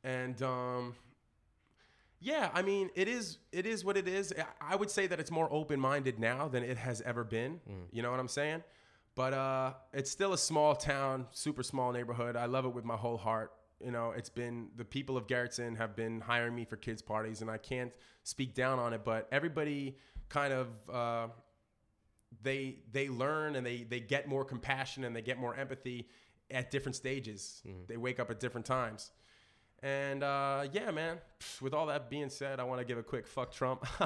[0.03, 0.95] and um
[2.19, 4.33] yeah i mean it is it is what it is.
[4.61, 7.59] I- would say that it's more open-minded now than it has ever been.
[7.91, 8.63] You know what i'm saying?
[9.15, 12.35] But uh it's still a small town super small neighborhood.
[12.35, 13.51] I love it with my whole heart.
[13.83, 17.41] You know it's been the people of Gerritsen have been hiring me for kids parties
[17.41, 17.91] and i can't
[18.23, 19.95] speak down on it but everybody
[20.27, 21.27] kind of uh
[22.41, 26.07] they they learn and they they get more compassion and they get more empathy
[26.51, 27.61] at different stages.
[27.87, 29.11] They wake up at different times.
[29.81, 31.19] And uh, yeah, man.
[31.61, 33.85] With all that being said, I want to give a quick fuck Trump.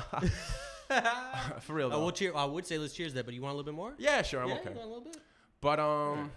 [1.61, 2.33] For real I will cheer.
[2.35, 3.93] I would say let's cheers that, but you want a little bit more?
[3.97, 4.69] yeah, sure, I'm yeah, okay.
[4.69, 5.17] want a little bit.
[5.61, 6.31] But um,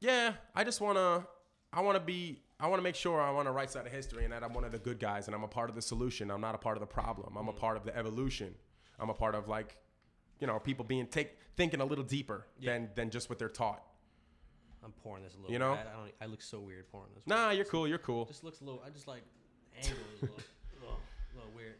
[0.00, 1.26] yeah, I just wanna,
[1.72, 4.32] I wanna be, I wanna make sure I'm on the right side of history and
[4.32, 6.30] that I'm one of the good guys and I'm a part of the solution.
[6.30, 7.36] I'm not a part of the problem.
[7.36, 8.54] I'm a part of the evolution.
[9.00, 9.76] I'm a part of like,
[10.40, 13.82] you know, people being take thinking a little deeper than than just what they're taught.
[14.84, 15.52] I'm pouring this a little.
[15.52, 15.72] You know?
[15.72, 16.12] I, I don't.
[16.22, 17.24] I look so weird pouring this.
[17.26, 17.88] Nah, you're cool.
[17.88, 18.24] You're cool.
[18.26, 18.82] Just looks a little.
[18.86, 19.22] I just like
[19.76, 20.36] angle a little,
[20.80, 21.00] little,
[21.34, 21.74] little weird.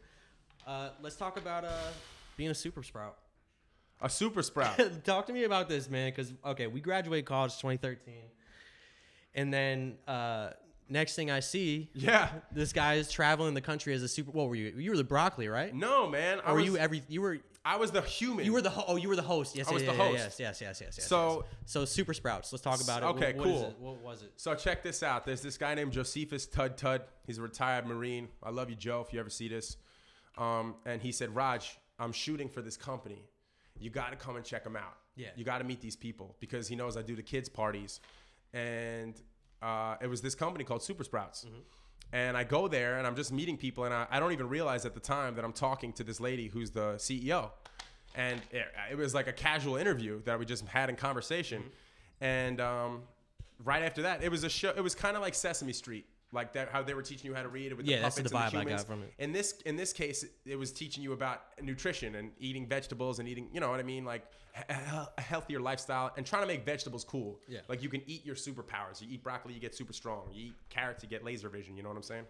[0.67, 1.91] Uh, let's talk about uh
[2.37, 3.17] being a super sprout.
[4.01, 4.79] A super sprout.
[5.03, 6.09] Talk to me about this, man.
[6.09, 8.13] Because okay, we graduated college 2013,
[9.35, 10.51] and then uh,
[10.87, 12.29] next thing I see, yeah.
[12.49, 14.31] this guy is traveling the country as a super.
[14.31, 14.73] What were you?
[14.77, 15.75] You were the broccoli, right?
[15.75, 16.39] No, man.
[16.45, 17.03] I were was, you every?
[17.09, 17.39] You were.
[17.65, 18.45] I was the human.
[18.45, 20.03] You were the ho- oh you were the host yes I was yeah, the yeah,
[20.03, 20.17] host.
[20.17, 21.59] yes yes yes yes yes So- yes.
[21.65, 23.63] so super sprouts let's talk about it Okay, What- what cool.
[23.69, 23.75] it?
[23.79, 25.25] what was it So check this out.
[25.25, 27.01] There's this guy named Josephus Tud Tud.
[27.27, 28.29] He's a retired Marine.
[28.41, 29.77] I love you, Joe, if you ever see this.
[30.37, 33.25] Um, and he said, Raj, I'm shooting for this company.
[33.77, 34.95] You got to come and check them out.
[35.15, 35.27] Yeah.
[35.35, 37.99] You got to meet these people because he knows I do the kids' parties.
[38.53, 39.21] And
[39.61, 41.45] uh, it was this company called Super Sprouts.
[42.11, 43.85] And I go there and I'm just meeting people.
[43.85, 46.47] And I, I don't even realize at the time that I'm talking to this lady
[46.47, 47.51] who's the CEO.
[48.15, 51.63] And it, it was like a casual interview that we just had in conversation.
[52.21, 53.01] And um,
[53.63, 54.73] right after that, it was a show.
[54.75, 57.41] It was kind of like Sesame Street, like that how they were teaching you how
[57.41, 58.83] to read it with Yeah, the that's puppets the and vibe the I got humans.
[58.83, 59.13] from it.
[59.17, 63.27] In this in this case, it was teaching you about nutrition and eating vegetables and
[63.27, 64.23] eating, you know what I mean, like
[64.69, 67.39] a healthier lifestyle and trying to make vegetables cool.
[67.47, 67.59] Yeah.
[67.67, 69.01] Like you can eat your superpowers.
[69.01, 70.23] You eat broccoli, you get super strong.
[70.33, 71.75] You eat carrots, you get laser vision.
[71.77, 72.25] You know what I'm saying?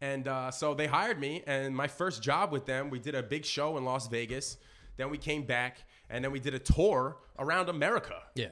[0.00, 3.22] And uh, so they hired me, and my first job with them, we did a
[3.22, 4.58] big show in Las Vegas.
[4.98, 5.78] Then we came back,
[6.10, 8.16] and then we did a tour around America.
[8.34, 8.48] yeah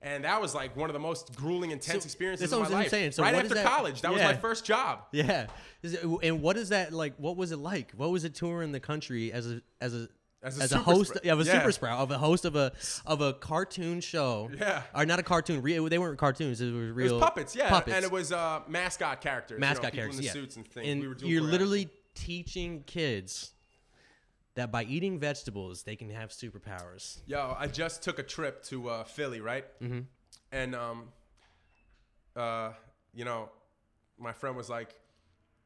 [0.00, 2.88] And that was like one of the most grueling, intense So, experiences of my life.
[2.90, 3.12] saying.
[3.12, 5.00] So right after that- college, that was my first job.
[5.12, 5.46] yeah
[5.82, 8.80] it- and what is that like what was it like what was it touring the
[8.80, 10.08] country as a as a
[10.42, 11.58] As as a a, host yeah, of a Yeah.
[11.58, 12.72] super sprout of a host of a
[13.06, 14.82] of a cartoon show Yeah.
[14.94, 17.68] or not a cartoon re- they weren't cartoons it was It real was puppets, yeah,
[17.68, 17.96] puppets.
[17.96, 20.66] and it was uh, mascot characters, you know, mascot characters in the yeah suits and
[20.68, 20.86] things.
[20.88, 23.52] and we were doing you're literally teaching kids
[24.58, 28.88] that by eating vegetables they can have superpowers Yo, I just took a trip to
[28.88, 29.64] uh, Philly, right?
[29.80, 30.00] Mm-hmm.
[30.52, 31.04] And um,
[32.36, 32.70] uh,
[33.14, 33.50] you know,
[34.18, 34.94] my friend was like,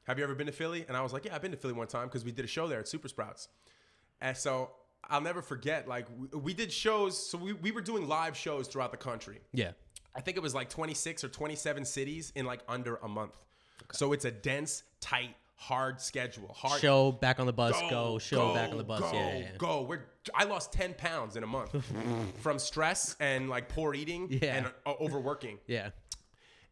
[0.04, 1.74] "Have you ever been to Philly?" And I was like, "Yeah, I've been to Philly
[1.74, 3.48] one time because we did a show there at Super Sprouts."
[4.20, 4.70] And so
[5.08, 5.88] I'll never forget.
[5.88, 9.40] Like we, we did shows, so we, we were doing live shows throughout the country.
[9.52, 9.72] yeah
[10.14, 13.36] I think it was like 26 or 27 cities in like under a month.
[13.92, 16.52] So it's a dense, tight, hard schedule.
[16.56, 17.80] Hard Show back on the bus.
[17.88, 18.18] Go.
[18.18, 19.00] show back on the bus.
[19.00, 19.82] Go, yeah, yeah, go.
[19.82, 20.00] We're,
[20.34, 21.74] I lost 10 pounds in a month
[22.40, 24.56] from stress and like poor eating Yeah.
[24.56, 25.58] and uh, overworking.
[25.66, 25.90] Yeah.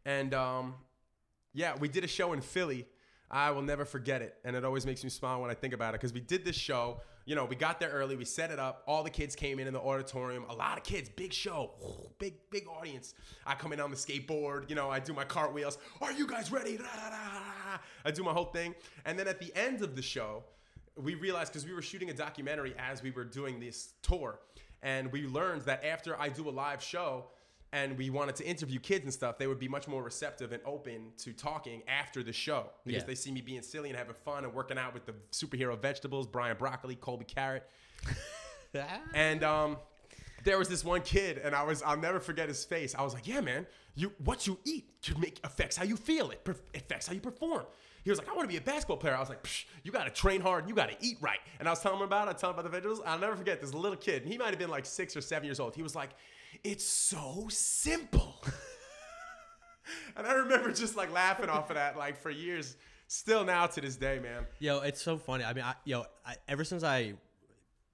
[0.05, 0.75] And um,
[1.53, 2.87] yeah, we did a show in Philly.
[3.29, 4.35] I will never forget it.
[4.43, 6.55] And it always makes me smile when I think about it because we did this
[6.55, 6.99] show.
[7.25, 8.83] You know, we got there early, we set it up.
[8.87, 10.45] All the kids came in in the auditorium.
[10.49, 11.71] A lot of kids, big show,
[12.19, 13.13] big, big audience.
[13.45, 15.77] I come in on the skateboard, you know, I do my cartwheels.
[16.01, 16.79] Are you guys ready?
[18.05, 18.75] I do my whole thing.
[19.05, 20.43] And then at the end of the show,
[20.95, 24.39] we realized because we were shooting a documentary as we were doing this tour.
[24.83, 27.25] And we learned that after I do a live show,
[27.73, 30.61] and we wanted to interview kids and stuff, they would be much more receptive and
[30.65, 33.07] open to talking after the show because Yeah.
[33.07, 36.27] they see me being silly and having fun and working out with the superhero vegetables,
[36.27, 37.69] Brian Broccoli, Colby Carrot.
[39.13, 39.77] And um,
[40.43, 42.95] there was this one kid, and I was I'll never forget his face.
[42.95, 46.29] I was like, "Yeah, man, you what you eat can make affects how you feel.
[46.31, 47.65] It per- affects how you perform."
[48.03, 49.91] He was like, "I want to be a basketball player." I was like, Psh, "You
[49.91, 50.63] got to train hard.
[50.63, 52.31] and You got to eat right." And I was telling him about it.
[52.31, 53.01] I told him about the vegetables.
[53.05, 54.23] I'll never forget this little kid.
[54.23, 55.75] And he might have been like six or seven years old.
[55.75, 56.11] He was like,
[56.63, 58.43] "It's so simple."
[60.15, 62.77] and I remember just like laughing off of that like for years.
[63.07, 64.45] Still now to this day, man.
[64.59, 65.43] Yo, it's so funny.
[65.43, 67.15] I mean, I, yo, I, ever since I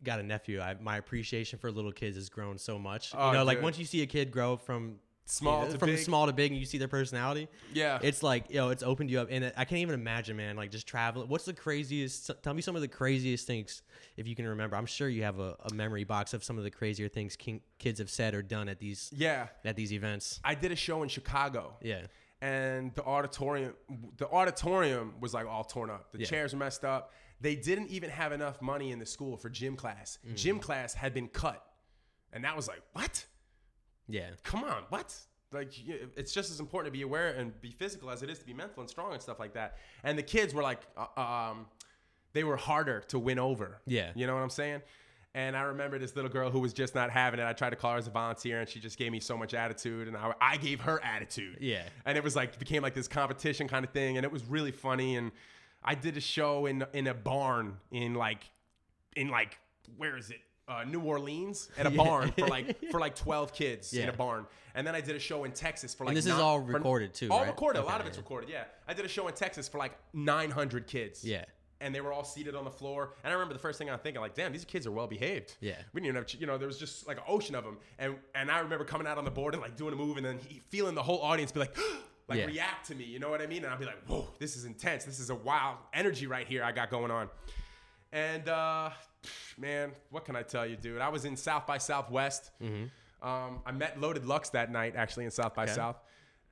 [0.03, 3.13] got a nephew, I, my appreciation for little kids has grown so much.
[3.17, 4.97] Oh, you know, like once you see a kid grow from
[5.29, 5.99] Small you know, to from big.
[5.99, 7.99] small to big, and you see their personality, Yeah.
[8.01, 10.55] it's like yo, it's opened you up, and I can't even imagine, man.
[10.55, 11.27] Like just traveling.
[11.27, 12.31] What's the craziest?
[12.43, 13.81] Tell me some of the craziest things
[14.15, 14.75] if you can remember.
[14.77, 17.61] I'm sure you have a, a memory box of some of the crazier things king,
[17.77, 19.47] kids have said or done at these yeah.
[19.65, 20.39] at these events.
[20.43, 21.75] I did a show in Chicago.
[21.81, 22.07] Yeah,
[22.41, 23.73] and the auditorium
[24.17, 26.25] the auditorium was like all torn up the Yeah.
[26.27, 27.11] chairs were messed up
[27.41, 30.35] they didn't even have enough money in the school for gym class Mm.
[30.35, 31.63] gym class had been cut
[32.31, 33.25] and that was like what
[34.07, 35.15] yeah, come on what?
[35.51, 35.71] Like
[36.17, 38.53] it's just as important to be aware and be physical as it is to be
[38.53, 39.77] mental and strong and stuff like that.
[40.03, 41.67] And the kids were like uh, um
[42.33, 43.79] they were harder to win over.
[43.87, 44.11] Yeah.
[44.13, 44.81] you know what i'm saying?
[45.33, 47.45] And I remember this little girl who was just not having it.
[47.45, 49.53] I tried to call her as a volunteer, and she just gave me so much
[49.53, 51.57] attitude, and I, I gave her attitude.
[51.61, 51.83] Yeah.
[52.05, 54.71] and it was like became like this competition kind of thing and it was really
[54.71, 55.31] funny and
[55.83, 58.49] i did a show in in a barn in like
[59.15, 59.59] in like
[59.95, 61.97] where is it uh, new orleans at a Yeah.
[62.03, 64.45] barn for like for like 12 kids in a barn
[64.75, 67.13] and then i did a show in texas for like this is all for- recorded
[67.13, 67.47] too, all right?
[67.47, 69.77] recorded a lot Okay, of it's recorded yeah i did a show in texas for
[69.77, 71.45] like 900 kids Yeah.
[71.79, 73.13] and they were all seated on the floor.
[73.23, 75.55] And I remember the first thing I'm thinking, like, damn, these kids are well behaved.
[75.61, 75.75] Yeah.
[75.93, 77.77] We didn't even have, you know, there was just like an ocean of them.
[77.99, 80.25] And and I remember coming out on the board and like doing a move, and
[80.25, 81.77] then he, feeling the whole audience be like,
[82.27, 82.45] like Yeah.
[82.47, 83.03] react to me.
[83.03, 83.63] You know what I mean?
[83.63, 85.05] And I'll be like, whoa, this is intense.
[85.05, 87.29] This is a wild energy right here I got going on.
[88.11, 88.89] And uh,
[89.57, 91.01] man, what can I tell you, dude?
[91.01, 92.51] I was in South by Southwest.
[93.21, 95.73] Um, I met Loaded Lux that night, actually, in South by Okay.
[95.73, 95.97] South.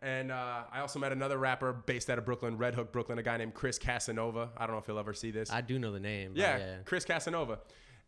[0.01, 3.23] And uh, I also met another rapper based out of Brooklyn, Red Hook, Brooklyn, a
[3.23, 4.49] guy named Chris Casanova.
[4.57, 5.49] I don't know if you'll ever see this.
[5.51, 6.33] I do know the name.
[6.35, 6.75] yeah, yeah.
[6.85, 7.59] Chris Casanova.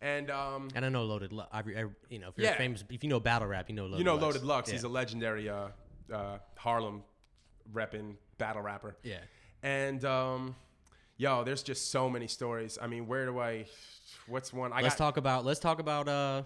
[0.01, 1.31] And um, And I know Loaded.
[1.31, 1.49] Lux.
[1.51, 1.61] I, I,
[2.09, 2.57] you know, if you're Yeah.
[2.57, 3.99] famous, if you know battle rap, you know Loaded.
[3.99, 4.23] you know Lux.
[4.23, 4.69] Loaded Lux.
[4.69, 4.73] Yeah.
[4.75, 5.69] He's a legendary uh,
[6.13, 7.03] uh, Harlem
[7.73, 8.95] repping battle rapper.
[9.03, 9.17] yeah.
[9.63, 10.55] And um,
[11.17, 12.77] yo, there's just so many stories.
[12.81, 13.65] I mean, where do I?
[14.27, 14.73] What's one?
[14.73, 15.05] I Let's got.
[15.05, 15.45] talk about.
[15.45, 16.43] Let's talk about uh,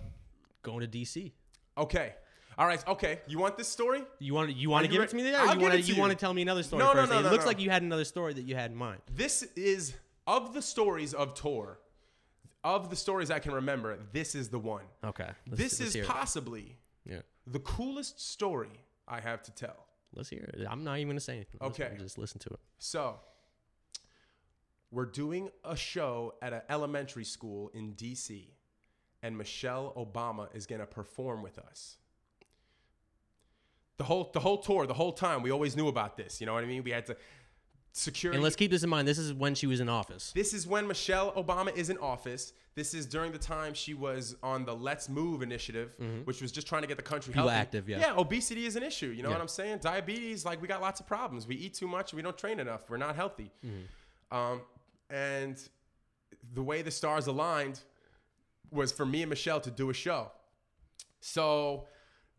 [0.63, 1.31] going to DC.
[1.77, 2.13] Okay.
[2.57, 2.85] All right.
[2.87, 3.19] Okay.
[3.27, 4.03] You want this story?
[4.19, 5.33] You want you want to give it to me?
[5.33, 5.99] I'll you give want to it to you you.
[6.01, 7.11] want to tell me another story No, no, first?
[7.11, 7.47] no, it no, looks no.
[7.47, 9.01] like you had another story that you had in mind.
[9.15, 9.93] This is
[10.27, 11.79] of the stories of tour.
[12.63, 14.83] Of the stories I can remember, this is the one.
[15.03, 15.29] Okay.
[15.47, 16.05] Let's, this let's is it.
[16.07, 17.21] possibly Yeah.
[17.47, 18.69] the coolest story
[19.07, 19.87] I have to tell.
[20.13, 20.67] Let's hear it.
[20.69, 21.59] I'm not even gonna say anything.
[21.59, 21.93] Okay.
[21.97, 22.59] Just listen to it.
[22.77, 23.19] So,
[24.91, 28.47] we're doing a show at an elementary school in DC,
[29.23, 31.97] and Michelle Obama is going to perform with us.
[33.97, 36.41] The whole the whole tour, the whole time, we always knew about this.
[36.41, 36.83] You know what I mean?
[36.83, 37.15] We had to
[37.93, 38.37] security.
[38.37, 39.07] And let's keep this in mind.
[39.07, 40.31] This is when she was in office.
[40.33, 42.53] This is when Michelle Obama is in office.
[42.73, 46.67] This is during the time she was on the Let's Move initiative, which was just
[46.67, 47.53] trying to get the country healthy.
[47.53, 47.99] active, yeah.
[47.99, 49.07] Yeah, obesity is an issue.
[49.07, 49.35] You know Yeah.
[49.35, 49.79] what I'm saying?
[49.81, 51.45] Diabetes, like we got lots of problems.
[51.45, 52.13] We eat too much.
[52.13, 52.89] We don't train enough.
[52.89, 53.51] We're not healthy.
[54.31, 54.61] Um,
[55.11, 55.61] and
[56.53, 57.79] the way the stars aligned
[58.71, 60.31] was for me and Michelle to do a show.
[61.19, 61.87] So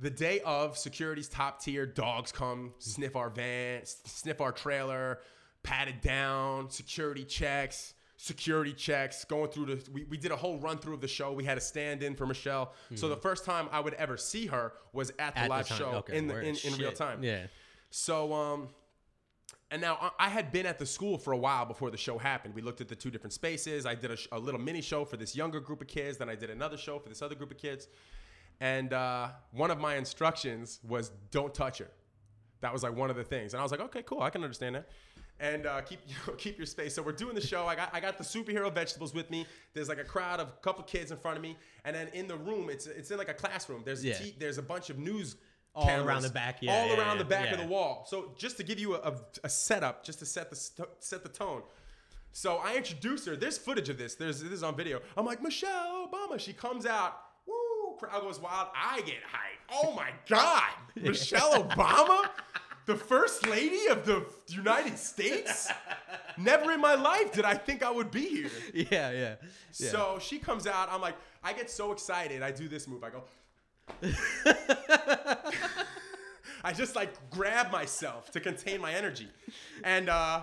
[0.00, 5.20] the day of security's top tier, dogs come sniff our van, sniff our trailer,
[5.62, 10.58] pat it down, security checks, security checks, going through the we, we did a whole
[10.58, 11.32] run through of the show.
[11.32, 12.72] We had a stand in for Michelle.
[12.94, 15.78] So the first time I would ever see her was at the At live time.
[15.78, 17.22] show Okay, in the in, in real time.
[17.22, 17.46] Yeah.
[17.90, 18.68] So, um,
[19.72, 22.54] and now I- had been at the school for a while before the show happened.
[22.54, 23.86] We looked at the two different spaces.
[23.86, 26.18] I did a, a little mini show for this younger group of kids.
[26.18, 27.88] Then I did another show for this other group of kids.
[28.60, 31.90] and uh, one of my instructions was don't touch her.
[32.60, 34.44] That was like one of the things, and I was like, okay, cool, I can
[34.44, 34.88] understand that.
[35.40, 36.94] And uh, keep you know, keep your space.
[36.94, 37.66] So we're doing the show.
[37.66, 39.46] I got I got the superhero vegetables with me.
[39.74, 42.28] There's like a crowd of a couple kids in front of me, and then in
[42.28, 43.82] the room, it's it's in like a classroom.
[43.84, 44.16] There's Yeah.
[44.38, 45.34] there's a bunch of news.
[45.74, 48.04] All cameras around the back, yeah, all yeah, around yeah, the back of the wall.
[48.06, 49.14] So just to give you a, a,
[49.44, 51.62] a setup, just to set the st- set the tone.
[52.32, 53.36] So I introduce her.
[53.36, 54.14] There's footage of this.
[54.14, 55.00] There's this is on video.
[55.16, 56.38] I'm like Michelle Obama.
[56.38, 57.18] She comes out.
[57.46, 57.96] Woo!
[57.98, 58.68] Crowd goes wild.
[58.74, 59.82] I get hyped.
[59.82, 60.62] Oh my God,
[60.96, 62.28] Michelle Obama,
[62.86, 65.70] the first lady of the United States.
[66.36, 68.50] Never in my life did I think I would be here.
[68.74, 69.10] Yeah, yeah.
[69.12, 69.34] yeah.
[69.90, 70.88] So she comes out.
[70.90, 72.42] I'm like, I get so excited.
[72.42, 73.04] I do this move.
[73.04, 73.24] I go.
[76.64, 79.28] I just like grab myself to contain my energy,
[79.84, 80.42] and uh,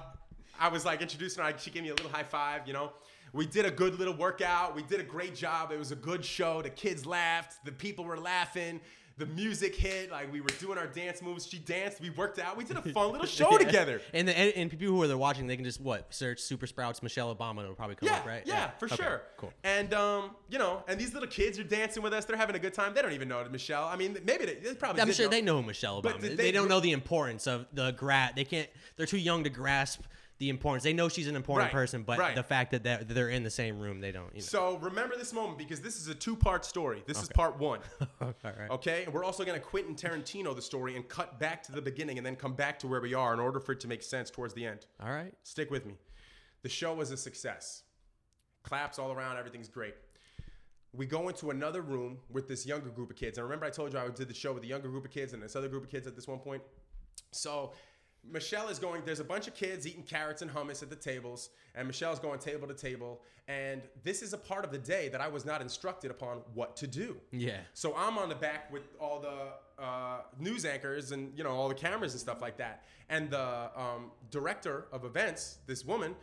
[0.60, 1.54] I was like introducing her.
[1.58, 2.68] She gave me a little high five.
[2.68, 2.92] You know,
[3.34, 4.76] we did a good little workout.
[4.76, 5.72] We did a great job.
[5.72, 6.62] It was a good show.
[6.62, 7.64] The kids laughed.
[7.64, 8.82] The people were laughing.
[9.20, 10.10] The music hit.
[10.10, 11.46] Like we were doing our dance moves.
[11.46, 12.02] She danced.
[12.02, 12.58] We worked out.
[12.58, 14.02] We did a fun little show together.
[14.14, 16.66] And, the, and and people who are there watching, they can just what search Super
[16.66, 17.64] Sprouts Michelle Obama.
[17.64, 18.42] It'll probably come Yeah, up, right?
[18.46, 19.22] yeah, for Okay, sure.
[19.38, 19.54] Cool.
[19.64, 22.26] And um, you know, and these little kids are dancing with us.
[22.26, 22.94] They're having a good time.
[22.96, 23.84] They don't even know Michelle.
[23.86, 25.02] I mean, maybe they, they probably.
[25.02, 25.32] I'm sure know.
[25.32, 26.18] they know Michelle Obama.
[26.24, 26.30] is.
[26.30, 28.36] they They, don't know the importance of the grat.
[28.36, 28.70] They can't.
[28.96, 30.02] They're too young to grasp
[30.40, 30.84] the importance.
[30.84, 32.34] They know she's an important Right, person, but right.
[32.34, 34.34] the fact that they're, they're in the same room, they don't.
[34.34, 34.46] You know.
[34.46, 37.04] So remember this moment because this is a two-part story.
[37.06, 37.82] This is part one.
[38.22, 38.72] All right.
[38.72, 41.82] Okay, and we're also going to Quentin Tarantino the story and cut back to the
[41.82, 44.02] beginning and then come back to where we are in order for it to make
[44.02, 44.86] sense towards the end.
[45.04, 45.34] All right.
[45.44, 45.96] Stick with me.
[46.62, 47.84] The show was a success.
[48.64, 49.96] Claps all around, everything's great.
[50.94, 53.38] We go into another room with this younger group of kids.
[53.38, 55.34] And remember, I told you I did the show with a younger group of kids
[55.34, 56.64] and this other group of kids at this one point.
[57.32, 57.74] So
[58.32, 61.50] Michelle is going, there's a bunch of kids eating carrots and hummus at the tables,
[61.76, 63.22] and Michelle's going table to table.
[63.48, 66.76] And this is a part of the day that I was not instructed upon what
[66.78, 67.18] to do.
[67.32, 67.58] Yeah.
[67.74, 71.70] So I'm on the back with all the uh, news anchors and you know all
[71.70, 72.84] the cameras and stuff like that.
[73.10, 76.16] And the um, director of events, this woman,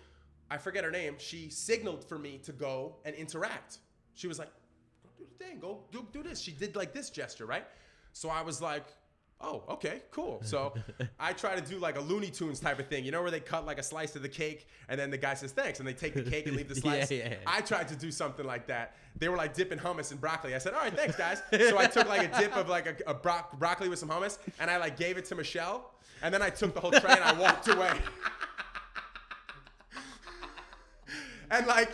[0.51, 3.79] I forget her name, she signaled for me to go and interact.
[4.15, 4.51] She was like,
[5.03, 7.67] "Go do the thing, go do, do this." She did like this gesture, right?
[8.13, 8.85] So I was like.
[9.39, 10.41] Oh, okay, cool.
[10.43, 10.73] So
[11.21, 13.39] I try to do like a Looney Tunes type of thing, you know, where they
[13.41, 15.93] cut like a slice of the cake and then the guy says thanks and they
[15.93, 17.11] take the cake and leave the slice.
[17.11, 17.35] yeah, yeah.
[17.47, 18.97] I tried to do something like that.
[19.19, 20.55] They were like dipping hummus in broccoli.
[20.55, 21.43] I said, all right, thanks, guys.
[21.51, 24.39] So I took like a dip of like a, a bro- broccoli with some hummus,
[24.59, 25.91] and I like gave it to Michelle,
[26.23, 27.93] and then I took the whole tray and I walked away.
[31.51, 31.91] and like,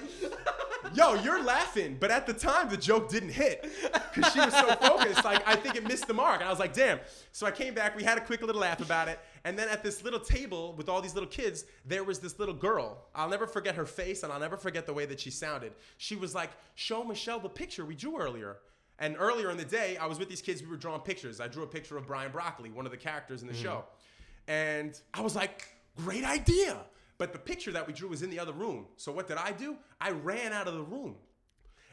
[0.95, 3.62] yo, you're laughing, but at the time the joke didn't hit
[4.14, 5.24] because she was so focused.
[5.24, 7.01] Like, I think it missed the mark, and I was like, damn.
[7.33, 7.97] So I came back.
[7.97, 10.89] We had a quick little laugh about it, and then at this little table with
[10.89, 13.07] all these little kids, there was this little girl.
[13.14, 15.72] I'll never forget her face, and I'll never forget the way that she sounded.
[15.97, 18.59] She was like, "Show Michelle the picture we drew earlier."
[18.99, 20.62] And earlier in the day, I was with these kids.
[20.62, 21.41] We were drawing pictures.
[21.41, 23.62] I drew a picture of Brian Broccoli, one of the characters in the mm.
[23.62, 23.85] show,
[24.47, 25.66] and I was like,
[25.97, 26.76] "Great idea!"
[27.23, 28.85] But the picture that we drew was in the other room.
[28.97, 29.77] So what did I do?
[30.01, 31.14] I ran out of the room,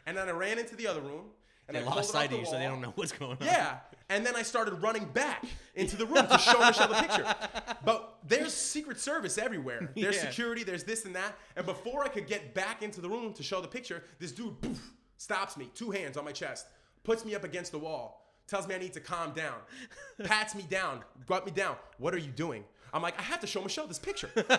[0.07, 1.25] and then I ran into the other room.
[1.67, 3.45] And They I lost sight of you, so they don't know what's going on.
[3.45, 3.77] Yeah.
[4.09, 7.23] And then I started running back into the room to show Michelle the picture.
[7.85, 9.91] But there's Secret Service everywhere.
[9.95, 10.31] There's Yeah.
[10.31, 11.35] security, there's this and that.
[11.55, 14.59] And before I could get back into the room to show the picture, this dude
[14.59, 14.81] poof,
[15.17, 16.65] stops me, two hands on my chest,
[17.03, 19.57] puts me up against the wall, tells me I need to calm down,
[20.23, 21.75] pats me down, got me down.
[21.99, 22.63] What are you doing?
[22.93, 24.29] I'm like, I have to show Michelle this picture.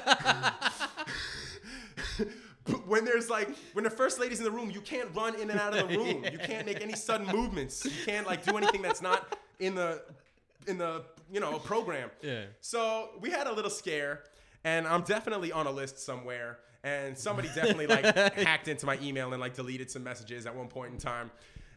[2.86, 5.58] When there's like when the first lady's in the room, you can't run in and
[5.58, 6.24] out of the room.
[6.30, 7.84] You can't make any sudden movements.
[7.84, 10.02] You can't like do anything that's not in the
[10.66, 12.10] in the you know program.
[12.22, 12.44] Yeah.
[12.60, 14.24] So we had a little scare,
[14.62, 16.58] and I'm definitely on a list somewhere.
[16.84, 18.04] And somebody definitely like
[18.36, 21.30] hacked into my email and like deleted some messages at one point in time.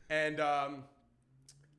[0.09, 0.83] And um,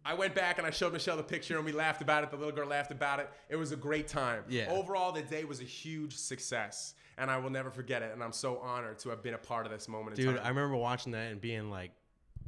[0.05, 2.31] I went back and I showed Michelle the picture and we laughed about it.
[2.31, 3.31] The little girl laughed about it.
[3.49, 4.43] It was a great time.
[4.49, 4.67] Yeah.
[4.71, 8.13] Overall, the day was a huge success, and I will never forget it.
[8.13, 10.39] And I'm so honored to have been a part of this moment in Dude.
[10.39, 11.91] I remember watching that and being like,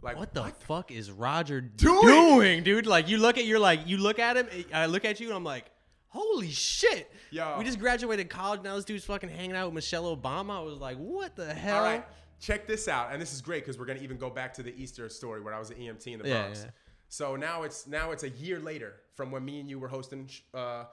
[0.03, 2.03] like what the fuck is Roger Doing?
[2.07, 2.63] doing?
[2.63, 2.87] dude?
[2.87, 5.37] Like you look at you're like you look at him, I look at you and
[5.37, 5.65] I'm like,
[6.09, 7.11] holy shit.
[7.31, 7.57] Yo.
[7.59, 10.59] We just graduated college, now this dude's fucking hanging out with Michelle Obama.
[10.59, 11.79] I was like, what the hell?
[11.79, 12.05] All right,
[12.39, 14.75] check this out, and this is great because we're gonna even go back to the
[14.81, 16.61] Easter story where I was an EMT in the Yeah, Bronx.
[16.67, 16.71] yeah.
[17.09, 20.29] So now it's now it's a year later from when me and you were hosting
[20.55, 20.85] uh,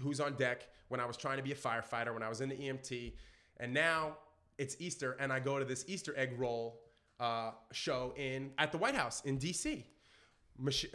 [0.00, 2.48] Who's on Deck when I was trying to be a firefighter when I was in
[2.48, 3.14] the EMT,
[3.58, 4.16] and now
[4.58, 6.80] it's Easter and I go to this Easter egg roll
[7.20, 9.86] uh, show in at the White House in D.C.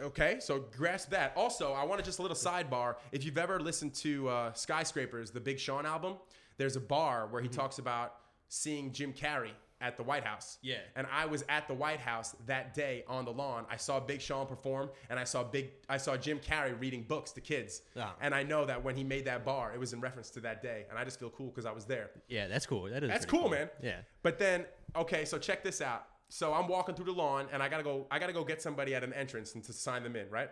[0.00, 1.32] Okay, so grasp that.
[1.36, 2.96] Also, I want to just a little sidebar.
[3.12, 6.14] If you've ever listened to uh, Skyscrapers, the Big Sean album,
[6.56, 8.14] there's a bar where he talks about
[8.48, 9.52] seeing Jim Carrey
[9.82, 10.58] at the White House.
[10.62, 10.76] Yeah.
[10.96, 13.66] And I was at the White House that day on the lawn.
[13.68, 17.32] I saw Big Sean perform, and I saw Big I saw Jim Carrey reading books
[17.32, 17.82] to kids.
[17.98, 18.14] Ah.
[18.20, 20.62] And I know that when he made that bar, it was in reference to that
[20.62, 22.10] day, and I just feel cool because I was there.
[22.28, 22.84] Yeah, that's cool.
[22.84, 23.10] That is.
[23.10, 23.68] That's pretty cool, man.
[23.82, 23.96] Yeah.
[24.22, 24.64] But then,
[24.96, 26.06] okay, so check this out.
[26.28, 28.06] So I'm walking through the lawn, and I gotta go.
[28.10, 30.50] I gotta go get somebody at an entrance and to sign them in, right?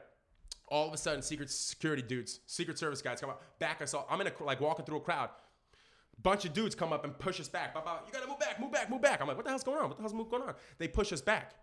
[0.68, 4.07] All of a sudden, secret security dudes, secret service guys come up, back us all.
[4.11, 5.31] I'm in a like walking through a crowd.
[6.23, 7.73] Bunch of dudes come up and push us back.
[7.75, 9.21] Bah, bah, You gotta move back, move back, move back.
[9.21, 9.89] I'm like, what the hell's going on?
[9.89, 10.55] What the hell's going on?
[10.79, 11.55] They push us back.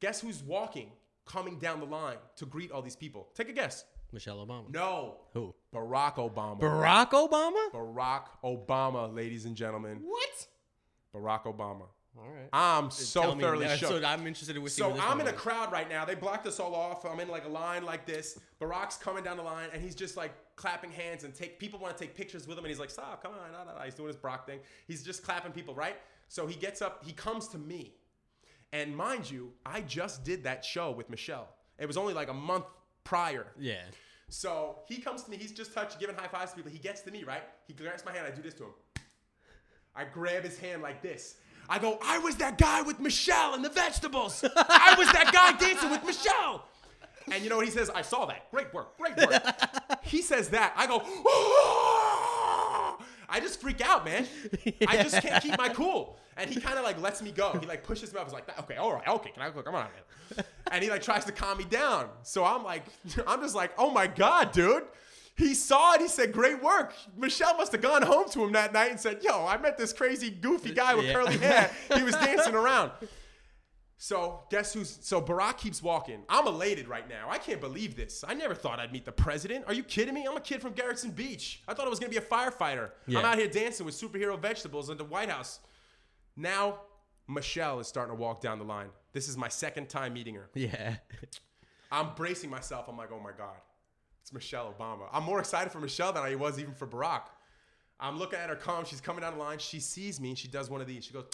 [0.00, 0.90] Guess who's walking,
[1.26, 3.28] coming down the line to greet all these people?
[3.34, 3.84] Take a guess.
[4.12, 4.72] Michelle Obama.
[4.72, 5.54] No, Who?
[5.74, 6.58] Barack Obama.
[6.60, 7.70] Barack Obama.
[7.72, 10.00] Barack Obama, ladies and gentlemen.
[10.02, 10.46] What?
[11.14, 11.88] Barack Obama.
[12.18, 12.48] All right.
[12.52, 13.90] I'm so Tell me thoroughly that- shook.
[13.90, 15.40] So I'm interested in So this I'm one in a was.
[15.40, 16.04] crowd right now.
[16.04, 17.04] They blocked us all off.
[17.04, 18.38] I'm in like a line like this.
[18.60, 21.96] Barack's coming down the line and he's just like clapping hands and take people want
[21.96, 23.94] to take pictures with him and he's like, stop, come on, nah, nah, nah." he's
[23.94, 24.58] doing his Barack thing.
[24.86, 25.96] He's just clapping people, right?
[26.26, 27.94] So he gets up, he comes to me.
[28.72, 31.48] And mind you, I just did that show with Michelle.
[31.78, 32.64] It was only like a month
[33.04, 33.46] prior.
[33.58, 33.76] Yeah.
[34.28, 36.72] So he comes to me, he's just touching, giving high fives to people.
[36.72, 37.44] He gets to me, right?
[37.68, 38.70] He grabs my hand, I do this to him.
[39.94, 41.36] I grab his hand like this.
[41.68, 44.44] I go, I was that guy with Michelle and the vegetables.
[44.44, 46.64] I was that guy dancing with Michelle.
[47.32, 47.90] And you know what he says?
[47.90, 48.50] I saw that.
[48.50, 48.96] Great work.
[48.98, 49.42] Great work.
[50.02, 50.72] he says that.
[50.76, 52.98] I go, "Ah!"
[53.28, 54.26] I just freak out, man.
[54.86, 56.18] I just can't keep my cool.
[56.36, 57.52] And he kind of like lets me go.
[57.60, 58.26] He like pushes me up.
[58.26, 59.60] He's like, okay, all right, okay, can I go?
[59.62, 59.86] Come on,
[60.36, 60.44] man.
[60.70, 62.08] And he like tries to calm me down.
[62.22, 62.84] So I'm like,
[63.26, 64.84] I'm just like, oh my God, dude.
[65.36, 66.00] He saw it.
[66.00, 69.20] He said, "Great work." Michelle must have gone home to him that night and said,
[69.22, 71.12] "Yo, I met this crazy, goofy guy with Yeah.
[71.12, 71.70] curly hair.
[71.94, 72.90] He was dancing around."
[74.00, 74.96] So guess who's?
[75.02, 76.22] So Barack keeps walking.
[76.28, 77.26] I'm elated right now.
[77.28, 78.24] I can't believe this.
[78.26, 79.64] I never thought I'd meet the president.
[79.66, 80.24] Are you kidding me?
[80.24, 81.62] I'm a kid from Gerritsen Beach.
[81.66, 82.90] I thought I was gonna be a firefighter.
[83.08, 83.18] Yeah.
[83.18, 85.58] I'm out here dancing with superhero vegetables in the White House.
[86.36, 86.78] Now,
[87.26, 88.90] Michelle is starting to walk down the line.
[89.12, 90.48] This is my second time meeting her.
[90.54, 90.94] Yeah.
[91.90, 92.86] I'm bracing myself.
[92.88, 93.56] I'm like, oh my God,
[94.22, 95.08] it's Michelle Obama.
[95.12, 97.22] I'm more excited for Michelle than I was even for Barack.
[97.98, 98.84] I'm looking at her calm.
[98.84, 99.58] She's coming down the line.
[99.58, 100.28] She sees me.
[100.28, 101.04] and She does one of these.
[101.04, 101.24] She goes,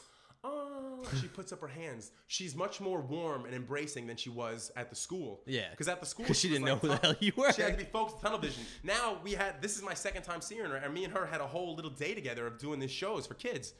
[0.44, 1.02] oh.
[1.20, 2.12] She puts up her hands.
[2.26, 5.42] She's much more warm and embracing than she was at the school.
[5.46, 5.70] Yeah.
[5.70, 7.52] Because at the school, she was didn't know who the hell you were.
[7.52, 8.64] She had to be focused on tunnel vision.
[8.82, 11.40] Now we had, this is my second time seeing her, and me and her had
[11.40, 13.74] a whole little day together of doing these shows for kids.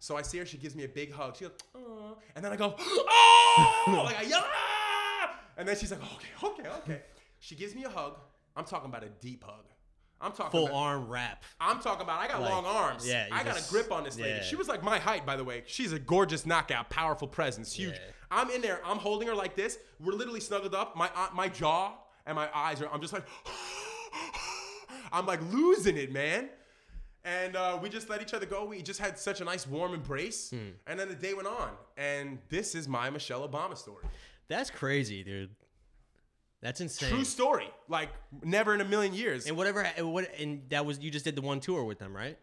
[0.00, 1.36] So I see her, she gives me a big hug.
[1.36, 5.40] She goes, oh, and then I go, oh, like I yell, ah!
[5.56, 7.02] and then she's like, okay, okay, okay.
[7.40, 8.18] She gives me a hug.
[8.56, 9.64] I'm talking about a deep hug.
[10.20, 11.44] I'm talking Full about, arm wrap.
[11.60, 13.06] I'm talking about I got Like, long arms.
[13.06, 14.30] yeah, I got just- a grip on this lady.
[14.36, 14.42] yeah.
[14.42, 15.62] She was like my height, by the way.
[15.66, 17.94] She's a gorgeous knockout, powerful presence, huge.
[17.94, 18.00] Yeah.
[18.30, 18.80] I'm in there.
[18.84, 19.78] I'm holding her like this.
[20.00, 20.96] We're literally snuggled up.
[20.96, 21.92] My uh, my jaw
[22.26, 22.88] and my eyes are.
[22.92, 23.24] I'm just like.
[25.12, 26.50] I'm like losing it, man.
[27.24, 28.64] And uh, we just let each other go.
[28.64, 30.50] We just had such a nice warm embrace.
[30.50, 30.70] Hmm.
[30.86, 31.70] And then the day went on.
[31.96, 34.04] And this is my Michelle Obama story.
[34.48, 35.50] That's crazy, dude.
[36.60, 37.10] That's insane.
[37.10, 37.70] True story.
[37.88, 38.08] Like
[38.42, 39.46] never in a million years.
[39.46, 42.14] and whatever, and what, and that was you just did the one tour with them,
[42.16, 42.36] right?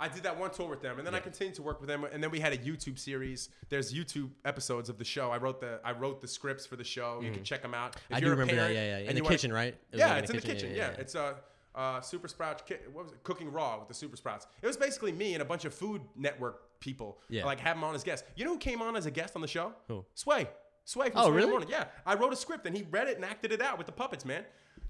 [0.00, 2.04] I did that one tour with them, and then I continued to work with them.
[2.04, 3.48] And then we had a YouTube series.
[3.68, 5.30] There's YouTube episodes of the show.
[5.32, 7.20] I wrote the I wrote the scripts for the show.
[7.22, 7.96] You can check them out.
[7.96, 8.14] If Mm-hmm.
[8.14, 8.60] I do remember that.
[8.70, 8.96] parent Yeah, yeah.
[8.98, 9.74] and In the you wanna- kitchen, right?
[9.92, 10.72] It Yeah, like it's in the kitchen.
[10.74, 11.36] Yeah, it's a.
[11.74, 12.62] uh, Super Sprouts.
[12.92, 13.22] What was it?
[13.24, 14.46] Cooking Raw with the Super Sprouts.
[14.62, 17.18] It was basically me and a bunch of Food Network people.
[17.28, 17.44] Yeah.
[17.44, 18.26] Like have him on as guests.
[18.36, 19.72] You know who came on as a guest on the show?
[19.88, 20.04] Who?
[20.14, 20.48] Sway.
[20.88, 21.50] Sway from Oh, Sway in the really?
[21.50, 21.68] Morning.
[21.68, 23.92] Yeah, I wrote a script and he read it and acted it out with the
[23.92, 24.42] puppets, man.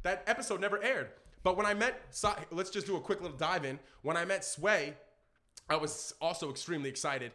[0.05, 1.09] That episode never aired.
[1.43, 2.15] But when I met,
[2.53, 3.81] let's just do a quick little dive in.
[4.03, 4.95] When I met Sway,
[5.69, 7.33] I was also extremely excited.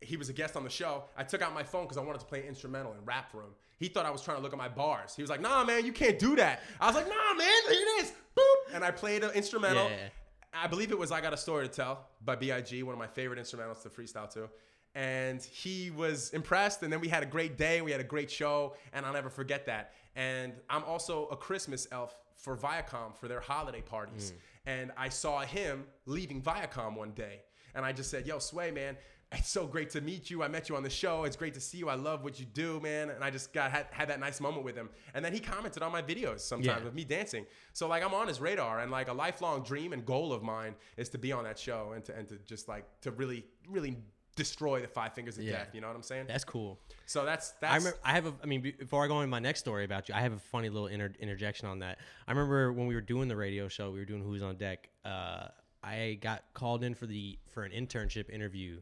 [0.00, 1.02] He was a guest on the show.
[1.16, 3.50] I took out my phone because I wanted to play instrumental and rap for him.
[3.80, 5.16] He thought I was trying to look at my bars.
[5.16, 7.72] He was like, "Nah, man, you can't do that." I was like, "Nah, man, here
[7.80, 9.90] it is." Boop, and I played an instrumental.
[9.90, 10.08] Yeah.
[10.52, 13.08] I believe it was "I Got a Story to Tell" by B.I.G., one of my
[13.08, 14.48] favorite instrumentals to freestyle to.
[14.94, 17.82] And he was impressed, and then we had a great day.
[17.82, 19.92] We had a great show, and I'll never forget that.
[20.14, 24.32] And I'm also a Christmas elf for Viacom for their holiday parties.
[24.32, 24.36] Mm.
[24.66, 27.40] And I saw him leaving Viacom one day,
[27.74, 28.96] and I just said, "Yo, Sway, man."
[29.32, 30.44] It's so great to meet you.
[30.44, 31.24] I met you on the show.
[31.24, 31.88] It's great to see you.
[31.88, 33.10] I love what you do, man.
[33.10, 34.90] And I just got had, had that nice moment with him.
[35.12, 36.84] And then he commented on my videos sometimes Yeah.
[36.84, 37.44] with me dancing.
[37.72, 40.76] So like I'm on his radar and like a lifelong dream and goal of mine
[40.96, 43.96] is to be on that show and to and to just like to really really
[44.36, 45.52] destroy the five fingers of Yeah.
[45.52, 45.68] death.
[45.74, 46.26] You know what I'm saying?
[46.28, 46.78] That's cool.
[47.06, 47.98] so that's that's I remember.
[48.04, 48.34] I have a.
[48.42, 50.68] I mean, before I go into my next story about you, I have a funny
[50.68, 51.98] little inter- interjection on that.
[52.26, 54.88] I remember when we were doing the radio show, we were doing Who's on Deck.
[55.04, 55.48] Uh,
[55.82, 58.80] I got called in for the for an internship interview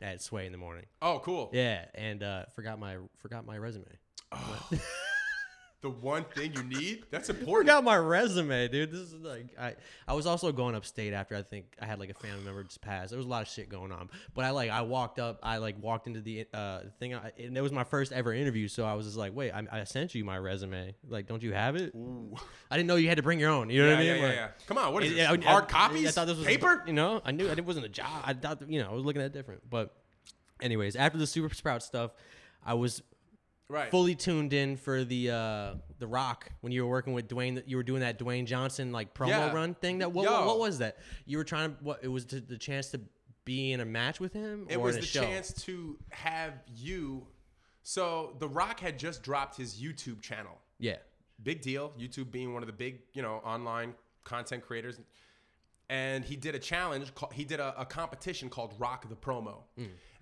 [0.00, 0.86] at Sway in the morning.
[1.02, 1.50] oh cool.
[1.52, 3.84] Yeah, and uh, forgot my forgot my resume.
[5.80, 7.04] the one thing you need.
[7.10, 7.70] That's important.
[7.70, 8.90] I got my resume, dude.
[8.90, 9.74] This is like I.
[10.08, 12.80] I was also going upstate after I think I had like a family member just
[12.80, 13.10] pass.
[13.10, 15.38] There was a lot of shit going on, but I like I walked up.
[15.42, 18.66] I like walked into the uh thing, I, and it was my first ever interview.
[18.68, 20.94] So I was just like, wait, I, I sent you my resume.
[21.08, 21.94] Like, don't you have it?
[21.94, 22.34] Ooh.
[22.70, 23.70] I didn't know you had to bring your own.
[23.70, 24.16] You know Yeah, what I mean?
[24.22, 24.48] yeah, Like, yeah.
[24.66, 25.28] Come on, what is it- this?
[25.28, 26.06] I- I- Hard copies?
[26.08, 26.82] I thought this was paper.
[26.86, 28.22] You know, I knew it wasn't a job.
[28.24, 29.68] I thought you know I was looking at it different.
[29.70, 29.94] But,
[30.60, 32.10] anyways, after the Super Sprout stuff,
[32.64, 33.02] I was
[33.70, 33.90] Right.
[33.90, 37.62] fully tuned in for the uh the Rock when you were working with Dwayne.
[37.66, 39.52] You were doing that Dwayne Johnson like promo Yeah.
[39.52, 39.98] run thing.
[39.98, 40.96] That what, what, what was that?
[41.26, 41.98] You were trying to what?
[42.02, 43.00] It was to, the chance to
[43.44, 44.66] be in a match with him.
[44.70, 45.20] It or was the show?
[45.22, 47.26] chance to have you.
[47.82, 50.58] So The Rock had just dropped his YouTube channel.
[50.78, 50.96] Yeah.
[51.42, 51.92] Big deal.
[51.98, 53.94] YouTube being one of the big, you know, online
[54.24, 54.98] content creators.
[55.90, 57.12] And he did a challenge.
[57.32, 59.62] He did a, a competition called Rock the Promo,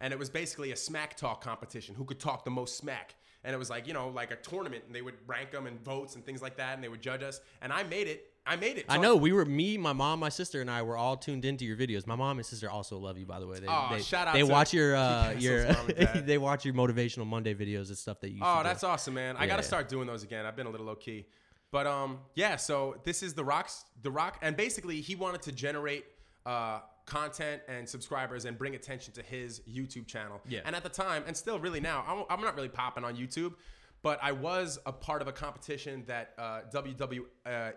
[0.00, 1.96] and it was basically a smack talk competition.
[1.96, 3.16] Who could talk the most smack?
[3.44, 5.82] And it was like you know, like a tournament, and they would rank them and
[5.84, 7.40] votes and things like that, and they would judge us.
[7.62, 8.30] And I made it.
[8.48, 8.86] I made it.
[8.88, 11.64] I know we were me, my mom, my sister, and I were all tuned into
[11.64, 12.06] your videos.
[12.06, 13.58] My mom and sister also love you, by the way.
[13.58, 16.26] They, Aw, they, shout out They to watch your uh, your mom and dad.
[16.26, 18.40] they watch your motivational Monday videos and stuff that you.
[18.42, 19.36] Oh, that's awesome, man.
[19.36, 19.66] I got to Yeah.
[19.66, 20.46] start doing those again.
[20.46, 21.26] I've been a little low key.
[21.72, 25.52] But um yeah, so this is the Rock's the Rock and basically he wanted to
[25.52, 26.04] generate
[26.46, 30.40] uh content and subscribers and bring attention to his YouTube channel.
[30.48, 30.60] Yeah.
[30.64, 33.54] And at the time and still really now, I'm, I'm not really popping on YouTube,
[34.02, 37.70] but I was a part of a competition that uh WW uh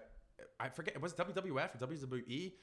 [0.59, 2.53] I forget it was WWF or WWE.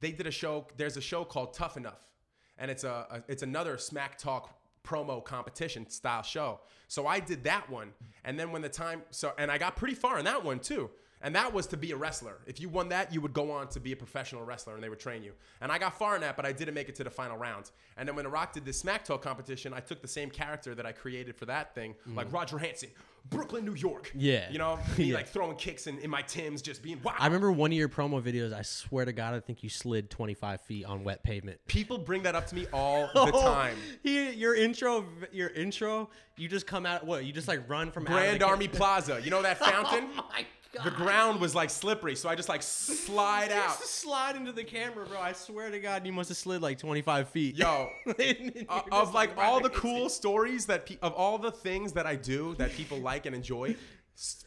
[0.00, 0.66] They did a show.
[0.76, 2.12] There's a show called Tough Enough,
[2.58, 6.60] and it's a, a it's another Smack Talk promo competition style show.
[6.88, 7.92] So I did that one,
[8.24, 10.90] and then when the time so and I got pretty far in that one too.
[11.22, 12.38] And that was to be a wrestler.
[12.46, 14.88] If you won that, you would go on to be a professional wrestler and they
[14.88, 15.32] would train you.
[15.60, 17.70] And I got far in that, but I didn't make it to the final round.
[17.96, 20.74] And then when The Rock did this Smack Talk competition, I took the same character
[20.74, 22.16] that I created for that thing, mm-hmm.
[22.16, 22.88] like Roger Hanson,
[23.28, 24.10] Brooklyn, New York.
[24.14, 24.50] Yeah.
[24.50, 25.16] You know, me Yeah.
[25.16, 27.14] like throwing kicks in, in my Tims, just being wow.
[27.18, 28.54] I remember one of your promo videos.
[28.54, 31.60] I swear to God, I think you slid 25 feet on wet pavement.
[31.66, 33.76] People bring that up to me all the oh, time.
[34.02, 37.04] He, your intro, your intro, you just come out.
[37.04, 37.26] What?
[37.26, 39.20] You just like run from out of Grand Army Plaza.
[39.22, 40.08] You know that oh fountain?
[40.16, 40.84] Oh my God.
[40.86, 43.80] the ground was like slippery, so I just like slide out.
[43.80, 45.18] to slide into the camera, bro.
[45.18, 47.56] I swear to God, you must have slid like 25 feet.
[47.56, 47.90] Yo,
[48.68, 52.14] Uh, of like all the cool stories that pe- of all the things that I
[52.16, 53.74] do that people like and enjoy,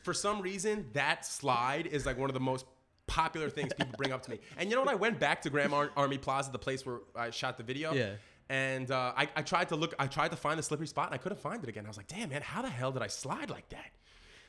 [0.04, 2.66] for some reason that slide is like one of the most
[3.06, 4.40] popular things people bring up to me.
[4.58, 4.92] And you know what?
[4.92, 7.94] I went back to Grand Ar- Army Plaza, the place where I shot the video.
[7.94, 8.12] Yeah.
[8.50, 11.16] And uh, I, I tried to look, I tried to find the slippery spot, and
[11.16, 11.86] I couldn't find it again.
[11.86, 13.92] I was like, "Damn, man, how the hell did I slide like that?"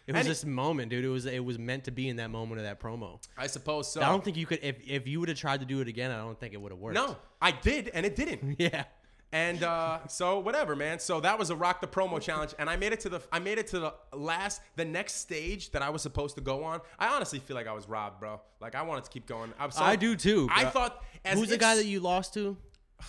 [0.06, 1.04] It was And this moment, dude.
[1.04, 3.20] It was it was meant to be in that moment of that promo.
[3.38, 4.02] I suppose so.
[4.02, 6.10] I don't think you could if if you would have tried to do it again.
[6.10, 6.94] I don't think it would have worked.
[6.94, 8.56] no, I did, and it didn't.
[8.58, 8.84] Yeah.
[9.32, 11.00] And uh, so whatever, man.
[11.00, 13.40] So that was a rock the promo challenge, and I made it to the I
[13.40, 16.80] made it to the last the next stage that I was supposed to go on.
[17.00, 18.40] I honestly feel like I was robbed, bro.
[18.60, 19.52] Like I wanted to keep going.
[19.58, 20.48] I'm so, I do too.
[20.52, 22.56] I thought as Who's the guy that you lost to?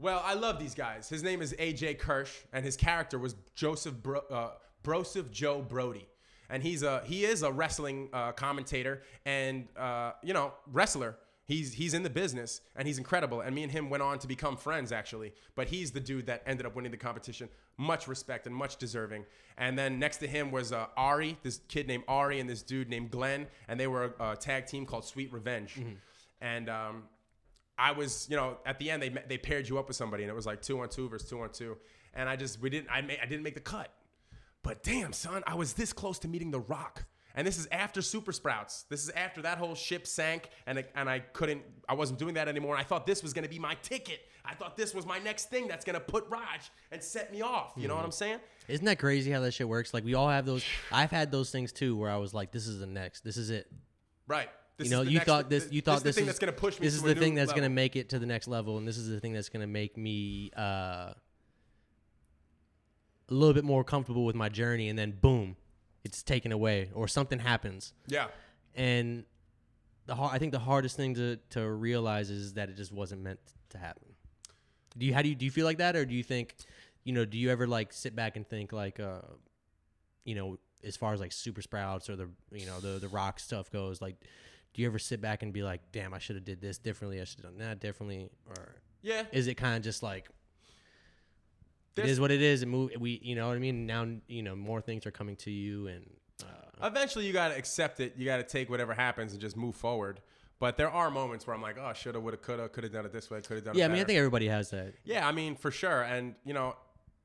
[0.00, 1.10] Well, I love these guys.
[1.10, 4.50] His name is AJ Kirsch, and his character was Joseph Bro, uh,
[4.82, 6.06] Broseph Joe Brody,
[6.48, 11.16] and he's a he is a wrestling uh, commentator and uh, you know wrestler.
[11.44, 13.40] He's he's in the business and he's incredible.
[13.40, 15.32] And me and him went on to become friends actually.
[15.56, 17.48] But he's the dude that ended up winning the competition.
[17.76, 19.24] Much respect and much deserving.
[19.58, 22.88] And then next to him was uh, Ari, this kid named Ari, and this dude
[22.88, 25.76] named Glenn, and they were a, a tag team called Sweet Revenge.
[26.40, 27.02] And um,
[27.76, 30.30] I was, you know, at the end they they paired you up with somebody, and
[30.30, 31.76] it was like two on two versus two on two,
[32.14, 33.90] and I just we didn't I ma- I didn't make the cut,
[34.62, 37.04] but damn son, I was this close to meeting The Rock,
[37.34, 38.84] and this is after Super Sprouts.
[38.88, 42.34] This is after that whole ship sank, and it, and I couldn't, I wasn't doing
[42.34, 42.76] that anymore.
[42.76, 44.20] I thought this was gonna be my ticket.
[44.44, 47.72] I thought this was my next thing that's gonna put Raj and set me off.
[47.76, 48.40] You know what I'm saying?
[48.68, 49.92] Isn't that crazy how that shit works?
[49.94, 50.64] Like we all have those.
[50.90, 53.22] I've had those things too, where I was like, "This is the next.
[53.22, 53.70] This is it."
[54.26, 54.48] Right.
[54.76, 55.68] This you know, is the you next- thought this.
[55.70, 56.86] You thought this, is the thing that's gonna push me.
[56.86, 58.78] This to is a the new thing that's gonna make it to the next level,
[58.78, 61.12] and this is the thing that's gonna make me uh,
[63.30, 64.88] a little bit more comfortable with my journey.
[64.88, 65.56] And then boom,
[66.04, 67.92] it's taken away, or something happens.
[68.06, 68.28] Yeah.
[68.74, 69.24] And
[70.06, 73.22] the hard, I think the hardest thing to to realize is that it just wasn't
[73.22, 74.06] meant to happen.
[74.98, 76.54] Do you how do you do you feel like that, or do you think,
[77.04, 79.20] you know, do you ever like sit back and think like, uh,
[80.24, 83.38] you know, as far as like super sprouts or the you know the the rock
[83.38, 84.16] stuff goes, like,
[84.74, 87.20] do you ever sit back and be like, damn, I should have did this differently,
[87.20, 89.24] I should have done that differently, or Yeah.
[89.32, 90.28] is it kind of just like
[91.92, 93.86] it There's- is what it is, and move we you know what I mean?
[93.86, 96.04] Now you know more things are coming to you, and
[96.42, 98.14] uh, Eventually, you got to accept it.
[98.16, 100.20] You got to take whatever happens and just move forward.
[100.58, 103.12] But there are moments where I'm like, oh, shoulda, woulda, coulda, could have done it
[103.12, 104.92] this way, could have done yeah, it I mean, I think everybody has that.
[105.04, 106.02] Yeah, I mean, for sure.
[106.02, 106.76] And, you know,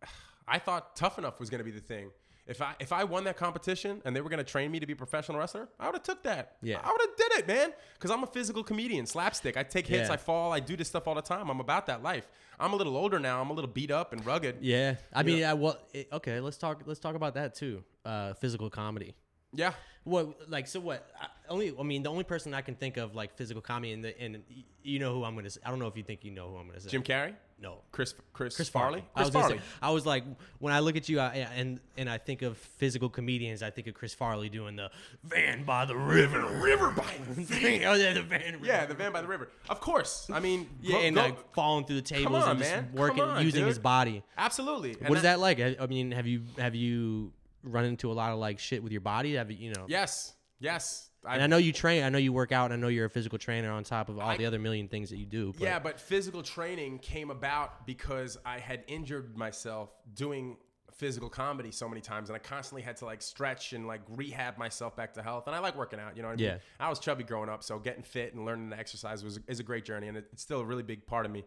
[0.47, 2.11] I thought Tough Enough was going to be the thing.
[2.48, 4.93] If I if I won that competition and they were gonna train me to be
[4.93, 6.58] a professional wrestler, I would have took that.
[6.62, 6.80] Yeah.
[6.84, 7.74] I would have did it, man.
[7.93, 9.58] Because I'm a physical comedian, slapstick.
[9.58, 10.14] I take hits, Yeah.
[10.14, 11.50] I fall, I do this stuff all the time.
[11.50, 12.28] I'm about that life.
[12.60, 13.41] I'm a little older now.
[13.41, 14.58] I'm a little beat up and rugged.
[14.62, 16.39] Yeah, I mean, I, well, it, okay.
[16.39, 16.84] Let's talk.
[16.86, 17.84] Let's talk about that too.
[18.06, 19.16] Uh, physical comedy.
[19.54, 19.74] Yeah.
[20.04, 21.10] What, like, so what?
[21.20, 24.04] I, only, I mean, the only person I can think of like physical comedy, and
[24.04, 24.43] the, and
[24.84, 25.50] you know who I'm gonna.
[25.50, 25.62] Say.
[25.66, 26.89] I don't know if you think you know who I'm gonna say.
[26.89, 27.80] Jim Carrey, No.
[27.91, 29.10] Chris Chris, Chris Farley, Farley.
[29.16, 29.58] I Chris was, Farley.
[29.58, 30.24] say, I was like,
[30.60, 33.88] when I look at you, I, and and I think of physical comedians, I think
[33.88, 34.91] of Chris Farley doing the
[35.24, 38.60] van by the river, River by the oh yeah, the van.
[38.62, 39.49] Yeah, the van by the river.
[39.70, 40.28] Of course.
[40.32, 42.89] I mean, yeah, go- and go- like falling through the tables on, and just man.
[42.93, 43.70] Working, on, using dude.
[43.70, 44.22] his body.
[44.38, 44.97] absolutely.
[44.99, 45.60] And What is that like?
[45.62, 47.32] I I mean, have you have you
[47.64, 49.36] run into a lot of like shit with your body?
[49.36, 49.86] Have you, you know?
[49.88, 51.05] Yes, yes.
[51.28, 52.04] And I know you train.
[52.04, 52.72] I know you work out.
[52.72, 54.88] And I know you're a physical trainer on top of all I- the other million
[54.88, 55.54] things that you do.
[55.54, 60.58] But Yeah, but physical training came about because I had injured myself doing
[60.94, 64.58] physical comedy so many times and I constantly had to like stretch and like rehab
[64.58, 65.46] myself back to health.
[65.48, 66.46] And I like working out, you know what I mean?
[66.46, 66.58] Yeah.
[66.80, 69.64] I was chubby growing up, so getting fit and learning to exercise was is a
[69.64, 71.44] great journey and it's still a really big part of me.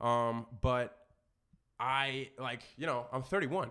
[0.00, 0.94] Um, but
[1.80, 3.70] I like, you know, I'm 31.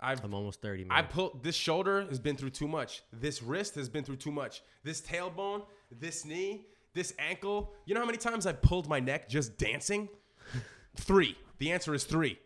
[0.00, 0.84] I've I'm almost thirty.
[0.84, 0.96] Man.
[0.96, 3.02] I pulled this shoulder has been through too much.
[3.12, 4.62] This wrist has been through too much.
[4.82, 7.72] This tailbone, this knee, this ankle.
[7.86, 10.08] You know how many times I've pulled my neck just dancing?
[10.96, 11.36] three.
[11.58, 12.38] The answer is three.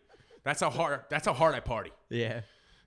[0.43, 1.01] That's how hard.
[1.09, 1.91] That's how hard I party.
[2.09, 2.41] yeah.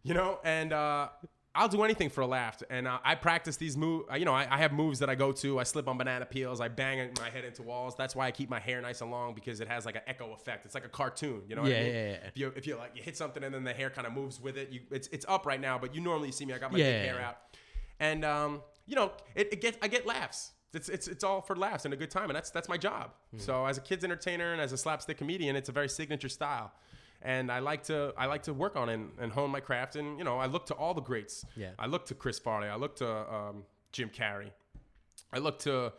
[0.05, 1.11] You know, and uh,
[1.55, 2.63] I'll do anything for a laugh.
[2.71, 4.07] And uh, I practice these moves.
[4.17, 5.59] You know, I, I have moves that I go to.
[5.59, 6.61] I slip on banana peels.
[6.61, 7.95] I bang my head into walls.
[7.97, 10.33] That's why I keep my hair nice and long because it has like an echo
[10.33, 10.65] effect.
[10.65, 11.43] It's like a cartoon.
[11.49, 11.95] You know what Yeah, I mean?
[11.95, 12.17] yeah, yeah.
[12.27, 14.41] If you if you like you hit something and then the hair kind of moves
[14.41, 15.79] with it, you it's it's up right now.
[15.79, 16.55] But you normally see me.
[16.55, 17.37] I got my Yeah, big hair out,
[18.01, 20.53] and um, you know, it, it gets I get laughs.
[20.75, 23.11] It's, it's, it's all for laughs and a good time, and that's that's my job.
[23.33, 23.39] Hmm.
[23.41, 26.73] So as a kids entertainer and as a slapstick comedian, it's a very signature style,
[27.25, 29.97] and I like to I like to work on it and, and hone my craft.
[29.97, 31.45] And you know, I look to all the greats.
[31.57, 31.71] Yeah.
[31.79, 32.69] I look to Chris Farley.
[32.69, 34.51] I look to um, Jim Carrey.
[35.33, 35.93] I look to,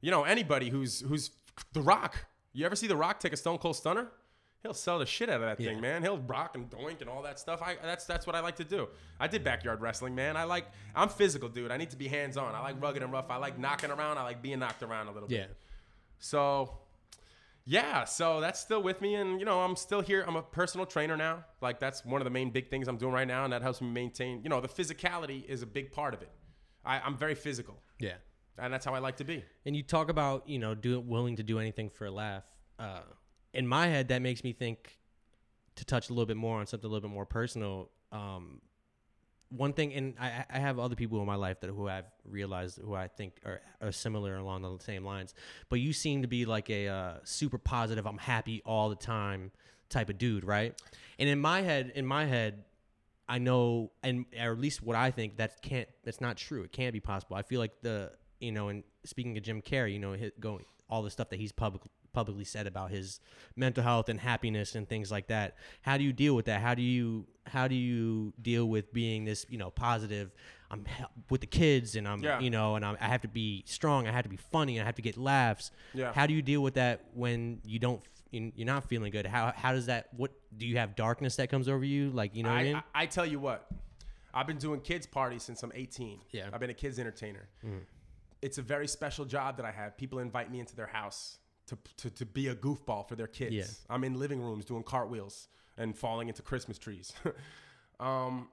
[0.00, 1.30] you know, anybody who's who's
[1.72, 2.26] The Rock.
[2.52, 4.08] You ever see The Rock take a Stone Cold Stunner?
[4.62, 5.70] He'll sell the shit out of that Yeah.
[5.70, 6.02] thing, man.
[6.02, 7.60] He'll rock and doink and all that stuff.
[7.62, 8.88] I that's that's what I like to do.
[9.18, 10.36] I did backyard wrestling, man.
[10.36, 11.70] I like I'm physical, dude.
[11.72, 12.54] I need to be hands on.
[12.54, 13.28] I like rugged and rough.
[13.30, 14.18] I like knocking around.
[14.18, 15.38] I like being knocked around a little bit.
[15.38, 15.46] Yeah.
[16.20, 16.78] So,
[17.64, 20.24] yeah, so that's still with me, and you know, I'm still here.
[20.26, 21.44] I'm a personal trainer now.
[21.60, 23.80] Like that's one of the main big things I'm doing right now, and that helps
[23.80, 24.42] me maintain.
[24.42, 26.30] You know, the physicality is a big part of it.
[26.84, 28.14] I, I'm very physical, Yeah.
[28.58, 29.44] and that's how I like to be.
[29.64, 32.44] And you talk about you know do willing to do anything for a laugh.
[32.78, 33.02] Uh,
[33.54, 34.98] in my head, that makes me think
[35.76, 37.90] to touch a little bit more on something a little bit more personal.
[38.10, 38.60] Um,
[39.56, 42.78] one thing, and I, I have other people in my life that who I've realized
[42.82, 45.34] who I think are, are similar along the same lines.
[45.68, 49.50] But you seem to be like a uh, super positive, I'm happy all the time
[49.88, 50.80] type of dude, right?
[51.18, 52.64] And in my head, in my head,
[53.28, 56.62] I know, and or at least what I think that can't, that's not true.
[56.62, 57.36] It can't be possible.
[57.36, 61.02] I feel like the, you know, and speaking of Jim Carrey, you know, going all
[61.02, 61.82] the stuff that he's public,
[62.12, 63.20] publicly said about his
[63.56, 65.56] mental health and happiness and things like that.
[65.82, 66.60] How do you deal with that?
[66.60, 70.30] How do you, how do you deal with being this, you know, positive?
[70.70, 70.84] I'm
[71.28, 72.40] with the kids, and I'm, Yeah.
[72.40, 74.06] you know, and I'm, I have to be strong.
[74.08, 74.80] I have to be funny.
[74.80, 75.70] I have to get laughs.
[75.92, 76.12] Yeah.
[76.14, 78.00] How do you deal with that when you don't?
[78.30, 79.26] you- You're not feeling good.
[79.26, 80.08] How how does that?
[80.16, 82.10] What do you have darkness that comes over you?
[82.10, 82.76] Like you know what I I, mean?
[82.76, 83.68] I, I tell you what,
[84.32, 86.20] I've been doing kids parties since I'm 18.
[86.30, 86.48] Yeah.
[86.50, 87.46] I've been a kids entertainer.
[87.62, 87.76] Mm-hmm.
[88.40, 89.98] It's a very special job that I have.
[89.98, 91.36] People invite me into their house
[91.72, 93.52] to, to, to be a goofball for their kids.
[93.54, 93.64] Yeah.
[93.94, 95.48] I'm in living rooms doing cartwheels
[95.78, 97.12] and falling into Christmas trees.
[98.00, 98.48] um,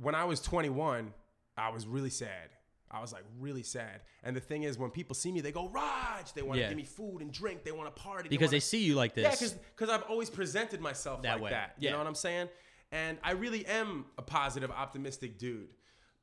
[0.00, 1.12] when I was 21,
[1.56, 2.48] I was really sad.
[2.90, 4.02] I was like really sad.
[4.22, 6.68] And the thing is, when people see me, they go, Raj, they want to Yeah.
[6.68, 7.64] give me food and drink.
[7.64, 8.28] They want to party.
[8.28, 9.40] because they wanna- see you like this.
[9.40, 11.50] yeah, because I've always presented myself That like way.
[11.50, 11.74] that.
[11.78, 11.92] You Yeah.
[11.92, 12.48] know what I'm saying?
[12.90, 15.72] And I really am a positive, optimistic dude.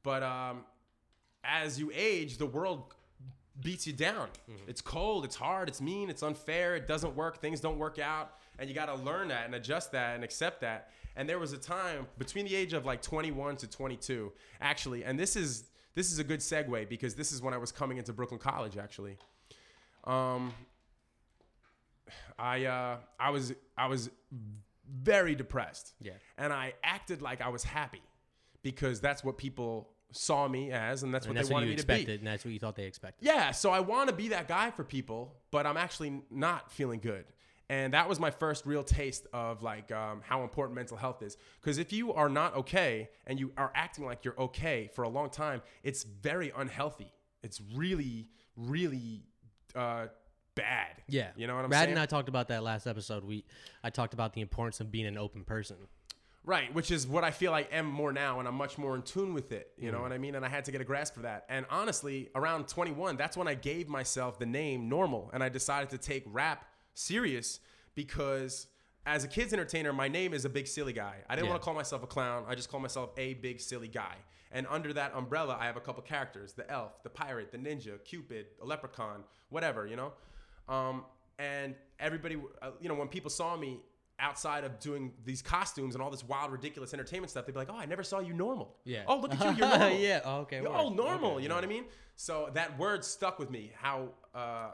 [0.03, 0.63] But um,
[1.43, 2.93] as you age, the world
[3.61, 4.27] beats you down.
[4.49, 4.69] Mm-hmm.
[4.69, 8.33] It's cold, it's hard, it's mean, it's unfair, it doesn't work, things don't work out.
[8.57, 10.91] And you got to learn that and adjust that and accept that.
[11.15, 14.31] And there was a time between the age of like 21 to 22,
[14.61, 17.71] actually, and this is this is a good segue because this is when I was
[17.71, 19.17] coming into Brooklyn College, actually.
[20.05, 20.53] Um,
[22.37, 24.09] I uh, I was I was
[24.89, 25.93] very depressed.
[26.01, 26.13] Yeah.
[26.37, 28.01] And I acted like I was happy
[28.63, 31.67] because that's what people saw me as, and that's and what that's they what wanted
[31.67, 32.13] you me to be.
[32.13, 33.25] and that's what you thought they expected.
[33.25, 36.99] Yeah, so I want to be that guy for people, but I'm actually not feeling
[36.99, 37.25] good.
[37.71, 41.37] And that was my first real taste of like um, how important mental health is.
[41.61, 45.09] Because if you are not okay and you are acting like you're okay for a
[45.09, 47.13] long time, it's very unhealthy.
[47.43, 49.21] It's really, really
[49.75, 50.07] uh,
[50.55, 50.95] bad.
[51.07, 51.81] Yeah, you know what I'm saying?
[51.81, 53.23] Brad and I talked about that last episode.
[53.23, 53.45] We
[53.83, 55.77] I talked about the importance of being an open person.
[56.45, 59.01] Right, which is what I feel I am more now, and I'm much more in
[59.03, 59.71] tune with it.
[59.77, 60.35] You know what I mean?
[60.35, 61.45] And I had to get a grasp for that.
[61.49, 65.89] And honestly, around 21, that's when I gave myself the name Normal, and I decided
[65.91, 67.59] to take rap serious
[67.93, 68.67] because
[69.05, 71.17] as a kids entertainer, my name is a big silly guy.
[71.29, 71.51] I didn't Yeah.
[71.51, 72.45] want to call myself a clown.
[72.47, 74.15] I just call myself a big silly guy.
[74.51, 78.03] And under that umbrella, I have a couple characters: the elf, the pirate, the ninja,
[78.03, 79.85] Cupid, a leprechaun, whatever.
[79.85, 80.13] You know.
[80.67, 81.05] Um,
[81.37, 83.79] and everybody, uh, you know, when people saw me
[84.19, 87.69] outside of doing these costumes and all this wild, ridiculous entertainment stuff, they'd be like,
[87.71, 89.03] "Oh, I never saw you normal." Yeah.
[89.07, 89.97] Oh, look at you, you're normal.
[89.97, 90.21] yeah.
[90.23, 90.61] Oh, okay.
[90.61, 91.33] You're, oh, normal.
[91.33, 91.61] Okay, you know yeah.
[91.61, 91.85] what I mean?
[92.15, 93.71] So that word stuck with me.
[93.75, 94.71] How uh,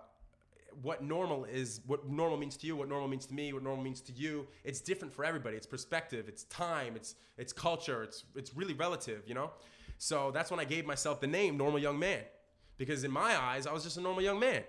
[0.81, 3.83] what normal is, what normal means to you, what normal means to me, what normal
[3.83, 4.47] means to you.
[4.63, 5.55] It's different for everybody.
[5.55, 6.25] It's perspective.
[6.27, 6.95] It's time.
[6.95, 8.03] It's it's culture.
[8.03, 9.23] It's it's really relative.
[9.25, 9.51] You know.
[9.97, 12.21] So that's when I gave myself the name Normal Young Man,
[12.77, 14.63] because in my eyes, I was just a normal young man.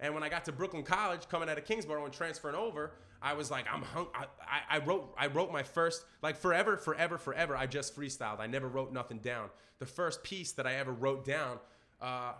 [0.00, 3.34] And when I got to Brooklyn College, coming out of Kingsborough and transferring over, I
[3.34, 4.06] was like, I'm hung.
[4.14, 7.56] I, I, I wrote, I wrote my first, like forever, forever, forever.
[7.56, 8.40] I just freestyled.
[8.40, 9.50] I never wrote nothing down.
[9.78, 11.58] The first piece that I ever wrote down,
[12.00, 12.32] uh,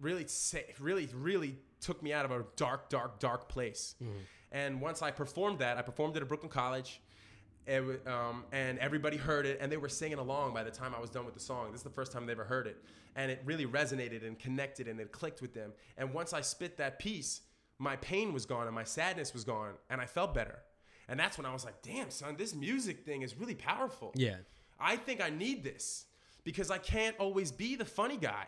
[0.00, 0.26] really,
[0.80, 3.94] really, really took me out of a dark, dark, dark place.
[4.52, 7.00] And once I performed that, I performed it at Brooklyn College.
[7.66, 11.00] It, um, and everybody heard it, and they were singing along by the time I
[11.00, 11.70] was done with the song.
[11.70, 12.82] This is the first time they ever heard it,
[13.14, 15.72] and it really resonated and connected, and it clicked with them.
[15.96, 17.42] And once I spit that piece,
[17.80, 20.58] my pain was gone and my sadness was gone, and I felt better.
[21.08, 24.36] And that's when I was like, "Damn, son, this music thing is really powerful." Yeah.
[24.78, 26.06] I think I need this
[26.44, 28.46] because I can't always be the funny guy.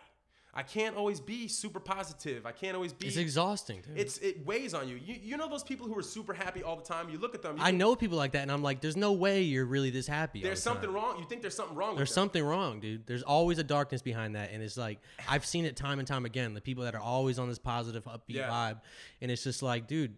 [0.55, 2.45] I can't always be super positive.
[2.45, 3.07] I can't always be.
[3.07, 3.99] It's exhausting, dude.
[3.99, 4.97] it's it weighs on you.
[5.03, 7.09] You you know those people who are super happy all the time.
[7.09, 7.57] You look at them.
[7.57, 9.89] You I think know people like that, and I'm like, there's no way you're really
[9.89, 10.41] this happy.
[10.41, 10.77] all there's the time.
[10.77, 11.19] something wrong.
[11.19, 11.97] You think there's something wrong.
[11.97, 12.23] There's with them.
[12.25, 13.07] something wrong, dude.
[13.07, 16.27] There's always a darkness behind that, and it's like I've seen it time and time
[16.27, 16.53] again.
[16.53, 18.51] The people that are always on this positive, upbeat Yeah.
[18.51, 18.81] vibe,
[19.23, 20.17] and it's just like, dude,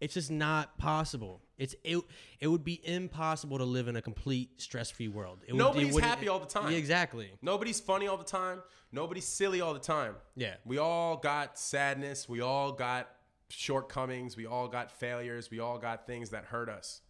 [0.00, 1.42] it's just not possible.
[1.58, 2.02] It's it.
[2.40, 5.40] It would be impossible to live in a complete stress-free world.
[5.46, 6.72] It would- it Nobody's wouldn't- happy all the time.
[6.72, 7.30] Yeah, exactly.
[7.42, 8.62] Nobody's funny all the time.
[8.92, 10.16] Nobody's silly all the time.
[10.36, 10.56] Yeah.
[10.64, 12.28] We all got sadness.
[12.28, 13.08] We all got
[13.50, 14.36] shortcomings.
[14.36, 15.50] We all got failures.
[15.50, 17.02] We all got things that hurt us.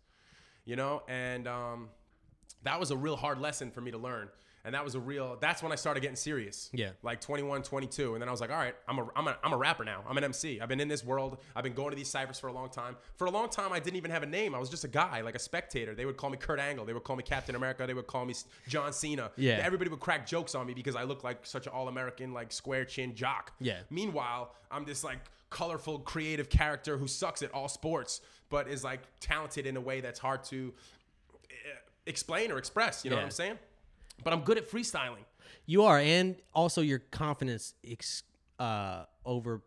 [0.64, 1.88] You know, and um,
[2.64, 4.28] that was a real hard lesson for me to learn.
[4.64, 5.38] And that was a real.
[5.40, 6.68] That's when I started getting serious.
[6.72, 6.90] Yeah.
[7.02, 9.52] Like 21, 22, and then I was like, all right, I'm a, I'm a, I'm
[9.52, 10.02] a rapper now.
[10.08, 10.60] I'm an MC.
[10.60, 11.38] I've been in this world.
[11.56, 12.96] I've been going to these ciphers for a long time.
[13.16, 14.54] For a long time, I didn't even have a name.
[14.54, 15.94] I was just a guy, like a spectator.
[15.94, 16.84] They would call me Kurt Angle.
[16.84, 17.86] They would call me Captain America.
[17.86, 18.34] They would call me
[18.68, 19.30] John Cena.
[19.36, 19.60] Yeah.
[19.62, 22.84] Everybody would crack jokes on me because I look like such an all-American, like square
[22.84, 23.52] chin jock.
[23.60, 23.78] Yeah.
[23.88, 29.00] Meanwhile, I'm this like colorful, creative character who sucks at all sports, but is like
[29.20, 30.72] talented in a way that's hard to
[31.50, 31.54] eh,
[32.06, 33.04] explain or express.
[33.04, 33.58] You know what I'm saying?
[34.22, 35.24] But I'm good at freestyling.
[35.66, 38.22] You are, and also your confidence ex,
[38.58, 39.62] uh, over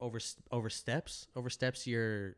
[0.00, 0.18] over
[0.52, 2.36] oversteps oversteps your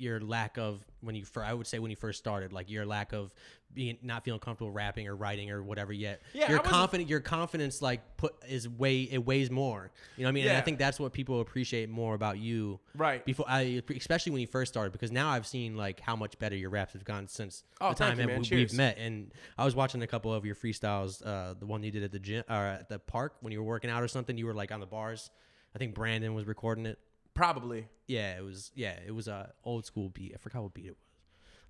[0.00, 2.86] your lack of when you fir- I would say when you first started, like your
[2.86, 3.32] lack of
[3.72, 6.22] being not feeling comfortable rapping or writing or whatever yet.
[6.32, 9.90] Yeah, your confident your confidence like put is way it weighs more.
[10.16, 10.48] You know what I mean?
[10.48, 12.80] And I think that's what people appreciate more about you.
[12.96, 13.24] Right.
[13.24, 16.56] Before I especially when you first started because now I've seen like how much better
[16.56, 19.74] your raps have gone since Oh, the time you, we, we've met and I was
[19.74, 22.54] watching a couple of your freestyles uh the one you did at the gym or
[22.54, 24.86] at the park when you were working out or something you were like on the
[24.86, 25.30] bars.
[25.74, 26.98] I think Brandon was recording it.
[27.34, 27.88] Probably.
[28.06, 28.70] Yeah, it was.
[28.74, 30.32] Yeah, it was a old school beat.
[30.34, 31.06] I forgot what beat it was.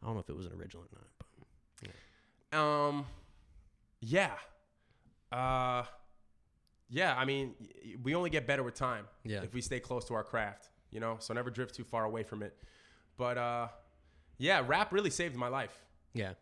[0.02, 1.92] I don't know if it was an original or not.
[2.50, 3.06] But Um,
[4.00, 4.32] yeah.
[5.30, 5.84] Uh,
[6.88, 7.14] yeah.
[7.16, 7.54] I mean,
[8.02, 9.06] we only get better with time.
[9.24, 9.42] Yeah.
[9.42, 11.16] If we stay close to our craft, you know.
[11.20, 12.56] So never drift too far away from it.
[13.16, 13.68] But uh,
[14.38, 15.84] yeah, rap really saved my life.
[16.14, 16.32] yeah,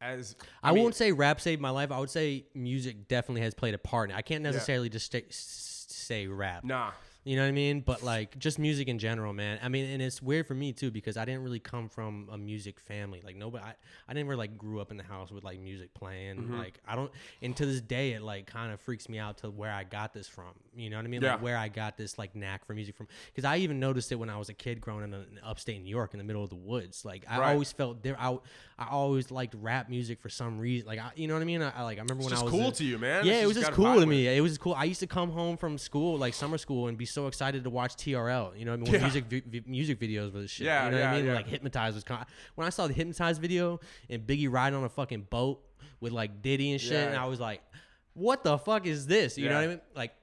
[0.00, 1.92] As I, mean, won't say rap saved my life.
[1.92, 4.10] I would say music definitely has played a part.
[4.10, 4.18] in it.
[4.18, 6.64] I can't necessarily just stay, say rap.
[6.64, 6.90] Nah.
[7.24, 7.80] You know what I mean?
[7.80, 9.58] But like just music in general, man.
[9.62, 12.36] I mean, and it's weird for me too because I didn't really come from a
[12.36, 13.22] music family.
[13.24, 13.74] Like nobody, I,
[14.08, 16.36] I never like grew up in the house with like music playing.
[16.36, 16.58] Mm-hmm.
[16.58, 17.10] Like I don't,
[17.40, 20.12] and to this day, it like kind of freaks me out to where I got
[20.12, 20.52] this from.
[20.76, 21.22] You know what I mean?
[21.22, 21.32] Yeah.
[21.32, 23.08] Like where I got this like knack for music from.
[23.32, 25.88] Because I even noticed it when I was a kid growing in, in upstate New
[25.90, 27.04] York in the middle of the woods.
[27.04, 27.52] Like I Right.
[27.52, 28.16] always felt there.
[28.20, 28.36] I,
[28.76, 30.88] I always liked rap music for some reason.
[30.88, 31.62] Like I, you know what I mean?
[31.62, 33.24] I, I like I remember It's when just I was cool a- to you, man.
[33.24, 34.26] yeah, It's it was just just cool to with me.
[34.26, 34.74] It was just cool.
[34.74, 37.70] I used to come home from school, like summer school, and be so excited to
[37.70, 38.58] watch TRL.
[38.58, 39.00] You know, what I mean, when Yeah.
[39.06, 40.66] music vi- vi- music videos was shit.
[40.66, 41.26] Yeah, you know what yeah, I mean?
[41.26, 41.34] yeah.
[41.34, 42.02] Like Hypnotize was.
[42.04, 42.26] Con-
[42.56, 43.78] when I saw the hypnotized video
[44.10, 45.62] and Biggie riding on a fucking boat
[46.00, 47.06] with like Diddy and shit, Yeah.
[47.10, 47.62] and I was like,
[48.14, 49.80] "What the fuck is this?" You know what I mean?
[49.94, 50.14] Like,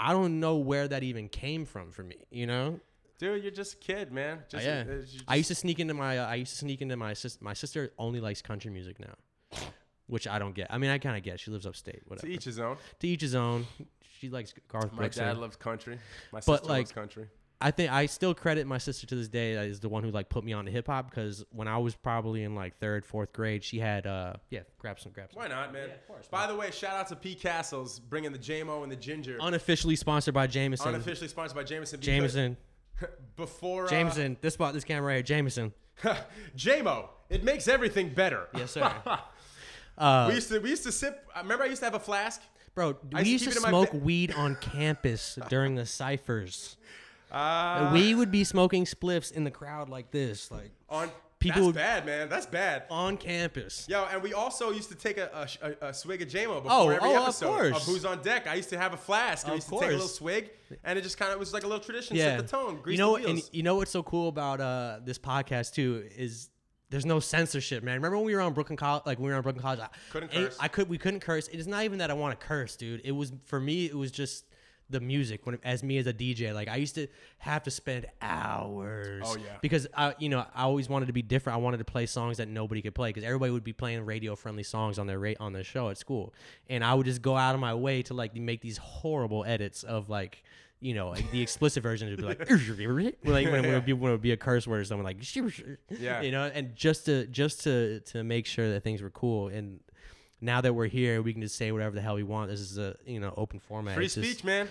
[0.00, 2.16] I don't know where that even came from for me.
[2.30, 2.80] You know?
[3.24, 4.40] Dude, you're just a kid, man.
[4.50, 4.84] Just, yeah.
[4.86, 6.18] uh, just- I used to sneak into my.
[6.18, 7.42] Uh, I used to sneak into my sister.
[7.42, 9.14] My sister only likes country music now.
[10.08, 10.66] Which I don't get.
[10.68, 11.40] I mean, I kind of get.
[11.40, 12.02] She lives upstate.
[12.06, 12.26] Whatever.
[12.26, 12.76] to each his own.
[12.98, 13.66] to each his own.
[14.20, 15.16] She likes Garth My Brooks.
[15.16, 15.98] dad loves country.
[16.32, 17.28] My But, sister like, loves country.
[17.62, 20.28] I think I still credit my sister to this day as the one who like
[20.28, 23.32] put me on to hip hop because when I was probably in like third, fourth
[23.32, 25.40] grade, she had uh yeah, grab some, grab some.
[25.40, 25.88] Why not, man?
[25.88, 28.92] Yeah, of course, By the way, shout out to P Castles bringing the JMO and
[28.92, 29.38] the Ginger.
[29.40, 30.88] Unofficially sponsored by Jameson.
[30.88, 32.00] Unofficially sponsored by Jameson.
[32.02, 32.58] Jameson.
[33.36, 34.36] Before uh, Jameson.
[34.40, 35.22] This spot, this camera right here.
[35.22, 35.72] Jameson.
[36.56, 38.48] JMO, it makes everything better.
[38.54, 38.92] Yes, sir.
[39.96, 41.24] Uh, we used to we used to sip.
[41.40, 42.42] Remember, I used to have a flask.
[42.74, 45.76] bro, we used to to keep it in my smoke ba- weed on campus during
[45.76, 46.76] the ciphers.
[47.30, 51.10] Uh, we would be smoking spliffs in the crowd like this, like on
[51.52, 52.28] people That's bad, man.
[52.28, 52.84] That's bad.
[52.90, 53.86] on campus.
[53.88, 56.70] Yo, and we also used to take a, a, a, a swig of JMO before
[56.70, 57.86] Oh, every oh, of episode course.
[57.86, 58.46] Who's on Deck.
[58.46, 59.46] I used to have a flask.
[59.46, 60.14] and Of used to take a little course.
[60.16, 60.50] swig,
[60.84, 62.16] and it just kind of was like a little tradition.
[62.16, 62.36] yeah.
[62.36, 62.80] Set the tone.
[62.82, 66.04] Grease you know, the and you know what's so cool about uh, this podcast too
[66.16, 66.48] is
[66.90, 67.96] there's no censorship, man.
[67.96, 69.02] Remember when we were on Brooklyn College?
[69.06, 70.56] Like when we were on Brooklyn College, I, Couldn't I- curse.
[70.60, 70.88] I could.
[70.88, 71.48] We couldn't curse.
[71.48, 73.00] It is not even that I want to curse, dude.
[73.04, 73.86] It was for me.
[73.86, 74.44] It was just
[74.90, 75.46] the music.
[75.46, 77.06] When as me as a DJ, like I used to
[77.38, 79.22] have to spend hours.
[79.24, 79.56] Oh, yeah.
[79.62, 81.58] Because I, you know, I always wanted to be different.
[81.58, 84.36] I wanted to play songs that nobody could play because everybody would be playing radio
[84.36, 86.34] friendly songs on their rate on their show at school,
[86.68, 89.82] and I would just go out of my way to like make these horrible edits
[89.82, 90.42] of like.
[90.80, 94.10] You know, like the explicit version would be like, like when it would be when
[94.10, 95.16] it would be a curse word or something like,
[95.88, 96.20] Yeah.
[96.20, 99.48] you know, and just to just to to make sure that things were cool.
[99.48, 99.80] And
[100.44, 102.50] now that we're here, we can just say whatever the hell we want.
[102.50, 103.96] This is a you know open format.
[103.96, 104.68] Free It's just- speech, man.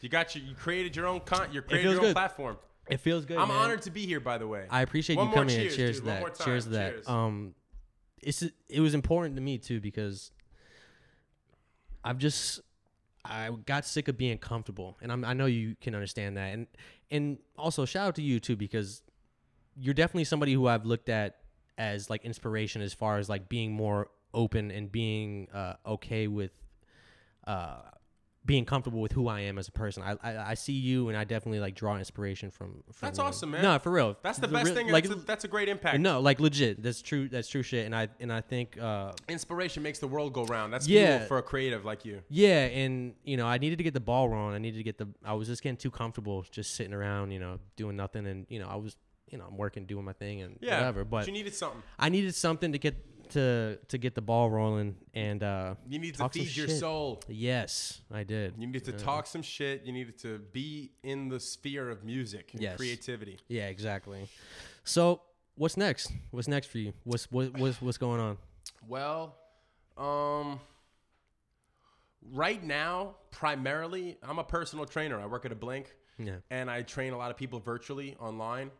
[0.00, 1.52] You got your, you created your own con.
[1.52, 2.14] You created your own good.
[2.14, 2.56] platform.
[2.90, 3.36] It feels good.
[3.36, 3.56] I'm man.
[3.56, 4.66] honored to be here, by the way.
[4.68, 5.76] I appreciate One you coming cheers.
[5.76, 6.40] Cheers to that.
[6.40, 6.92] Cheers to that.
[6.94, 7.08] Cheers.
[7.08, 7.54] Um,
[8.20, 10.32] it's it was important to me too because
[12.04, 12.60] I've just
[13.24, 16.52] I got sick of being comfortable, and I'm, I know you can understand that.
[16.52, 16.66] And
[17.10, 19.02] and also shout out to you too because
[19.76, 21.38] you're definitely somebody who I've looked at
[21.78, 26.52] as like inspiration as far as like being more open and being uh, okay with
[27.46, 27.76] uh,
[28.44, 30.02] being comfortable with who I am as a person.
[30.02, 32.82] I, I I see you, and I definitely like draw inspiration from.
[32.92, 33.24] from That's you.
[33.24, 33.62] awesome, man.
[33.62, 34.16] No, for real.
[34.22, 34.88] That's the For best real- thing.
[34.90, 36.00] Like, that's, a, that's a great impact.
[36.00, 36.82] no, like legit.
[36.82, 37.28] That's true.
[37.28, 37.86] That's true shit.
[37.86, 40.72] And I and I think uh, Inspiration makes the world go round.
[40.72, 41.18] That's Yeah.
[41.18, 42.22] fuel for a creative like you.
[42.28, 44.54] yeah, and you know, I needed to get the ball rolling.
[44.56, 45.08] I needed to get the.
[45.24, 48.58] I was just getting too comfortable, just sitting around, you know, doing nothing, and you
[48.58, 48.96] know, I was,
[49.28, 51.04] you know, I'm working, doing my thing, and Yeah, whatever.
[51.04, 51.80] But you needed something.
[51.96, 52.96] I needed something to get
[53.32, 56.78] to to get the ball rolling, and uh, You need to feed your shit.
[56.78, 57.20] soul.
[57.28, 58.54] yes, I did.
[58.58, 59.84] You needed to talk some shit.
[59.84, 62.76] You needed to be in the sphere of music and Yes.
[62.76, 63.38] creativity.
[63.48, 64.28] Yeah, exactly.
[64.84, 65.22] So,
[65.56, 66.12] what's next?
[66.30, 66.92] What's next for you?
[67.04, 68.38] What's what, what's what's going on?
[68.88, 69.36] Well,
[69.96, 70.60] um,
[72.30, 75.20] right now, primarily, I'm a personal trainer.
[75.20, 76.36] I work at a Blink, Yeah.
[76.50, 78.70] and I train a lot of people virtually online.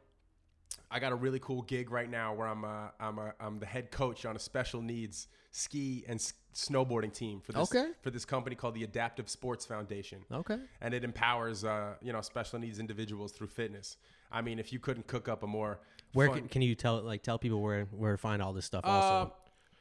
[0.91, 3.67] I got a really cool gig right now where I'm a, I'm a, I'm the
[3.67, 7.91] head coach on a special needs ski and s- snowboarding team for this Okay.
[8.01, 10.19] for this company called the Adaptive Sports Foundation.
[10.33, 10.59] Okay.
[10.81, 13.97] and it empowers uh, you know special needs individuals through fitness.
[14.31, 15.79] I mean, if you couldn't cook up a more
[16.15, 18.65] Where fun- can, can you tell like tell people where where to find all this
[18.65, 18.85] stuff?
[18.85, 19.33] Uh, Also,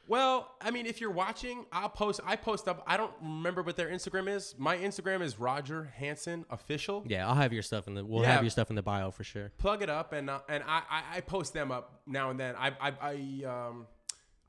[0.08, 2.20] well, I mean, if you're watching, I'll post.
[2.24, 2.82] I post up.
[2.86, 4.54] I don't remember what their Instagram is.
[4.58, 7.04] My Instagram is Roger Hanson Official.
[7.06, 8.04] yeah, I'll have your stuff in the.
[8.04, 8.32] We'll Yeah.
[8.32, 9.52] have your stuff in the bio for sure.
[9.58, 12.54] Plug it up, and uh, and I, I I post them up now and then.
[12.56, 13.86] I I, I um.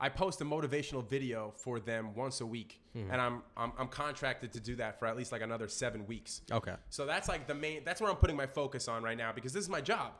[0.00, 3.10] I post a motivational video for them once a week, Hmm.
[3.12, 6.42] and I'm, I'm I'm contracted to do that for at least like another seven weeks.
[6.50, 6.74] Okay.
[6.90, 7.82] So that's like the main.
[7.84, 10.12] That's where I'm putting my focus on right now because this is my job.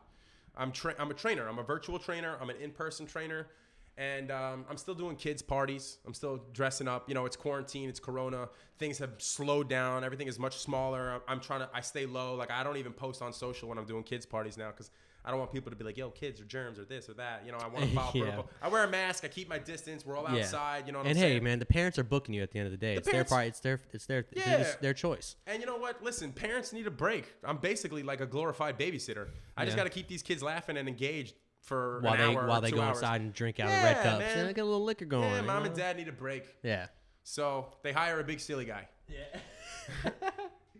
[0.56, 1.48] I'm tra- I'm a trainer.
[1.48, 2.38] I'm a virtual trainer.
[2.40, 3.48] I'm an in-person trainer,
[3.96, 5.98] and um, I'm still doing kids parties.
[6.06, 7.08] I'm still dressing up.
[7.08, 7.88] You know, it's quarantine.
[7.88, 8.48] It's Corona.
[8.78, 10.02] Things have slowed down.
[10.02, 11.20] Everything is much smaller.
[11.28, 11.70] I'm, trying to.
[11.72, 12.34] I stay low.
[12.34, 14.90] Like I don't even post on social when I'm doing kids parties now because.
[15.26, 17.44] I don't want people to be like, "Yo, kids or germs or this or that."
[17.46, 18.22] You know, I want to follow Yeah.
[18.24, 18.50] protocol.
[18.60, 19.24] I wear a mask.
[19.24, 20.04] I keep my distance.
[20.04, 20.40] We're all Yeah.
[20.42, 20.86] outside.
[20.86, 21.24] You know what and I'm saying?
[21.30, 21.44] hey, saying?
[21.44, 22.94] man, the parents are booking you at the end of the day.
[22.96, 23.46] it's parents- their part.
[23.48, 23.80] It's their.
[23.94, 24.26] It's their.
[24.32, 24.42] Yeah.
[24.46, 24.56] Yeah.
[24.58, 25.36] It's their choice.
[25.46, 26.02] And you know what?
[26.04, 27.32] Listen, parents need a break.
[27.42, 29.28] I'm basically like a glorified babysitter.
[29.56, 32.46] I just got to keep these kids laughing and engaged for While an they hour
[32.46, 32.98] while they go hours.
[32.98, 34.18] inside and drink out Yeah, of red cups.
[34.20, 34.46] man.
[34.46, 35.24] And get a little liquor going.
[35.30, 35.66] Yeah, mom know?
[35.68, 36.44] and dad need a break.
[36.62, 36.86] Yeah.
[37.22, 38.88] So they hire a big silly guy.
[39.08, 40.10] Yeah.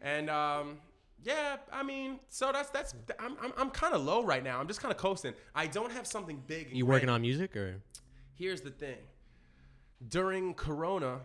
[0.06, 0.76] And um,
[1.22, 4.60] yeah, I mean, so that's that's I'm I'm, I'm kind of low right now.
[4.60, 5.32] I'm just kind of coasting.
[5.54, 6.68] I don't have something big.
[6.72, 7.80] you working on music or?
[8.34, 8.98] Here's the thing.
[10.06, 11.20] During Corona,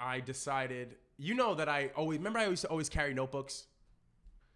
[0.00, 0.96] I decided.
[1.16, 2.40] You know that I always remember.
[2.40, 3.66] I used to always carry notebooks.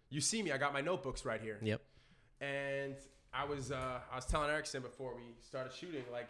[0.09, 0.51] You see me.
[0.51, 1.59] I got my notebooks right here.
[1.61, 1.81] Yep.
[2.41, 2.95] and
[3.33, 6.27] I was uh, I was telling Erikson before we started shooting, like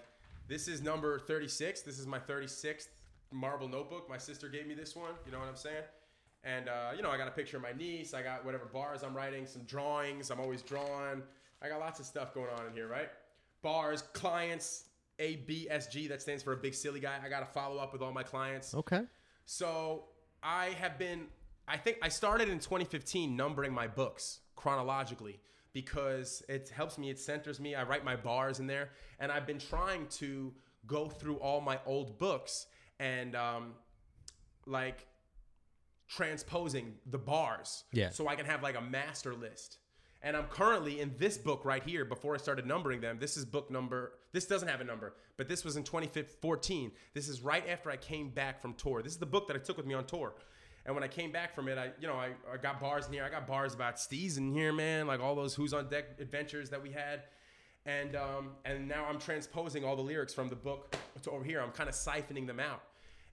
[0.48, 1.82] this is number 36.
[1.82, 2.88] This is my 36th
[3.32, 4.10] marble notebook.
[4.10, 5.12] My sister gave me this one.
[5.26, 5.84] You know what I'm saying?
[6.44, 8.14] And uh, you know, I got a picture of my niece.
[8.14, 10.32] I got whatever bars I'm writing, some drawings.
[10.32, 11.24] I'm always drawing.
[11.62, 13.10] I got lots of stuff going on in here, right?
[13.62, 14.86] Bars, clients,
[15.20, 16.08] A B S G.
[16.08, 17.18] That stands for a big silly guy.
[17.24, 18.74] I got to follow up with all my clients.
[18.74, 19.02] Okay.
[19.46, 20.06] So
[20.42, 21.28] I have been.
[21.68, 24.40] I think I started in 2015 numbering my books.
[24.56, 25.40] chronologically
[25.74, 27.76] because it helps me, it centers me.
[27.76, 28.90] I write my bars in there,
[29.20, 30.54] and I've been trying to
[30.86, 32.68] go through all my old books
[33.00, 33.74] and um,
[34.66, 35.08] like
[36.08, 38.10] transposing the bars Yeah.
[38.10, 39.78] so I can have like a master list.
[40.22, 43.18] And I'm currently in this book right here before I started numbering them.
[43.20, 46.92] This is book number, this doesn't have a number, but this was in 2014.
[47.14, 49.02] This is right after I came back from tour.
[49.02, 50.34] This is the book that I took with me on tour.
[50.86, 53.14] And when I came back from it, I, you know, I, I got bars in
[53.14, 53.24] here.
[53.24, 56.70] I got bars about Steez in here, man, like all those Who's on Deck adventures
[56.72, 57.24] that we had.
[57.86, 61.62] And um, and now I'm transposing all the lyrics from the book to over here.
[61.62, 62.82] I'm kind of siphoning them out.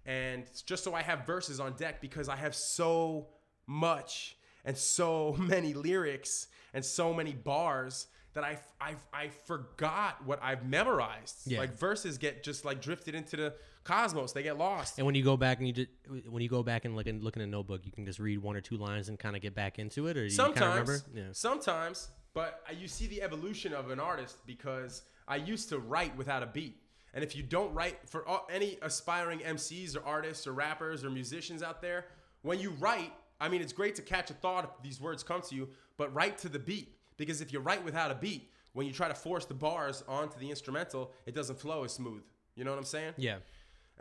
[0.06, 3.28] And it's just so I have verses on deck because I have so
[3.66, 10.40] much and so many lyrics and so many bars that I, I, I forgot what
[10.42, 11.46] I've memorized.
[11.46, 11.58] Yeah.
[11.58, 13.54] Like verses get just like drifted into the
[13.84, 14.32] cosmos.
[14.32, 14.98] They get lost.
[14.98, 15.88] And when you go back and you just,
[16.28, 18.38] when you go back and look and look in a notebook, you can just read
[18.38, 21.00] one or two lines and kind of get back into it, or you sometimes, remember.
[21.14, 21.22] Yeah.
[21.32, 26.42] sometimes, but you see the evolution of an artist because I used to write without
[26.42, 26.76] a beat.
[27.12, 31.10] And if you don't write for all, any aspiring MCs or artists or rappers or
[31.10, 32.06] musicians out there,
[32.42, 35.42] when you write, I mean, it's great to catch a thought if these words come
[35.42, 36.96] to you, but write to the beat.
[37.16, 40.38] Because if you write without a beat, when you try to force the bars onto
[40.38, 42.22] the instrumental, it doesn't flow as smooth.
[42.54, 43.14] You know what I'm saying?
[43.16, 43.38] Yeah.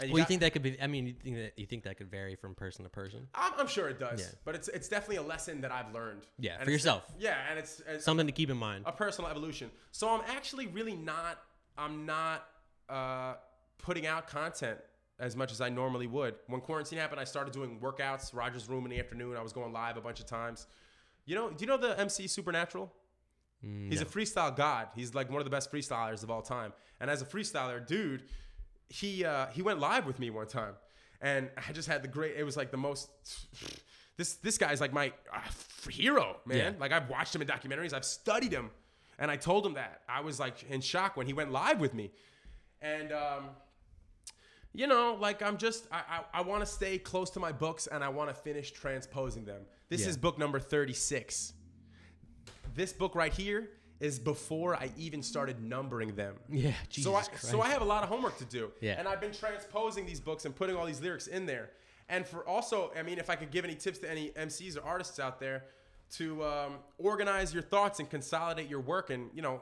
[0.02, 0.82] And well, you think that could be?
[0.82, 3.28] I mean, you think that you think that could vary from person to person?
[3.36, 4.28] I'm, I'm sure it does, Yeah.
[4.46, 6.24] but it's it's definitely a lesson that I've learned.
[6.38, 7.04] Yeah, And for yourself.
[7.20, 8.86] Yeah, and it's, it's Something to keep in mind.
[8.88, 9.70] a personal evolution.
[9.92, 11.40] So I'm actually really not.
[11.78, 12.46] I'm not
[12.90, 13.36] uh,
[13.78, 14.78] putting out content
[15.20, 16.36] as much as I normally would.
[16.48, 19.36] When quarantine happened, I started doing workouts, Rogers Room in the afternoon.
[19.36, 20.68] I was going live a bunch of times.
[21.26, 22.92] You know, do you know the MC Supernatural?
[23.66, 24.08] Mm, He's no.
[24.08, 24.88] a freestyle god.
[24.96, 26.72] He's like one of the best freestylers of all time.
[27.02, 28.24] And as a freestyler, dude,
[28.90, 30.74] he uh, he went live with me one time,
[31.22, 32.36] and I just had the great.
[32.36, 33.10] It was like the most.
[34.18, 35.40] This this guy's like my uh,
[35.90, 36.58] hero, man.
[36.58, 36.72] Yeah.
[36.80, 37.94] Like I've watched him in documentaries.
[37.94, 38.70] I've studied him,
[39.18, 41.94] and I told him that I was like in shock when he went live with
[41.94, 42.12] me,
[42.82, 43.46] and um,
[44.74, 46.02] you know, like I'm just I
[46.34, 49.46] I, I want to stay close to my books, and I want to finish transposing
[49.46, 49.62] them.
[49.88, 50.10] This Yeah.
[50.10, 51.54] is book number thirty six
[52.76, 56.36] this book right here is before I even started numbering them.
[56.50, 56.72] yeah.
[56.90, 57.46] Jesus so I Christ.
[57.46, 58.72] so I have a lot of homework to do.
[58.82, 58.96] Yeah.
[58.98, 61.72] And I've been transposing these books and putting all these lyrics in there.
[62.08, 64.84] And for also, I mean, if I could give any tips to any MCs or
[64.84, 65.66] artists out there
[66.12, 69.62] to um, organize your thoughts and consolidate your work and you know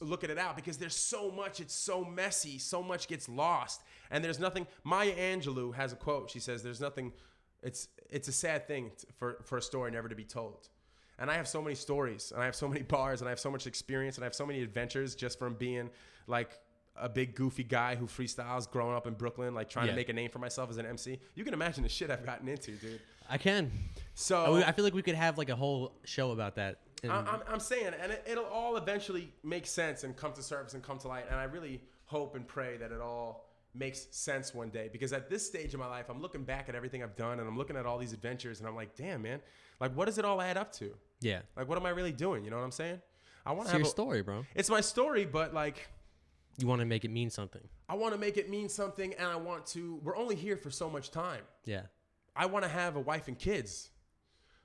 [0.00, 3.82] look at it out because there's so much it's so messy so much gets lost
[4.12, 7.12] and there's nothing maya angelou has a quote she says there's nothing
[7.60, 10.68] it's it's a sad thing for for a story never to be told
[11.18, 13.40] and I have so many stories, and I have so many bars, and I have
[13.40, 15.90] so much experience, and I have so many adventures just from being
[16.26, 16.58] like
[16.96, 19.92] a big goofy guy who freestyles growing up in Brooklyn, like trying Yeah.
[19.92, 21.18] to make a name for myself as an MC.
[21.34, 23.00] You can imagine the shit I've gotten into, dude.
[23.28, 23.72] I can.
[24.14, 26.78] So I, I feel like we could have like a whole show about that.
[27.02, 30.74] And I'm, I'm saying, and it, it'll all eventually make sense and come to surface
[30.74, 31.24] and come to light.
[31.28, 34.88] And I really hope and pray that it all makes sense one day.
[34.92, 37.48] Because at this stage of my life, I'm looking back at everything I've done, and
[37.48, 39.40] I'm looking at all these adventures, and I'm like, damn, man,
[39.84, 40.94] like what does it all add up to?
[41.20, 41.40] yeah.
[41.56, 42.44] Like, what am I really doing?
[42.44, 43.00] You know what I'm saying?
[43.46, 44.44] I want It's to have your a, story, bro.
[44.54, 45.88] It's my story, but like,
[46.58, 47.62] You want to make it mean something.
[47.88, 50.00] I want to make it mean something, and I want to.
[50.02, 51.42] We're only here for so much time.
[51.64, 51.82] Yeah.
[52.36, 53.90] I want to have a wife and kids.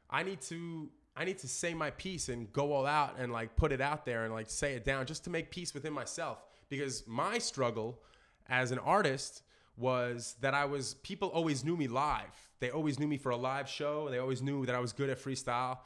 [0.10, 3.56] I need to I need to say my piece and go all out and like
[3.56, 6.38] put it out there and like say it down just to make peace within myself
[6.70, 8.02] because my struggle
[8.48, 9.44] as an artist
[9.78, 12.49] was that I was people always knew me live.
[12.60, 14.10] They always knew me for a live show.
[14.10, 15.80] They always knew that I was good at freestyle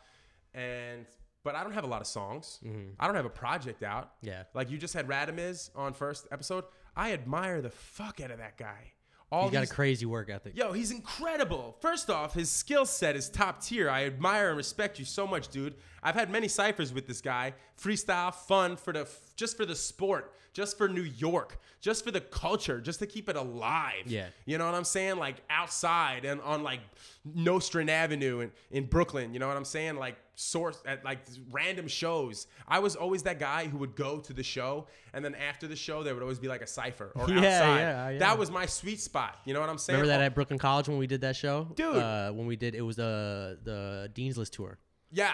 [0.53, 1.05] and
[1.43, 2.59] but I don't have a lot of songs.
[2.65, 2.91] Mm-hmm.
[2.99, 4.13] I don't have a project out.
[4.21, 4.43] Yeah.
[4.53, 6.63] Like you just had Radamiz on first episode.
[6.95, 8.93] I admire the fuck out of that guy.
[9.33, 10.55] All He's got a crazy work ethic.
[10.55, 11.75] Yo, he's incredible.
[11.81, 13.89] First off, his skill set is top tier.
[13.89, 15.73] I admire and respect you so much, dude.
[16.03, 17.55] I've had many ciphers with this guy.
[17.81, 22.21] Freestyle, fun for the just for the sport, just for New York, just for the
[22.21, 24.03] culture, just to keep it alive.
[24.05, 24.27] Yeah.
[24.45, 25.17] You know what I'm saying?
[25.17, 26.81] Like outside and on like
[27.25, 29.33] Nostrand Avenue in, in Brooklyn.
[29.33, 29.95] You know what I'm saying?
[29.95, 31.19] Like source at like
[31.51, 32.47] random shows.
[32.67, 35.75] I was always that guy who would go to the show and then after the
[35.75, 37.77] show there would always be like a cipher or Yeah, outside.
[37.79, 38.19] yeah, yeah.
[38.19, 39.37] That was my sweet spot.
[39.45, 39.99] You know what I'm saying?
[39.99, 41.97] Remember that at Brooklyn College when we did that show, Dude.
[41.97, 44.79] Uh, when we did it was the the Dean's List tour.
[45.11, 45.33] Yeah.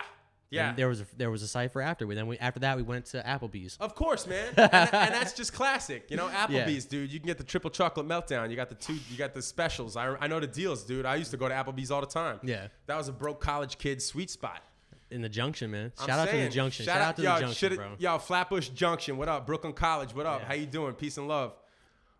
[0.51, 0.69] Yeah.
[0.69, 2.07] And there was a, there was a cipher after.
[2.07, 3.77] We then we after that we went to Applebee's.
[3.79, 6.09] Of course, man, and, that- and that's just classic.
[6.09, 6.47] You know, Yeah.
[6.47, 7.13] Applebee's, dude.
[7.13, 8.49] You can get the triple chocolate meltdown.
[8.49, 8.95] You got the two.
[9.11, 9.95] You got the specials.
[9.95, 11.05] I, I know the deals, dude.
[11.05, 12.39] I used to go to Applebee's all the time.
[12.41, 12.67] Yeah.
[12.87, 14.63] that was a broke college kid sweet spot.
[15.11, 15.91] In the Junction, man.
[15.99, 16.85] I'm Shout out to the Junction.
[16.85, 17.87] Shout, out to yo, the Junction, bro.
[17.97, 19.17] Yo, Flatbush Junction.
[19.17, 20.13] What up, Brooklyn College?
[20.13, 20.41] What up?
[20.41, 20.47] Yeah.
[20.47, 20.93] How you doing?
[20.93, 21.53] Peace and love.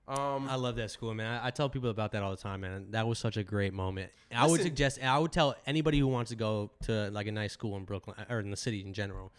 [0.07, 1.40] Um, I love that school, man.
[1.40, 2.88] I, I tell people about that all the time, man.
[2.90, 4.11] That was such a great moment.
[4.36, 7.53] I would suggest, I would tell anybody who wants to go to like a nice
[7.53, 9.32] school in Brooklyn or in the city in general.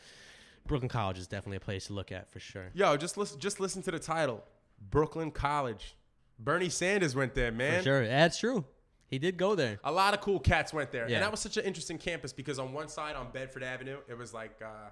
[0.69, 2.71] Brooklyn College is definitely a place to look at for sure.
[2.73, 3.41] yo, just listen.
[3.41, 4.45] Just listen to the title,
[4.91, 5.97] Brooklyn College.
[6.39, 7.79] Bernie Sanders went there, man.
[7.79, 8.65] For sure, that's true.
[9.11, 9.81] He did go there.
[9.85, 11.17] A lot of cool cats went there, Yeah.
[11.17, 14.17] and that was such an interesting campus because on one side on Bedford Avenue, it
[14.17, 14.91] was like uh,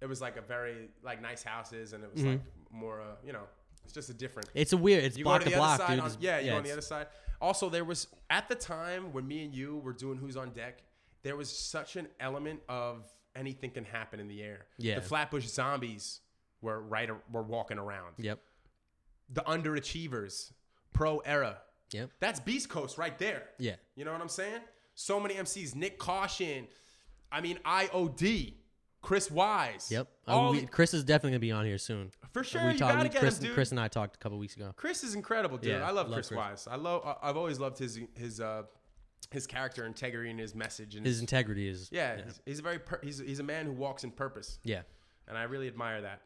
[0.00, 2.40] it was like a very like nice houses, and it was like
[2.70, 3.44] more, uh, you know,
[3.84, 4.48] it's just a different.
[4.54, 5.02] It's a weird.
[5.04, 5.94] It's You block to block, other side.
[5.96, 6.04] dude.
[6.04, 7.06] On, yeah, you go on the other side.
[7.40, 10.82] Also, there was at the time when me and you were doing Who's on Deck,
[11.22, 14.66] there was such an element of anything can happen in the air.
[14.76, 14.96] Yeah.
[14.96, 16.20] the Flatbush Zombies
[16.60, 18.14] were right were walking around.
[18.18, 18.38] Yep.
[19.30, 20.52] The underachievers,
[20.92, 21.58] pro era.
[21.92, 22.10] Yep.
[22.20, 23.44] That's Beast Coast right there.
[23.58, 23.76] Yeah.
[23.96, 24.60] You know what I'm saying?
[24.94, 25.74] So many MCs.
[25.74, 26.66] Nyck Caution.
[27.32, 28.54] I mean, IOD.
[29.00, 29.88] Chris Wise.
[29.92, 30.08] Yep.
[30.26, 32.10] Uh, we- Chris is definitely gonna be on here soon.
[32.32, 32.64] for sure.
[32.66, 32.94] we you talked.
[32.94, 33.54] gotta we- get Chris, him, dude.
[33.54, 34.72] Chris and I talked a couple weeks ago.
[34.76, 35.70] Chris is incredible, dude.
[35.70, 36.36] Yeah, I love, love Chris, Chris.
[36.36, 36.68] Wise.
[36.68, 37.16] I love.
[37.22, 38.64] I've always loved his his uh
[39.30, 41.88] his character integrity and his message and His integrity is.
[41.92, 42.24] yeah, Yeah.
[42.24, 44.82] He's, he's a very pur- he's he's a man who walks in purpose, yeah.
[45.28, 46.22] and I really admire that.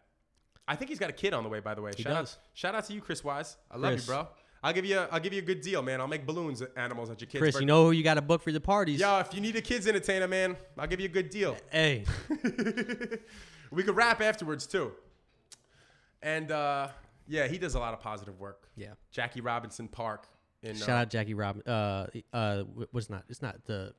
[0.66, 1.90] I think he's got a kid on the way, by the way.
[1.96, 2.34] He shout does.
[2.36, 3.58] out shout out to you, Chris Wise.
[3.70, 4.06] I love Chris.
[4.06, 4.28] you, bro.
[4.62, 6.00] I'll give you a, I'll give you a good deal, man.
[6.00, 7.40] I'll make balloons animals at your kids.
[7.40, 9.00] Chris, you know who you got to book for the parties?
[9.00, 11.56] Yeah, if you need a kids entertainer, man, I'll give you a good deal.
[11.70, 12.04] Hey.
[13.70, 14.92] we could rap afterwards too.
[16.22, 16.88] And uh,
[17.26, 18.68] yeah, he does a lot of positive work.
[18.76, 18.92] Yeah.
[19.10, 20.26] Jackie Robinson Park.
[20.62, 21.62] In, Shout uh, out Jackie Robin.
[21.66, 22.62] Uh, uh,
[22.92, 23.24] what's not?
[23.28, 23.94] It's not the.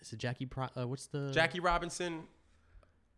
[0.00, 0.46] Is it Jackie?
[0.46, 1.32] Pro, uh, what's the?
[1.32, 2.24] Jackie Robinson.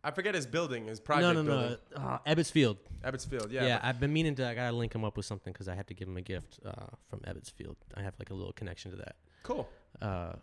[0.07, 1.77] I forget his building, his No, project no, building.
[1.97, 2.01] no.
[2.01, 2.77] Uh, Ebbets Field.
[3.03, 3.79] Ebbets Field, Yeah, yeah.
[3.83, 4.47] I've been meaning to.
[4.47, 6.59] I gotta link him up with something because I have to give him a gift
[6.65, 6.71] uh,
[7.09, 7.75] from Ebbets Field.
[7.95, 9.15] I have like a little connection to that.
[9.43, 9.67] cool.
[10.01, 10.33] Uh,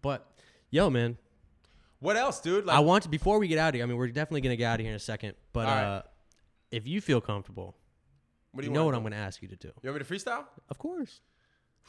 [0.00, 0.26] but
[0.70, 1.16] yo, man,
[2.00, 2.66] What else, dude?
[2.66, 3.84] Like, I want to before we get out of here.
[3.84, 5.34] I mean, we're definitely gonna get out of here in a second.
[5.52, 5.84] But All right.
[5.84, 6.02] uh,
[6.72, 7.76] if you feel comfortable,
[8.50, 8.96] what do you, you, know what?
[8.96, 9.70] I'm gonna ask you to do.
[9.82, 10.44] You want me to freestyle?
[10.68, 11.20] Of course.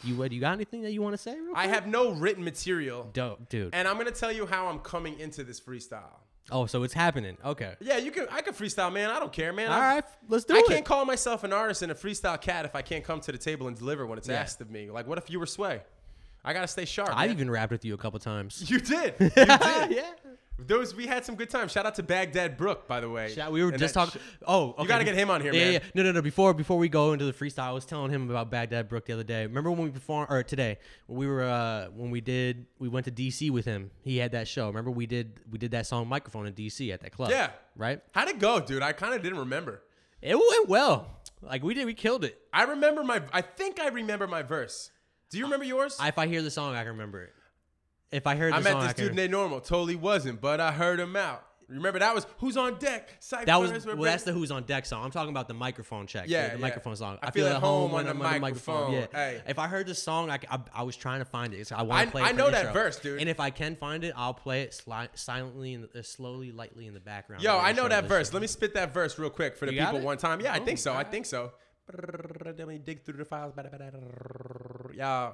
[0.04, 0.32] You what?
[0.32, 1.34] You got anything that you want to say?
[1.40, 3.74] Real I have no written material, Dope, dude.
[3.74, 6.20] and I'm gonna tell you how I'm coming into this freestyle.
[6.52, 7.38] Oh, so it's happening.
[7.44, 7.74] Okay.
[7.80, 8.28] Yeah, you can.
[8.30, 9.10] I can freestyle, man.
[9.10, 9.72] I don't care, man.
[9.72, 10.66] All I, right, let's do I it.
[10.68, 13.32] I can't call myself an artist and a freestyle cat if I can't come to
[13.32, 14.42] the table and deliver when it's Yeah.
[14.42, 14.90] asked of me.
[14.92, 15.82] Like, what if you were Sway?
[16.44, 17.10] I gotta stay sharp.
[17.12, 17.32] I've man.
[17.32, 18.70] even rapped with you a couple times.
[18.70, 19.16] You did.
[19.20, 19.48] You did.
[19.48, 20.12] yeah.
[20.60, 21.72] Those we had some good times.
[21.72, 23.34] Shout out to Baghdad Brook, by the way.
[23.34, 24.22] Shout- we were And just talking.
[24.22, 24.84] sh- oh, okay.
[24.84, 25.74] You gotta get him on here, yeah, man.
[25.74, 26.22] Yeah, no, no, no.
[26.22, 29.14] Before before we go into the freestyle, I was telling him about Baghdad Brook the
[29.14, 29.46] other day.
[29.48, 30.78] Remember when we performed or today
[31.08, 33.90] when we were uh when we did we went to DC with him.
[34.04, 34.68] He had that show.
[34.68, 37.32] Remember we did we did that song microphone in DC at that club.
[37.32, 37.50] Yeah.
[37.76, 38.02] Right.
[38.14, 38.84] How'd it go, dude?
[38.84, 39.82] I kind of didn't remember.
[40.22, 41.08] It went well.
[41.42, 42.40] Like we did, we killed it.
[42.54, 43.22] I remember my.
[43.34, 44.92] I think I remember my verse.
[45.30, 45.98] Do you remember yours?
[46.00, 47.34] If I hear the song, I can remember it.
[48.14, 49.06] If I heard the song, I met song, this I can.
[49.08, 49.60] dude named Normal.
[49.62, 51.44] Totally wasn't, but I heard him out.
[51.70, 53.10] Remember that was Who's on Deck?
[53.20, 54.04] Ciphers, that was we're well.
[54.04, 55.04] That's the Who's on Deck song.
[55.04, 56.26] I'm talking about the microphone check.
[56.28, 56.62] Yeah, the, yeah.
[56.62, 57.18] microphone song.
[57.24, 58.92] I feel at home on the I'm microphone.
[58.94, 59.06] Yeah.
[59.12, 59.42] Hey.
[59.48, 60.38] If I heard the song, I
[60.74, 61.66] I was trying to find it.
[61.66, 62.22] So I want to play.
[62.22, 63.20] I it for know that verse, dude.
[63.22, 66.86] And if I can find it, I'll play it sli- silently and uh, slowly, lightly
[66.86, 67.42] in the background.
[67.42, 68.28] Yo, I know that verse.
[68.28, 68.34] shit.
[68.36, 70.06] Let me spit that verse real quick for the You got people it?
[70.06, 70.42] one time.
[70.42, 70.94] Yeah, I Oh, think so.
[70.94, 71.54] I think so.
[71.92, 73.54] Let me dig through the files.
[74.96, 75.32] Yeah.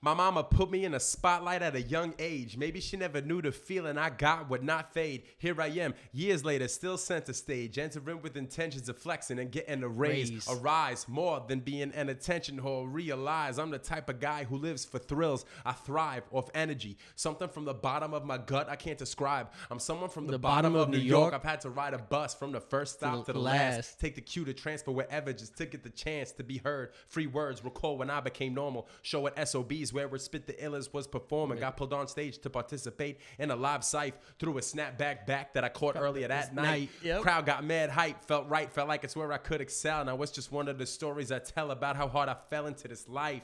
[0.00, 2.56] My mama put me in a spotlight at a young age.
[2.56, 5.24] Maybe she never knew the feeling I got would not fade.
[5.38, 9.82] Here I am, years later, still center stage, entering with intentions of flexing and getting
[9.82, 10.48] a raise, Raise.
[10.48, 12.86] a rise, more than being an attention whore.
[12.88, 15.44] Realize I'm the type of guy who lives for thrills.
[15.66, 19.50] I thrive off energy, something from the bottom of my gut I can't describe.
[19.68, 21.34] I'm someone from the, bottom, of New York.
[21.34, 23.76] I've had to ride a bus from the first stop to the the last.
[23.76, 24.00] last.
[24.00, 26.92] Take the cue to transfer wherever just to get the chance to be heard.
[27.08, 28.86] Free words, recall when I became normal.
[29.02, 31.58] Show at SOBs where we spit the illest was performing.
[31.58, 34.16] Got pulled on stage to participate in a live cipher.
[34.38, 36.62] Threw a snapback back that I caught earlier that night.
[36.62, 37.22] night, yep.
[37.22, 40.04] Crowd got mad hype, felt right, felt like it's where I could excel.
[40.04, 42.88] Now it's just one of the stories I tell about how hard I fell into
[42.88, 43.42] this life.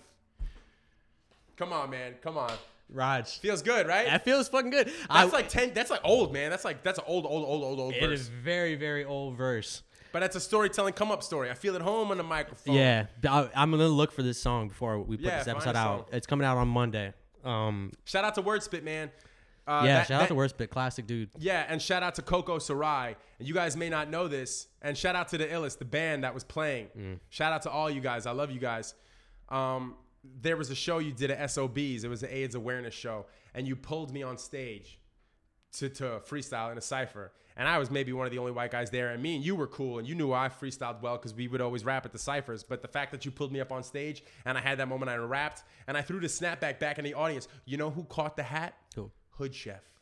[1.57, 2.15] Come on, man.
[2.23, 2.53] Come on.
[2.91, 3.39] Raj.
[3.39, 4.07] Feels good, right?
[4.07, 4.87] That feels fucking good.
[4.87, 5.73] That's I, like ten.
[5.73, 6.51] That's like old, man.
[6.51, 8.21] That's like that's an old, old, old, old, old it verse.
[8.21, 9.83] is very, very old verse.
[10.15, 11.51] But that's a storytelling come up story.
[11.51, 12.77] I feel at home on the microphone.
[12.77, 15.75] Yeah, I, I'm gonna look for this song before we put Yeah, this find episode
[15.75, 16.09] a out.
[16.13, 17.13] It's coming out on Monday.
[17.43, 19.11] Um, Shout out to Wordspit, man.
[19.67, 21.31] Uh, yeah, that- shout out that- to Wordspit, classic dude.
[21.37, 23.17] Yeah, and shout out to Coco Sarai.
[23.41, 24.69] And you guys may not know this.
[24.83, 26.91] And shout out to the Illest, the band that was playing.
[26.97, 27.19] Mm.
[27.31, 28.25] Shout out to all you guys.
[28.25, 28.95] I love you guys.
[29.49, 29.97] Um,
[30.41, 32.05] there was a show you did at SOBs.
[32.05, 35.01] It was an AIDS awareness show, and you pulled me on stage
[35.79, 37.33] to, to freestyle in a cipher.
[37.57, 39.11] And I was maybe one of the only white guys there.
[39.11, 41.61] And me and you were cool, and you knew I freestyled well because we would
[41.61, 42.65] always rap at the ciphers.
[42.65, 45.11] But the fact that you pulled me up on stage and I had that moment
[45.11, 47.47] I rapped and I threw the snapback back in the audience.
[47.65, 48.75] You know who caught the hat?
[48.95, 49.13] Cool.
[49.31, 49.94] Hood Chef.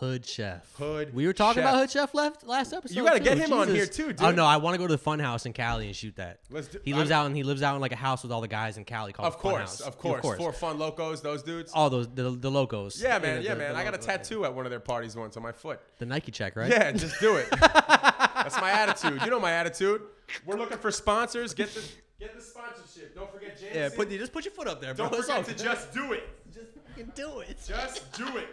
[0.00, 0.70] Hood Chef.
[0.76, 1.70] Hood We were talking Chef.
[1.70, 2.94] about Hood Chef left last episode.
[2.96, 4.22] You gotta get him on here too, dude.
[4.22, 6.40] Oh no, I want to go to the Fun House in Cali and shoot that.
[6.50, 8.30] Let's do- he lives I'm- out and he lives out in like a house with
[8.30, 9.80] all the guys in Cali called Of Fun course, House.
[9.80, 11.72] of course, Four fun locos, those dudes.
[11.72, 13.00] all those the, the locos.
[13.02, 13.38] yeah, man.
[13.38, 13.74] the- Yeah, the- man.
[13.76, 15.80] I got a tattoo at one of their parties once on my foot.
[15.98, 16.70] The Nike check, right?
[16.70, 17.48] Yeah, just do it.
[17.60, 19.22] That's my attitude.
[19.22, 20.02] You know my attitude.
[20.44, 21.54] We're looking for sponsors.
[21.54, 21.80] Get the
[22.20, 23.14] get the sponsorship.
[23.14, 23.76] Don't forget Jameson.
[23.82, 25.08] Yeah, put just put your foot up there, bro.
[25.08, 26.24] Don't forget to just do it.
[26.52, 27.56] just do it.
[27.66, 28.48] Just do it.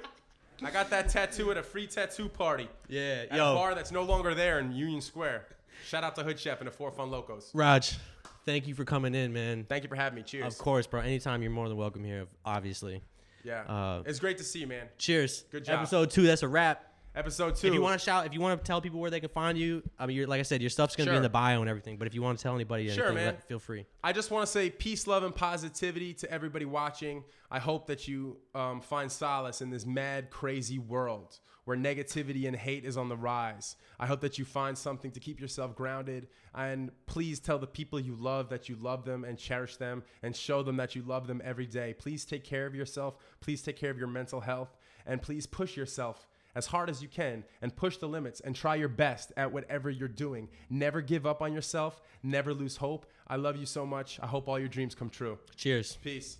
[0.65, 4.03] I got that tattoo at a free tattoo party Yeah, at a bar that's no
[4.03, 5.45] longer there in Union Square.
[5.85, 7.51] Shout out to Hood Chef and the Four Fun Locos.
[7.53, 7.97] Raj,
[8.45, 9.65] thank you for coming in, man.
[9.67, 10.23] Thank you for having me.
[10.23, 10.53] Cheers.
[10.53, 11.01] Of course, bro.
[11.01, 12.25] Anytime you're more than welcome here.
[12.45, 13.01] Obviously.
[13.43, 13.61] Yeah.
[13.63, 14.87] Uh, it's great to see you, man.
[14.97, 15.43] Cheers.
[15.51, 15.79] Good job.
[15.79, 16.23] Episode two.
[16.23, 16.92] That's a wrap.
[17.15, 17.67] Episode two.
[17.67, 19.55] If you want to shout, if you want to tell people where they can find
[19.57, 21.69] you, I mean, you're like I said, your stuff's gonna be in the bio and
[21.69, 21.97] everything.
[21.97, 23.25] But if you want to tell anybody, Sure, anything, man.
[23.35, 23.85] let- feel free.
[24.03, 27.23] I just want to say peace, love, and positivity to everybody watching.
[27.51, 32.55] I hope that you um, find solace in this mad, crazy world where negativity and
[32.57, 33.77] hate is on the rise.
[33.99, 36.27] I hope that you find something to keep yourself grounded.
[36.53, 40.35] And please tell the people you love that you love them and cherish them and
[40.35, 41.93] show them that you love them every day.
[41.93, 43.15] Please take care of yourself.
[43.39, 44.75] Please take care of your mental health.
[45.05, 48.75] And please push yourself as hard as you can and push the limits and try
[48.75, 50.49] your best at whatever you're doing.
[50.69, 52.01] Never give up on yourself.
[52.21, 53.05] Never lose hope.
[53.27, 54.19] I love you so much.
[54.21, 55.39] I hope all your dreams come true.
[55.55, 55.97] Cheers.
[56.03, 56.37] Peace.